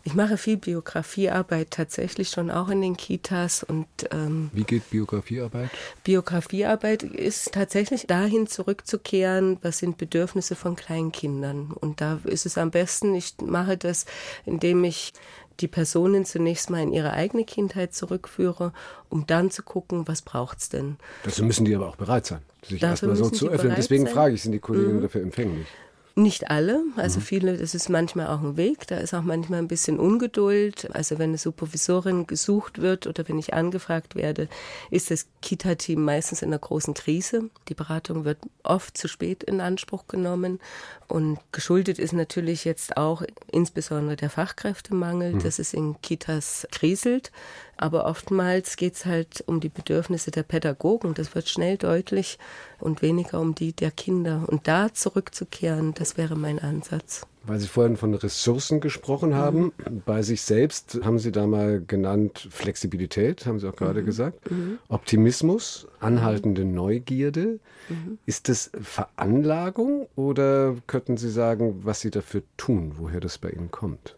Ich 0.05 0.15
mache 0.15 0.37
viel 0.37 0.57
Biografiearbeit 0.57 1.71
tatsächlich 1.71 2.31
schon 2.31 2.51
auch 2.51 2.69
in 2.69 2.81
den 2.81 2.97
Kitas 2.97 3.63
und 3.63 3.87
ähm, 4.11 4.51
wie 4.53 4.65
geht 4.65 4.91
Biografiearbeit? 4.91 5.71
Biografiearbeit 6.03 7.05
ist 7.05 7.53
tatsächlich 7.53 8.09
dahin 8.09 8.49
zurückzukehren, 8.49 9.59
was 9.63 9.79
sind 9.79 9.99
Bedürfnisse 9.99 10.57
von 10.57 10.75
kleinen 10.75 11.13
Kindern 11.13 11.71
und 11.73 12.01
da 12.01 12.19
ist 12.25 12.47
es 12.47 12.59
am 12.59 12.73
besten. 12.73 13.15
Ich 13.15 13.35
mache 13.41 13.77
das, 13.77 14.07
indem 14.45 14.83
ich 14.83 15.13
die 15.61 15.69
Personen 15.69 16.25
zunächst 16.25 16.71
mal 16.71 16.83
in 16.83 16.93
ihre 16.93 17.13
eigene 17.13 17.45
Kindheit 17.45 17.95
zurückführe, 17.95 18.73
um 19.09 19.27
dann 19.27 19.51
zu 19.51 19.63
gucken, 19.63 20.09
was 20.09 20.23
braucht 20.23 20.59
es 20.59 20.69
denn. 20.69 20.97
Dazu 21.23 21.45
müssen 21.45 21.65
die 21.65 21.75
aber 21.75 21.89
auch 21.89 21.97
bereit 21.97 22.27
sein, 22.27 22.41
sich 22.67 22.83
erstmal 22.83 23.15
so 23.15 23.31
zu 23.31 23.49
öffnen. 23.49 23.75
Deswegen 23.77 24.07
sein. 24.07 24.15
frage 24.15 24.35
ich, 24.35 24.43
sind 24.43 24.53
die 24.53 24.59
Kolleginnen 24.59 24.97
mhm. 24.97 25.03
dafür 25.03 25.23
empfänglich? 25.23 25.69
Nicht 26.15 26.51
alle, 26.51 26.85
also 26.97 27.21
mhm. 27.21 27.25
viele, 27.25 27.57
das 27.57 27.75
ist 27.75 27.89
manchmal 27.89 28.27
auch 28.27 28.43
ein 28.43 28.59
Weg, 28.59 28.87
da 28.87 28.99
ist 28.99 29.15
auch 29.15 29.23
manchmal 29.23 29.61
ein 29.61 29.69
bisschen 29.69 29.99
Ungeduld. 29.99 30.95
Also 30.95 31.19
wenn 31.19 31.31
eine 31.31 31.39
Supervisorin 31.39 32.27
gesucht 32.27 32.83
wird 32.83 33.07
oder 33.07 33.27
wenn 33.29 33.39
ich 33.39 33.55
angefragt 33.55 34.15
werde, 34.15 34.49
ist 34.91 35.11
das 35.11 35.27
Kita-Team 35.41 36.05
meistens 36.05 36.43
in 36.43 36.49
einer 36.49 36.59
großen 36.59 36.93
Krise. 36.93 37.49
Die 37.69 37.75
Beratung 37.75 38.27
wird 38.27 38.39
oft 38.63 38.99
zu 38.99 39.09
spät 39.09 39.43
in 39.43 39.63
Anspruch 39.63 40.07
genommen 40.07 40.61
und 41.09 41.39
geschuldet 41.51 41.99
ist 41.99 42.13
natürlich 42.13 42.67
jetzt 42.67 42.99
auch 42.99 43.23
insbesondere 43.51 44.17
der 44.17 44.29
Fachkräftemangel, 44.29 45.35
mhm. 45.35 45.43
dass 45.43 45.59
es 45.59 45.73
in 45.73 45.99
Kitas 46.03 46.67
kriselt. 46.71 47.33
Aber 47.77 48.07
oftmals 48.07 48.77
geht 48.77 48.95
es 48.95 49.07
halt 49.07 49.43
um 49.47 49.61
die 49.61 49.69
Bedürfnisse 49.69 50.31
der 50.31 50.43
Pädagogen. 50.43 51.15
Das 51.15 51.35
wird 51.35 51.49
schnell 51.49 51.77
deutlich 51.77 52.39
und 52.79 53.03
weniger 53.03 53.41
um 53.41 53.55
die 53.55 53.73
der 53.73 53.91
Kinder. 53.91 54.45
Und 54.47 54.69
da 54.69 54.93
zurückzukehren, 54.93 55.95
das 55.95 56.17
wäre 56.17 56.37
mein 56.37 56.59
Ansatz. 56.59 57.27
Weil 57.45 57.59
Sie 57.59 57.67
vorhin 57.67 57.97
von 57.97 58.15
Ressourcen 58.15 58.81
gesprochen 58.81 59.35
haben, 59.35 59.73
mhm. 59.77 60.03
bei 60.05 60.23
sich 60.23 60.43
selbst 60.43 61.01
haben 61.03 61.19
Sie 61.19 61.33
da 61.33 61.47
mal 61.47 61.83
genannt 61.85 62.47
Flexibilität, 62.51 63.47
haben 63.47 63.59
Sie 63.59 63.69
auch 63.69 63.75
gerade 63.75 64.03
mhm. 64.03 64.07
gesagt, 64.07 64.51
mhm. 64.51 64.79
Optimismus, 64.89 65.89
anhaltende 65.99 66.65
Neugierde. 66.65 67.59
Mhm. 67.89 68.19
Ist 68.27 68.49
das 68.49 68.71
Veranlagung 68.81 70.07
oder 70.15 70.77
könnten 70.87 71.17
Sie 71.17 71.31
sagen, 71.31 71.81
was 71.83 72.01
Sie 72.01 72.11
dafür 72.11 72.43
tun, 72.57 72.93
woher 72.97 73.19
das 73.19 73.39
bei 73.39 73.51
Ihnen 73.51 73.73
kommt? 73.73 74.17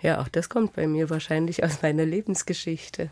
Ja, 0.00 0.20
auch 0.20 0.28
das 0.28 0.48
kommt 0.48 0.74
bei 0.74 0.86
mir 0.86 1.10
wahrscheinlich 1.10 1.64
aus 1.64 1.82
meiner 1.82 2.04
Lebensgeschichte. 2.04 3.10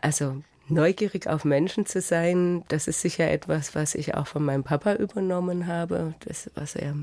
Also 0.00 0.42
neugierig 0.68 1.28
auf 1.28 1.44
Menschen 1.44 1.86
zu 1.86 2.00
sein, 2.00 2.64
das 2.68 2.88
ist 2.88 3.00
sicher 3.00 3.30
etwas, 3.30 3.74
was 3.74 3.94
ich 3.94 4.14
auch 4.14 4.26
von 4.26 4.44
meinem 4.44 4.64
Papa 4.64 4.94
übernommen 4.94 5.66
habe, 5.66 6.14
das, 6.20 6.50
was 6.54 6.76
er 6.76 6.94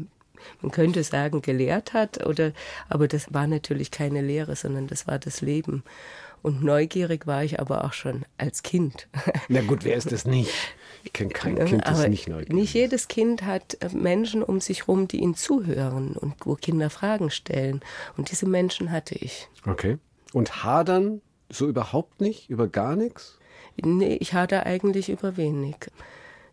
man 0.62 0.72
könnte 0.72 1.04
sagen, 1.04 1.42
gelehrt 1.42 1.94
hat, 1.94 2.26
oder, 2.26 2.52
aber 2.90 3.08
das 3.08 3.34
war 3.34 3.48
natürlich 3.48 3.92
keine 3.92 4.22
Lehre, 4.22 4.56
sondern 4.56 4.88
das 4.88 5.08
war 5.08 5.20
das 5.20 5.42
Leben. 5.42 5.84
Und 6.42 6.64
neugierig 6.64 7.28
war 7.28 7.44
ich 7.44 7.60
aber 7.60 7.84
auch 7.84 7.94
schon 7.94 8.26
als 8.38 8.64
Kind. 8.64 9.08
Na 9.48 9.62
gut, 9.62 9.84
wer 9.84 9.96
ist 9.96 10.12
das 10.12 10.26
nicht? 10.26 10.52
Ich 11.04 11.14
kenne 11.14 11.30
kein 11.30 11.66
Kind, 11.66 11.86
das 11.86 12.08
nicht 12.08 12.28
neugierig 12.28 12.54
Nicht 12.54 12.74
jedes 12.74 13.08
Kind 13.08 13.44
hat 13.44 13.78
äh, 13.82 13.90
Menschen 13.90 14.44
um 14.44 14.60
sich 14.62 14.82
herum, 14.82 15.08
die 15.08 15.18
ihnen 15.18 15.36
zuhören 15.36 16.16
und 16.16 16.36
wo 16.46 16.56
Kinder 16.56 16.90
Fragen 16.90 17.30
stellen. 17.30 17.82
Und 18.18 18.32
diese 18.32 18.46
Menschen 18.46 18.92
hatte 18.92 19.16
ich. 19.16 19.48
Okay. 19.66 19.98
Und 20.34 20.64
hadern 20.64 21.22
so 21.50 21.68
überhaupt 21.68 22.22
nicht, 22.22 22.50
über 22.50 22.68
gar 22.68 22.96
nichts? 22.96 23.38
Nee, 23.78 24.16
ich 24.16 24.34
hadere 24.34 24.66
eigentlich 24.66 25.10
über 25.10 25.38
wenig. 25.38 25.76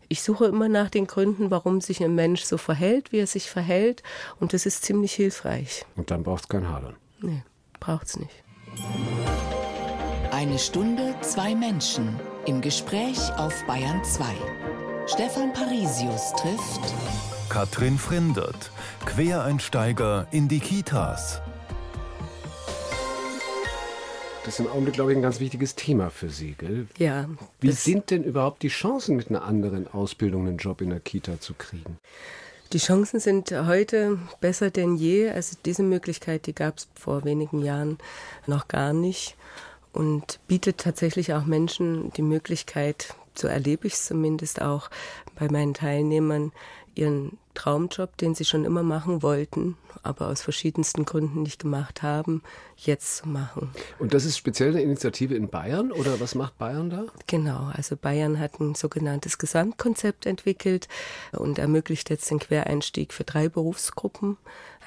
Ich 0.07 0.23
suche 0.23 0.45
immer 0.45 0.69
nach 0.69 0.89
den 0.89 1.05
Gründen, 1.05 1.51
warum 1.51 1.81
sich 1.81 2.03
ein 2.03 2.15
Mensch 2.15 2.43
so 2.43 2.57
verhält, 2.57 3.11
wie 3.11 3.19
er 3.19 3.27
sich 3.27 3.49
verhält. 3.49 4.01
Und 4.39 4.53
das 4.53 4.65
ist 4.65 4.83
ziemlich 4.83 5.13
hilfreich. 5.13 5.85
Und 5.95 6.09
dann 6.09 6.23
braucht 6.23 6.43
es 6.45 6.49
kein 6.49 6.67
Hadern. 6.67 6.95
Nee, 7.21 7.43
braucht's 7.79 8.17
nicht. 8.17 8.43
Eine 10.39 10.57
Stunde, 10.57 11.15
zwei 11.19 11.53
Menschen 11.53 12.17
im 12.45 12.61
Gespräch 12.61 13.19
auf 13.35 13.61
Bayern 13.65 14.01
2. 14.05 14.23
Stefan 15.05 15.51
Parisius 15.51 16.31
trifft 16.31 16.79
Katrin 17.49 17.97
Frindert, 17.97 18.71
Quereinsteiger 19.05 20.27
in 20.31 20.47
die 20.47 20.61
Kitas. 20.61 21.41
Das 24.45 24.53
ist 24.53 24.65
im 24.65 24.71
Augenblick, 24.71 24.93
glaube 24.93 25.11
ich, 25.11 25.17
ein 25.17 25.21
ganz 25.21 25.41
wichtiges 25.41 25.75
Thema 25.75 26.09
für 26.09 26.29
Sie, 26.29 26.55
gell? 26.57 26.87
Ja. 26.97 27.27
Wie 27.59 27.73
sind 27.73 28.09
denn 28.09 28.23
überhaupt 28.23 28.63
die 28.63 28.69
Chancen, 28.69 29.17
mit 29.17 29.29
einer 29.29 29.43
anderen 29.43 29.89
Ausbildung 29.89 30.47
einen 30.47 30.55
Job 30.55 30.79
in 30.79 30.91
der 30.91 31.01
Kita 31.01 31.41
zu 31.41 31.53
kriegen? 31.53 31.97
Die 32.71 32.77
Chancen 32.77 33.19
sind 33.19 33.51
heute 33.51 34.19
besser 34.39 34.69
denn 34.69 34.95
je. 34.95 35.31
Also 35.31 35.57
diese 35.65 35.83
Möglichkeit, 35.83 36.45
die 36.45 36.55
gab 36.55 36.77
es 36.77 36.87
vor 36.95 37.25
wenigen 37.25 37.61
Jahren 37.61 37.97
noch 38.47 38.69
gar 38.69 38.93
nicht 38.93 39.35
und 39.93 40.39
bietet 40.47 40.79
tatsächlich 40.79 41.33
auch 41.33 41.45
Menschen 41.45 42.11
die 42.13 42.21
Möglichkeit, 42.21 43.15
so 43.35 43.47
erlebe 43.47 43.87
ich 43.87 43.93
es 43.93 44.05
zumindest 44.05 44.61
auch 44.61 44.89
bei 45.35 45.49
meinen 45.49 45.73
Teilnehmern, 45.73 46.51
ihren 46.95 47.37
Traumjob, 47.53 48.17
den 48.17 48.35
sie 48.35 48.45
schon 48.45 48.65
immer 48.65 48.83
machen 48.83 49.21
wollten, 49.21 49.77
aber 50.03 50.27
aus 50.27 50.41
verschiedensten 50.41 51.05
Gründen 51.05 51.43
nicht 51.43 51.61
gemacht 51.61 52.03
haben, 52.03 52.41
jetzt 52.75 53.17
zu 53.17 53.27
machen. 53.27 53.71
Und 53.99 54.13
das 54.13 54.25
ist 54.25 54.37
speziell 54.37 54.71
eine 54.71 54.81
Initiative 54.81 55.35
in 55.35 55.49
Bayern 55.49 55.91
oder 55.91 56.19
was 56.19 56.35
macht 56.35 56.57
Bayern 56.57 56.89
da? 56.89 57.05
Genau, 57.27 57.69
also 57.73 57.95
Bayern 57.95 58.39
hat 58.39 58.59
ein 58.59 58.75
sogenanntes 58.75 59.37
Gesamtkonzept 59.37 60.25
entwickelt 60.25 60.87
und 61.31 61.59
ermöglicht 61.59 62.09
jetzt 62.09 62.29
den 62.31 62.39
Quereinstieg 62.39 63.13
für 63.13 63.23
drei 63.23 63.49
Berufsgruppen. 63.49 64.37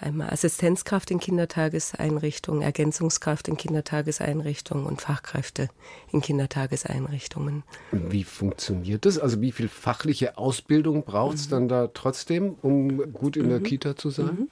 Einmal 0.03 0.31
Assistenzkraft 0.31 1.12
in 1.12 1.21
Kindertageseinrichtungen, 1.21 2.61
Ergänzungskraft 2.61 3.47
in 3.47 3.57
Kindertageseinrichtungen 3.57 4.85
und 4.85 5.01
Fachkräfte 5.01 5.69
in 6.11 6.21
Kindertageseinrichtungen. 6.21 7.62
Wie 7.93 8.25
funktioniert 8.25 9.07
das? 9.07 9.19
Also 9.19 9.41
wie 9.41 9.53
viel 9.53 9.69
fachliche 9.69 10.38
Ausbildung 10.38 11.05
braucht 11.05 11.37
es 11.37 11.49
dann 11.49 11.69
da 11.69 11.87
trotzdem, 11.87 12.57
um 12.62 13.12
gut 13.12 13.37
in 13.37 13.49
der 13.49 13.61
Kita 13.61 13.95
zu 13.95 14.11
sein? 14.11 14.49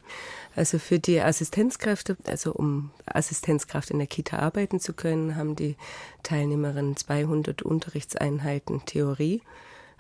Also 0.54 0.78
für 0.78 1.00
die 1.00 1.20
Assistenzkräfte, 1.20 2.16
also 2.28 2.52
um 2.52 2.92
Assistenzkraft 3.06 3.90
in 3.90 3.98
der 3.98 4.06
Kita 4.06 4.38
arbeiten 4.38 4.78
zu 4.78 4.92
können, 4.92 5.34
haben 5.34 5.56
die 5.56 5.74
Teilnehmerinnen 6.22 6.96
200 6.96 7.62
Unterrichtseinheiten 7.62 8.84
Theorie 8.84 9.42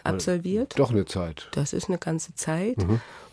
absolviert. 0.04 0.78
Doch 0.78 0.90
eine 0.90 1.04
Zeit. 1.04 1.48
Das 1.52 1.72
ist 1.72 1.88
eine 1.88 1.98
ganze 1.98 2.34
Zeit. 2.34 2.76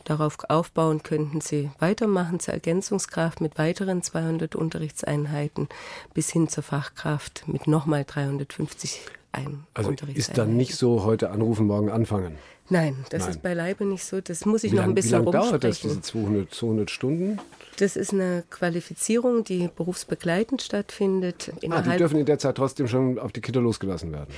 Darauf 0.03 0.37
aufbauen 0.47 1.03
könnten 1.03 1.41
Sie 1.41 1.69
weitermachen 1.79 2.39
zur 2.39 2.53
Ergänzungskraft 2.53 3.41
mit 3.41 3.57
weiteren 3.57 4.01
200 4.01 4.55
Unterrichtseinheiten 4.55 5.67
bis 6.13 6.29
hin 6.31 6.47
zur 6.47 6.63
Fachkraft 6.63 7.43
mit 7.47 7.67
nochmal 7.67 8.05
350 8.05 9.01
ein 9.33 9.65
Also 9.73 9.91
ist 10.13 10.37
dann 10.37 10.55
nicht 10.55 10.75
so 10.75 11.03
heute 11.03 11.29
anrufen, 11.29 11.67
morgen 11.67 11.89
anfangen. 11.89 12.37
Nein, 12.69 13.05
das 13.09 13.21
Nein. 13.21 13.31
ist 13.31 13.41
beileibe 13.41 13.85
nicht 13.85 14.03
so. 14.03 14.19
Das 14.21 14.45
muss 14.45 14.63
ich 14.63 14.71
Wie 14.71 14.75
noch 14.75 14.83
ein 14.83 14.89
lange 14.89 14.95
bisschen 14.95 15.23
lang 15.23 15.31
dauert 15.31 15.63
das, 15.63 15.83
rumsprechen. 15.83 15.89
diese 15.89 16.01
200, 16.01 16.53
200 16.53 16.91
Stunden? 16.91 17.39
Das 17.77 17.95
ist 17.95 18.11
eine 18.11 18.43
Qualifizierung, 18.49 19.43
die 19.43 19.69
berufsbegleitend 19.73 20.63
stattfindet. 20.63 21.51
Ah, 21.69 21.81
die 21.81 21.97
dürfen 21.97 22.19
in 22.19 22.25
der 22.25 22.39
Zeit 22.39 22.55
trotzdem 22.57 22.87
schon 22.87 23.19
auf 23.19 23.31
die 23.31 23.41
Kita 23.41 23.59
losgelassen 23.59 24.11
werden. 24.11 24.33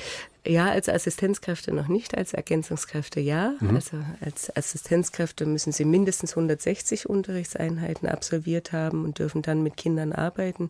Ja, 0.45 0.69
als 0.69 0.89
Assistenzkräfte 0.89 1.73
noch 1.73 1.89
nicht, 1.89 2.17
als 2.17 2.33
Ergänzungskräfte 2.33 3.19
ja. 3.19 3.53
Mhm. 3.59 3.75
Also 3.75 3.97
als 4.21 4.55
Assistenzkräfte 4.55 5.45
müssen 5.45 5.71
sie 5.71 5.85
mindestens 5.85 6.31
160 6.31 7.09
Unterrichtseinheiten 7.09 8.07
absolviert 8.07 8.71
haben 8.71 9.03
und 9.05 9.19
dürfen 9.19 9.41
dann 9.41 9.63
mit 9.63 9.77
Kindern 9.77 10.11
arbeiten. 10.13 10.69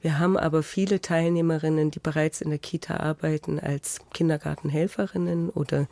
Wir 0.00 0.18
haben 0.18 0.36
aber 0.36 0.62
viele 0.62 1.00
Teilnehmerinnen, 1.00 1.90
die 1.90 2.00
bereits 2.00 2.40
in 2.40 2.50
der 2.50 2.58
Kita 2.58 2.96
arbeiten 2.96 3.60
als 3.60 4.00
Kindergartenhelferinnen 4.14 5.50
oder 5.50 5.86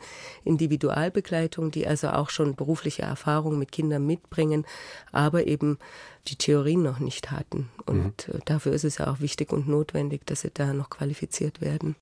Individualbegleitung, 1.09 1.71
die 1.71 1.87
also 1.87 2.09
auch 2.09 2.29
schon 2.29 2.55
berufliche 2.55 3.01
Erfahrung 3.03 3.59
mit 3.59 3.71
Kindern 3.71 4.05
mitbringen, 4.05 4.65
aber 5.11 5.47
eben 5.47 5.77
die 6.27 6.35
Theorie 6.35 6.77
noch 6.77 6.99
nicht 6.99 7.31
hatten. 7.31 7.69
Und 7.85 8.27
Mhm. 8.27 8.35
äh, 8.35 8.39
dafür 8.45 8.73
ist 8.73 8.83
es 8.83 8.97
ja 8.97 9.07
auch 9.07 9.19
wichtig 9.19 9.51
und 9.51 9.67
notwendig, 9.67 10.25
dass 10.25 10.41
sie 10.41 10.51
da 10.53 10.73
noch 10.73 10.89
qualifiziert 10.89 11.61
werden. 11.61 11.95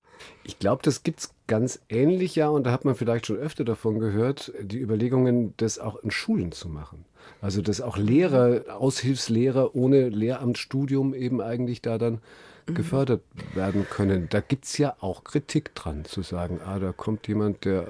Ich 0.44 0.58
glaube, 0.58 0.82
das 0.84 1.04
gibt 1.04 1.20
es 1.20 1.30
ganz 1.46 1.80
ähnlich 1.90 2.36
ja, 2.36 2.50
und 2.50 2.66
da 2.66 2.72
hat 2.72 2.86
man 2.86 2.96
vielleicht 2.96 3.28
schon 3.28 3.38
öfter 3.38 3.64
davon 3.64 4.00
gehört, 4.00 4.52
die 4.60 4.80
Überlegungen, 4.80 5.54
das 5.58 5.78
auch 5.78 5.98
in 5.98 6.10
Schulen 6.10 6.52
zu 6.52 6.70
machen. 6.70 7.06
Also, 7.40 7.62
dass 7.62 7.82
auch 7.82 7.98
Lehrer, 7.98 8.64
Aushilfslehrer 8.80 9.76
ohne 9.76 10.10
Lehramtsstudium 10.10 11.14
eben 11.14 11.40
eigentlich 11.42 11.82
da 11.82 11.98
dann 11.98 12.20
gefördert 12.66 13.22
werden 13.54 13.86
können. 13.90 14.28
Da 14.30 14.42
gibt 14.42 14.66
es 14.66 14.78
ja 14.78 14.96
auch 15.00 15.24
Kritik 15.24 15.74
dran, 15.76 16.04
zu 16.04 16.22
sagen, 16.22 16.60
ah, 16.66 16.80
da 16.80 16.92
kommt 16.92 17.28
jemand, 17.28 17.64
der 17.64 17.88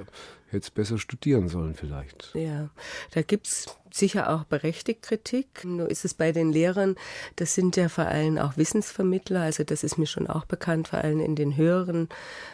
hätte 0.49 0.71
besser 0.71 0.97
studieren 0.97 1.49
sollen 1.49 1.75
vielleicht. 1.75 2.31
Ja, 2.33 2.69
da 3.11 3.21
gibt's 3.21 3.77
sicher 3.91 4.29
auch 4.33 4.43
berechtigt 4.43 5.01
Kritik. 5.01 5.63
Nur 5.65 5.89
ist 5.89 6.05
es 6.05 6.13
bei 6.13 6.31
den 6.31 6.51
Lehrern, 6.51 6.95
das 7.35 7.53
sind 7.53 7.75
ja 7.75 7.89
vor 7.89 8.05
allem 8.05 8.37
auch 8.37 8.57
Wissensvermittler, 8.57 9.41
also 9.41 9.63
das 9.63 9.83
ist 9.83 9.97
mir 9.97 10.07
schon 10.07 10.27
auch 10.27 10.45
bekannt, 10.45 10.89
vor 10.89 10.99
allem 10.99 11.19
in 11.19 11.35
den 11.35 11.57
höheren 11.57 12.09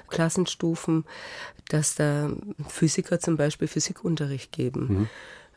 Klassenstufen, 0.08 1.06
dass 1.70 1.96
da 1.96 2.32
Physiker 2.68 3.20
zum 3.20 3.38
Beispiel 3.38 3.68
Physikunterricht 3.68 4.52
geben. 4.52 5.10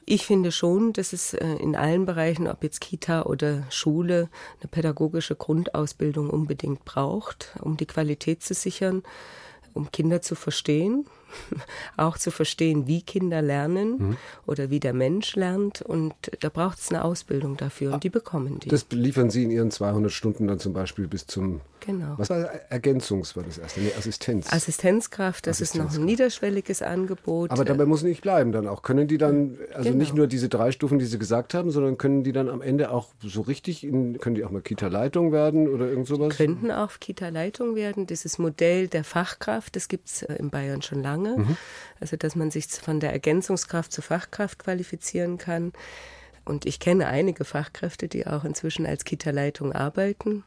Ich 0.08 0.24
finde 0.24 0.52
schon, 0.52 0.92
dass 0.92 1.12
es 1.12 1.34
äh, 1.34 1.44
in 1.44 1.74
allen 1.74 2.06
Bereichen, 2.06 2.46
ob 2.46 2.62
jetzt 2.62 2.80
Kita 2.80 3.24
oder 3.24 3.64
Schule, 3.70 4.28
eine 4.60 4.68
pädagogische 4.70 5.34
Grundausbildung 5.34 6.30
unbedingt 6.30 6.84
braucht, 6.84 7.56
um 7.60 7.76
die 7.76 7.86
Qualität 7.86 8.40
zu 8.40 8.54
sichern, 8.54 9.02
um 9.74 9.90
Kinder 9.90 10.22
zu 10.22 10.36
verstehen, 10.36 11.06
auch 11.96 12.18
zu 12.18 12.30
verstehen, 12.30 12.86
wie 12.86 13.02
Kinder 13.02 13.42
lernen 13.42 14.16
oder 14.46 14.70
wie 14.70 14.80
der 14.80 14.92
Mensch 14.92 15.36
lernt. 15.36 15.82
Und 15.82 16.14
da 16.40 16.48
braucht 16.48 16.78
es 16.78 16.90
eine 16.90 17.04
Ausbildung 17.04 17.56
dafür 17.56 17.94
und 17.94 18.04
die 18.04 18.10
bekommen 18.10 18.60
die. 18.60 18.68
Das 18.68 18.86
liefern 18.90 19.30
Sie 19.30 19.44
in 19.44 19.50
Ihren 19.50 19.70
200 19.70 20.10
Stunden 20.12 20.46
dann 20.46 20.58
zum 20.58 20.72
Beispiel 20.72 21.06
bis 21.08 21.26
zum, 21.26 21.60
genau. 21.80 22.14
was 22.16 22.30
war 22.30 22.38
Ergänzungs, 22.70 23.36
war 23.36 23.42
das 23.42 23.58
erste, 23.58 23.80
nee, 23.80 23.92
Assistenz. 23.98 24.52
Assistenzkraft, 24.52 25.46
das 25.46 25.60
ist 25.60 25.74
noch 25.74 25.84
ein 25.84 25.86
Assistenzkraft. 25.86 26.06
niederschwelliges 26.06 26.82
Angebot. 26.82 27.50
Aber 27.50 27.64
dabei 27.64 27.86
muss 27.86 28.02
nicht 28.02 28.22
bleiben 28.22 28.52
dann 28.52 28.66
auch. 28.68 28.82
Können 28.82 29.08
die 29.08 29.18
dann, 29.18 29.58
also 29.74 29.90
Genau. 29.90 29.98
nicht 29.98 30.14
nur 30.14 30.26
diese 30.26 30.48
drei 30.48 30.72
Stufen, 30.72 30.98
die 30.98 31.04
Sie 31.06 31.18
gesagt 31.18 31.54
haben, 31.54 31.70
sondern 31.70 31.96
können 31.98 32.24
die 32.24 32.32
dann 32.32 32.48
am 32.48 32.60
Ende 32.62 32.90
auch 32.90 33.08
so 33.22 33.40
richtig, 33.42 33.84
in, 33.84 34.18
können 34.18 34.34
die 34.34 34.44
auch 34.44 34.50
mal 34.50 34.62
Kita-Leitung 34.62 35.32
werden 35.32 35.68
oder 35.68 35.88
irgend 35.88 36.06
sowas? 36.06 36.36
könnten 36.36 36.70
auch 36.70 36.92
Kita-Leitung 37.00 37.74
werden. 37.76 38.06
Dieses 38.06 38.38
Modell 38.38 38.88
der 38.88 39.04
Fachkraft, 39.04 39.76
das 39.76 39.88
gibt 39.88 40.08
es 40.08 40.22
in 40.22 40.50
Bayern 40.50 40.82
schon 40.82 41.02
lange. 41.02 41.15
Also, 42.00 42.16
dass 42.16 42.36
man 42.36 42.50
sich 42.50 42.66
von 42.66 43.00
der 43.00 43.12
Ergänzungskraft 43.12 43.92
zur 43.92 44.04
Fachkraft 44.04 44.58
qualifizieren 44.58 45.38
kann. 45.38 45.72
Und 46.44 46.66
ich 46.66 46.78
kenne 46.78 47.06
einige 47.06 47.44
Fachkräfte, 47.44 48.08
die 48.08 48.26
auch 48.26 48.44
inzwischen 48.44 48.86
als 48.86 49.04
Kita-Leitung 49.04 49.72
arbeiten. 49.72 50.44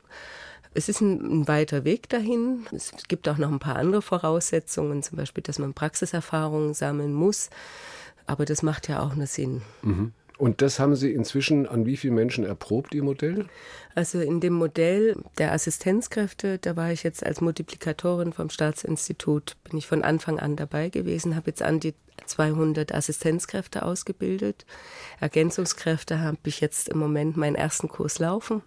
Es 0.74 0.88
ist 0.88 1.02
ein, 1.02 1.42
ein 1.42 1.48
weiter 1.48 1.84
Weg 1.84 2.10
dahin. 2.10 2.68
Es 2.72 2.92
gibt 3.08 3.28
auch 3.28 3.38
noch 3.38 3.52
ein 3.52 3.60
paar 3.60 3.76
andere 3.76 4.02
Voraussetzungen, 4.02 5.04
zum 5.04 5.18
Beispiel, 5.18 5.44
dass 5.44 5.60
man 5.60 5.74
Praxiserfahrungen 5.74 6.74
sammeln 6.74 7.14
muss. 7.14 7.50
Aber 8.28 8.46
das 8.46 8.62
macht 8.62 8.88
ja 8.88 9.02
auch 9.02 9.16
nur 9.16 9.28
Sinn. 9.28 9.62
Und 10.40 10.62
das 10.62 10.80
haben 10.80 10.96
Sie 10.96 11.12
inzwischen 11.12 11.68
an 11.68 11.86
wie 11.86 11.98
vielen 11.98 12.16
Menschen 12.16 12.46
erprobt, 12.46 12.96
Ihr 12.96 13.04
Modell? 13.04 13.46
Also 13.94 14.22
in 14.22 14.40
dem 14.40 14.54
Modell 14.54 15.18
der 15.38 15.52
Assistenzkräfte, 15.52 16.60
da 16.60 16.78
war 16.78 16.94
ich 16.94 17.04
jetzt 17.04 17.26
als 17.26 17.42
Multiplikatorin 17.42 18.32
vom 18.32 18.50
Staatsinstitut, 18.50 19.58
bin 19.66 19.78
ich 19.78 19.86
von 19.86 20.02
Anfang 20.02 20.40
an 20.40 20.56
dabei 20.56 20.88
gewesen, 20.88 21.36
habe 21.36 21.48
jetzt 21.48 21.62
an 21.62 21.82
die 21.82 21.94
200 22.26 22.94
Assistenzkräfte 22.94 23.84
ausgebildet. 23.84 24.66
Ergänzungskräfte 25.20 26.22
habe 26.22 26.38
ich 26.46 26.62
jetzt 26.62 26.88
im 26.88 27.00
Moment 27.00 27.36
meinen 27.36 27.56
ersten 27.56 27.90
Kurs 27.90 28.20
laufen 28.20 28.62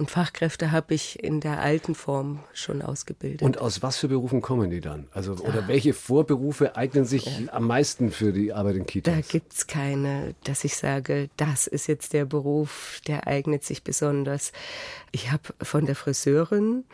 und 0.00 0.10
Fachkräfte 0.10 0.72
habe 0.72 0.94
ich 0.94 1.22
in 1.22 1.40
der 1.40 1.60
alten 1.60 1.94
Form 1.94 2.40
schon 2.54 2.80
ausgebildet. 2.80 3.42
Und 3.42 3.58
aus 3.58 3.82
was 3.82 3.98
für 3.98 4.08
Berufen 4.08 4.40
kommen 4.40 4.70
die 4.70 4.80
dann? 4.80 5.06
Also, 5.12 5.34
oder 5.34 5.68
welche 5.68 5.92
Vorberufe 5.92 6.74
eignen 6.74 7.04
sich 7.04 7.50
am 7.52 7.66
meisten 7.66 8.10
für 8.10 8.32
die 8.32 8.54
Arbeit 8.54 8.76
in 8.76 8.86
Kitas? 8.86 9.14
Da 9.14 9.20
gibt's 9.20 9.66
keine, 9.66 10.34
dass 10.44 10.64
ich 10.64 10.76
sage, 10.76 11.28
das 11.36 11.66
ist 11.66 11.86
jetzt 11.86 12.14
der 12.14 12.24
Beruf, 12.24 13.02
der 13.06 13.26
eignet 13.26 13.62
sich 13.62 13.84
besonders. 13.84 14.52
Ich 15.12 15.30
habe 15.30 15.42
von 15.60 15.84
der 15.84 15.94
Friseurin 15.94 16.84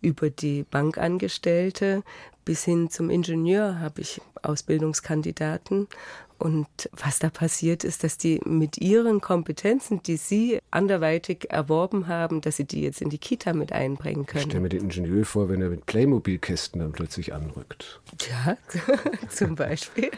über 0.00 0.30
die 0.30 0.62
Bankangestellte 0.62 2.04
bis 2.44 2.64
hin 2.64 2.90
zum 2.90 3.10
Ingenieur 3.10 3.78
habe 3.78 4.00
ich 4.00 4.20
Ausbildungskandidaten. 4.42 5.86
Und 6.42 6.66
was 6.90 7.20
da 7.20 7.30
passiert 7.30 7.84
ist, 7.84 8.02
dass 8.02 8.18
die 8.18 8.40
mit 8.44 8.78
ihren 8.78 9.20
Kompetenzen, 9.20 10.02
die 10.02 10.16
sie 10.16 10.58
anderweitig 10.72 11.48
erworben 11.50 12.08
haben, 12.08 12.40
dass 12.40 12.56
sie 12.56 12.64
die 12.64 12.82
jetzt 12.82 13.00
in 13.00 13.10
die 13.10 13.18
Kita 13.18 13.52
mit 13.52 13.70
einbringen 13.70 14.26
können. 14.26 14.40
Ich 14.40 14.50
stelle 14.50 14.62
mir 14.62 14.68
den 14.68 14.82
Ingenieur 14.82 15.24
vor, 15.24 15.48
wenn 15.48 15.62
er 15.62 15.68
mit 15.68 15.86
Playmobil-Kästen 15.86 16.80
dann 16.80 16.90
plötzlich 16.90 17.32
anrückt. 17.32 18.00
Ja, 18.28 18.56
zum 19.28 19.54
Beispiel. 19.54 20.10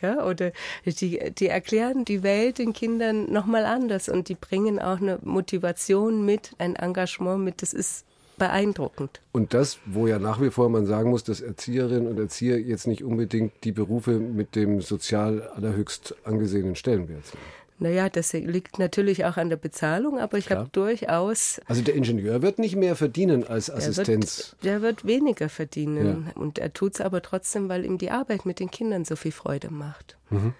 ja, 0.00 0.24
oder 0.24 0.52
die, 0.86 1.32
die 1.34 1.48
erklären 1.48 2.04
die 2.04 2.22
Welt 2.22 2.58
den 2.58 2.72
Kindern 2.72 3.32
nochmal 3.32 3.64
anders 3.64 4.08
und 4.08 4.28
die 4.28 4.36
bringen 4.36 4.78
auch 4.78 5.00
eine 5.00 5.18
Motivation 5.22 6.24
mit, 6.24 6.52
ein 6.58 6.76
Engagement 6.76 7.42
mit. 7.42 7.62
Das 7.62 7.72
ist 7.72 8.06
beeindruckend. 8.36 9.20
Und 9.32 9.54
das, 9.54 9.78
wo 9.86 10.06
ja 10.06 10.18
nach 10.18 10.40
wie 10.40 10.50
vor 10.50 10.68
man 10.68 10.86
sagen 10.86 11.10
muss, 11.10 11.24
dass 11.24 11.40
Erzieherinnen 11.40 12.06
und 12.06 12.18
Erzieher 12.18 12.60
jetzt 12.60 12.86
nicht 12.86 13.04
unbedingt 13.04 13.52
die 13.64 13.72
Berufe 13.72 14.18
mit 14.18 14.56
dem 14.56 14.80
sozial 14.80 15.42
allerhöchst 15.54 16.14
angesehenen 16.24 16.76
Stellenwert 16.76 17.26
sind. 17.26 17.40
Naja, 17.78 18.08
das 18.08 18.32
liegt 18.32 18.78
natürlich 18.78 19.24
auch 19.24 19.36
an 19.36 19.48
der 19.48 19.56
Bezahlung, 19.56 20.20
aber 20.20 20.38
ich 20.38 20.50
habe 20.50 20.68
durchaus. 20.70 21.60
Also 21.66 21.82
der 21.82 21.94
Ingenieur 21.94 22.40
wird 22.40 22.60
nicht 22.60 22.76
mehr 22.76 22.94
verdienen 22.94 23.44
als 23.44 23.68
Assistenz. 23.68 24.54
Der 24.62 24.80
wird, 24.80 24.82
der 24.82 24.82
wird 24.82 25.06
weniger 25.06 25.48
verdienen. 25.48 26.28
Ja. 26.28 26.40
Und 26.40 26.58
er 26.58 26.72
tut 26.72 26.94
es 26.94 27.00
aber 27.00 27.20
trotzdem, 27.20 27.68
weil 27.68 27.84
ihm 27.84 27.98
die 27.98 28.10
Arbeit 28.10 28.46
mit 28.46 28.60
den 28.60 28.70
Kindern 28.70 29.04
so 29.04 29.16
viel 29.16 29.32
Freude 29.32 29.70
macht. 29.72 30.16
Mhm. 30.30 30.54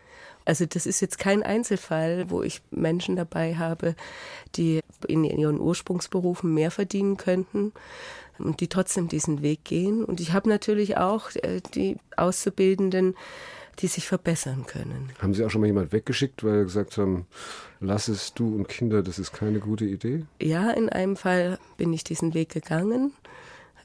Also 0.44 0.66
das 0.66 0.86
ist 0.86 1.00
jetzt 1.00 1.18
kein 1.18 1.42
Einzelfall, 1.42 2.26
wo 2.28 2.42
ich 2.42 2.60
Menschen 2.70 3.16
dabei 3.16 3.56
habe, 3.56 3.94
die 4.56 4.80
in 5.08 5.24
ihren 5.24 5.60
Ursprungsberufen 5.60 6.52
mehr 6.52 6.70
verdienen 6.70 7.16
könnten 7.16 7.72
und 8.38 8.60
die 8.60 8.68
trotzdem 8.68 9.08
diesen 9.08 9.42
Weg 9.42 9.64
gehen. 9.64 10.04
Und 10.04 10.20
ich 10.20 10.32
habe 10.32 10.48
natürlich 10.48 10.96
auch 10.96 11.30
äh, 11.36 11.60
die 11.74 11.96
Auszubildenden, 12.16 13.14
die 13.80 13.86
sich 13.88 14.06
verbessern 14.06 14.66
können. 14.66 15.10
Haben 15.18 15.34
Sie 15.34 15.44
auch 15.44 15.50
schon 15.50 15.60
mal 15.60 15.66
jemand 15.66 15.92
weggeschickt, 15.92 16.44
weil 16.44 16.60
Sie 16.60 16.64
gesagt 16.64 16.98
haben, 16.98 17.26
lass 17.80 18.08
es 18.08 18.34
du 18.34 18.54
und 18.54 18.68
Kinder, 18.68 19.02
das 19.02 19.18
ist 19.18 19.32
keine 19.32 19.58
gute 19.58 19.84
Idee? 19.84 20.24
Ja, 20.40 20.70
in 20.70 20.88
einem 20.88 21.16
Fall 21.16 21.58
bin 21.76 21.92
ich 21.92 22.04
diesen 22.04 22.34
Weg 22.34 22.50
gegangen. 22.50 23.12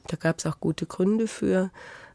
Da 0.06 0.16
gab 0.16 0.38
es 0.38 0.46
auch 0.46 0.60
gute 0.60 0.86
Gründe 0.86 1.26
für. 1.26 1.70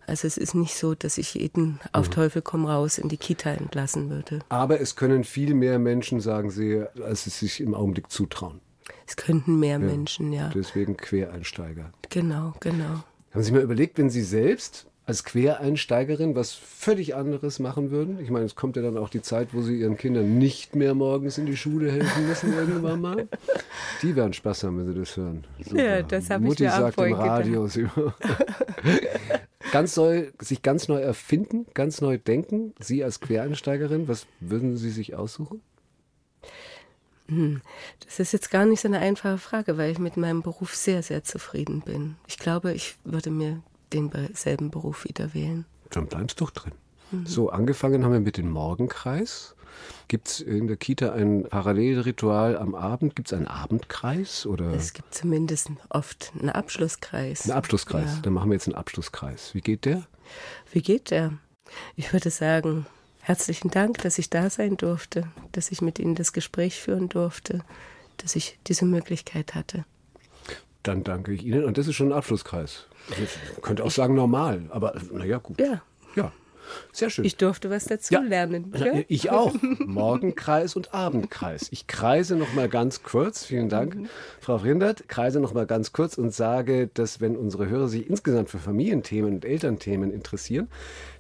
Also 0.08 0.28
es 0.28 0.38
ist 0.38 0.54
nicht 0.54 0.76
so, 0.76 0.96
dass 0.96 1.18
ich 1.18 1.34
jeden 1.34 1.80
auf 1.92 2.08
mhm. 2.10 2.12
Teufel 2.12 2.42
komm 2.42 2.66
raus 2.66 2.98
in 2.98 3.10
die 3.10 3.18
Kita 3.18 3.52
entlassen 3.52 4.10
würde. 4.10 4.40
Aber 4.50 4.80
es 4.80 4.96
können 4.96 5.24
viel 5.24 5.54
mehr 5.54 5.80
Menschen, 5.80 6.20
sagen 6.20 6.52
Sie, 6.52 6.84
als 7.04 7.24
sie 7.24 7.32
sich 7.32 7.62
im 7.62 7.74
Augenblick 7.74 8.12
zutrauen. 8.12 8.60
Es 9.08 9.16
könnten 9.16 9.60
mehr 9.60 9.80
ja. 9.80 9.80
Menschen, 9.80 10.32
ja. 10.32 10.52
Deswegen 10.54 10.98
Quereinsteiger. 10.98 11.92
Genau, 12.10 12.54
genau. 12.60 13.04
Haben 13.32 13.44
Sie 13.44 13.52
mal 13.52 13.62
überlegt, 13.62 13.98
wenn 13.98 14.10
Sie 14.10 14.22
selbst 14.22 14.88
als 15.08 15.24
Quereinsteigerin 15.24 16.36
was 16.36 16.54
völlig 16.54 17.16
anderes 17.16 17.60
machen 17.60 17.92
würden? 17.92 18.20
Ich 18.20 18.32
meine, 18.32 18.46
es 18.46 18.56
kommt 18.56 18.76
ja 18.76 18.82
dann 18.82 18.98
auch 18.98 19.10
die 19.10 19.22
Zeit, 19.22 19.50
wo 19.54 19.62
Sie 19.62 19.80
Ihren 19.80 19.98
Kindern 19.98 20.38
nicht 20.38 20.76
mehr 20.76 20.96
morgens 20.96 21.38
in 21.38 21.46
die 21.46 21.58
Schule 21.58 21.92
helfen 21.92 22.28
müssen 22.28 22.54
irgendwann 22.54 23.02
mal. 23.02 23.28
Die 24.02 24.16
werden 24.16 24.34
Spaß 24.34 24.64
haben, 24.64 24.80
wenn 24.80 24.94
Sie 24.94 25.00
das 25.00 25.16
hören. 25.16 25.44
Super. 25.64 25.84
Ja, 25.84 26.02
das 26.02 26.30
habe 26.30 26.48
ich 26.48 26.60
mir 26.60 26.70
sagt 26.70 26.98
im 27.00 27.14
Radio. 27.14 27.68
ganz 29.72 29.96
neu, 29.98 30.32
sich 30.40 30.62
ganz 30.62 30.88
neu 30.88 31.00
erfinden, 31.00 31.66
ganz 31.74 32.02
neu 32.02 32.18
denken. 32.18 32.74
Sie 32.80 33.04
als 33.04 33.20
Quereinsteigerin, 33.20 34.08
was 34.08 34.28
würden 34.40 34.78
Sie 34.78 34.92
sich 34.92 35.16
aussuchen? 35.16 35.62
Hm, 37.28 37.62
das 38.06 38.20
ist 38.20 38.34
jetzt 38.34 38.52
gar 38.52 38.66
nicht 38.66 38.82
so 38.82 38.88
eine 38.88 39.00
einfache 39.00 39.38
Frage, 39.38 39.78
weil 39.78 39.92
ich 39.92 40.00
mit 40.00 40.16
meinem 40.16 40.44
Beruf 40.44 40.76
sehr, 40.76 41.02
sehr 41.02 41.24
zufrieden 41.24 41.82
bin. 41.82 42.16
Ich 42.28 42.38
glaube, 42.38 42.74
ich 42.74 42.96
würde 43.04 43.32
mir 43.32 43.64
denselben 43.94 44.70
Beruf 44.70 45.06
wieder 45.06 45.34
wählen. 45.34 45.66
Dann 45.90 46.08
bleiben 46.08 46.30
Sie 46.30 46.36
doch 46.36 46.52
drin. 46.52 46.74
Mhm. 47.12 47.26
So, 47.26 47.50
angefangen 47.50 48.04
haben 48.04 48.14
wir 48.14 48.20
mit 48.20 48.38
dem 48.38 48.52
Morgenkreis. 48.52 49.55
Gibt 50.08 50.28
es 50.28 50.40
in 50.40 50.68
der 50.68 50.78
Kita 50.78 51.14
ein 51.14 51.44
Parallelritual 51.50 52.58
am 52.58 52.76
Abend? 52.76 53.16
Gibt 53.16 53.30
es 53.30 53.34
einen 53.34 53.48
Abendkreis? 53.48 54.46
Oder? 54.46 54.74
Es 54.74 54.94
gibt 54.94 55.14
zumindest 55.14 55.72
oft 55.90 56.32
einen 56.40 56.50
Abschlusskreis. 56.50 57.50
Ein 57.50 57.52
Abschlusskreis. 57.58 58.16
Ja. 58.16 58.22
Dann 58.22 58.34
machen 58.34 58.50
wir 58.50 58.56
jetzt 58.56 58.68
einen 58.68 58.76
Abschlusskreis. 58.76 59.54
Wie 59.54 59.62
geht 59.62 59.86
der? 59.86 60.04
Wie 60.72 60.82
geht 60.82 61.12
der? 61.12 61.34
Ich 61.96 62.14
würde 62.14 62.30
sagen, 62.30 62.86
herzlichen 63.22 63.72
Dank, 63.72 64.00
dass 64.00 64.20
ich 64.20 64.30
da 64.30 64.50
sein 64.50 64.78
durfte, 64.78 65.28
dass 65.52 65.72
ich 65.72 65.82
mit 65.82 65.98
Ihnen 65.98 66.16
das 66.16 66.34
Gespräch 66.34 66.80
führen 66.80 67.10
durfte, 67.10 67.64
dass 68.18 68.36
ich 68.36 68.60
diese 68.68 68.86
Möglichkeit 68.86 69.56
hatte. 69.56 69.86
Dann 70.84 71.04
danke 71.04 71.34
ich 71.34 71.44
Ihnen. 71.44 71.64
Und 71.64 71.80
das 71.80 71.88
ist 71.88 71.96
schon 71.96 72.10
ein 72.10 72.18
Abschlusskreis. 72.18 72.86
Ich 73.10 73.62
könnte 73.64 73.84
auch 73.84 73.92
sagen 73.92 74.14
normal, 74.14 74.66
aber 74.70 74.94
naja, 75.12 75.40
gut. 75.40 75.60
Ja. 75.60 75.82
Ja, 76.16 76.32
sehr 76.92 77.10
schön. 77.10 77.26
Ich 77.26 77.38
durfte 77.38 77.70
was 77.70 77.86
dazu 77.86 78.14
ja, 78.14 78.20
lernen. 78.22 78.74
Ich 79.08 79.32
auch. 79.32 79.54
Morgenkreis 79.80 80.76
und 80.76 80.94
Abendkreis. 80.94 81.68
Ich 81.72 81.88
kreise 81.88 82.36
noch 82.36 82.54
mal 82.54 82.70
ganz 82.70 83.04
kurz. 83.04 83.46
Vielen 83.46 83.70
Dank, 83.70 83.96
mhm. 83.96 84.10
Frau 84.40 84.58
Rindert. 84.58 85.08
Kreise 85.08 85.40
noch 85.40 85.54
mal 85.54 85.66
ganz 85.66 85.94
kurz 85.94 86.18
und 86.18 86.34
sage, 86.34 86.90
dass 86.94 87.22
wenn 87.22 87.36
unsere 87.36 87.68
Hörer 87.68 87.88
sich 87.88 88.10
insgesamt 88.10 88.50
für 88.50 88.60
Familienthemen 88.60 89.36
und 89.36 89.46
Elternthemen 89.46 90.12
interessieren, 90.12 90.68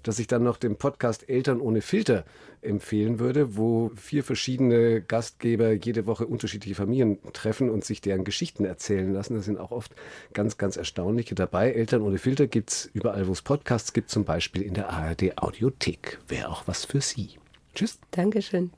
dass 0.07 0.19
ich 0.19 0.27
dann 0.27 0.43
noch 0.43 0.57
den 0.57 0.75
Podcast 0.75 1.29
Eltern 1.29 1.59
ohne 1.59 1.81
Filter 1.81 2.25
empfehlen 2.61 3.19
würde, 3.19 3.57
wo 3.57 3.91
vier 3.95 4.23
verschiedene 4.23 5.01
Gastgeber 5.01 5.71
jede 5.73 6.05
Woche 6.05 6.25
unterschiedliche 6.25 6.75
Familien 6.75 7.19
treffen 7.33 7.69
und 7.69 7.85
sich 7.85 8.01
deren 8.01 8.23
Geschichten 8.23 8.65
erzählen 8.65 9.11
lassen. 9.13 9.35
Da 9.35 9.41
sind 9.41 9.59
auch 9.59 9.71
oft 9.71 9.93
ganz, 10.33 10.57
ganz 10.57 10.77
erstaunliche 10.77 11.35
dabei. 11.35 11.71
Eltern 11.71 12.01
ohne 12.01 12.17
Filter 12.17 12.47
gibt 12.47 12.71
es 12.71 12.89
überall, 12.93 13.27
wo 13.27 13.31
es 13.31 13.41
Podcasts 13.41 13.93
gibt, 13.93 14.09
zum 14.09 14.25
Beispiel 14.25 14.61
in 14.61 14.73
der 14.73 14.89
ARD 14.89 15.37
Audiothek. 15.37 16.19
Wäre 16.27 16.49
auch 16.49 16.67
was 16.67 16.85
für 16.85 17.01
Sie. 17.01 17.31
Tschüss. 17.73 17.99
Dankeschön. 18.11 18.71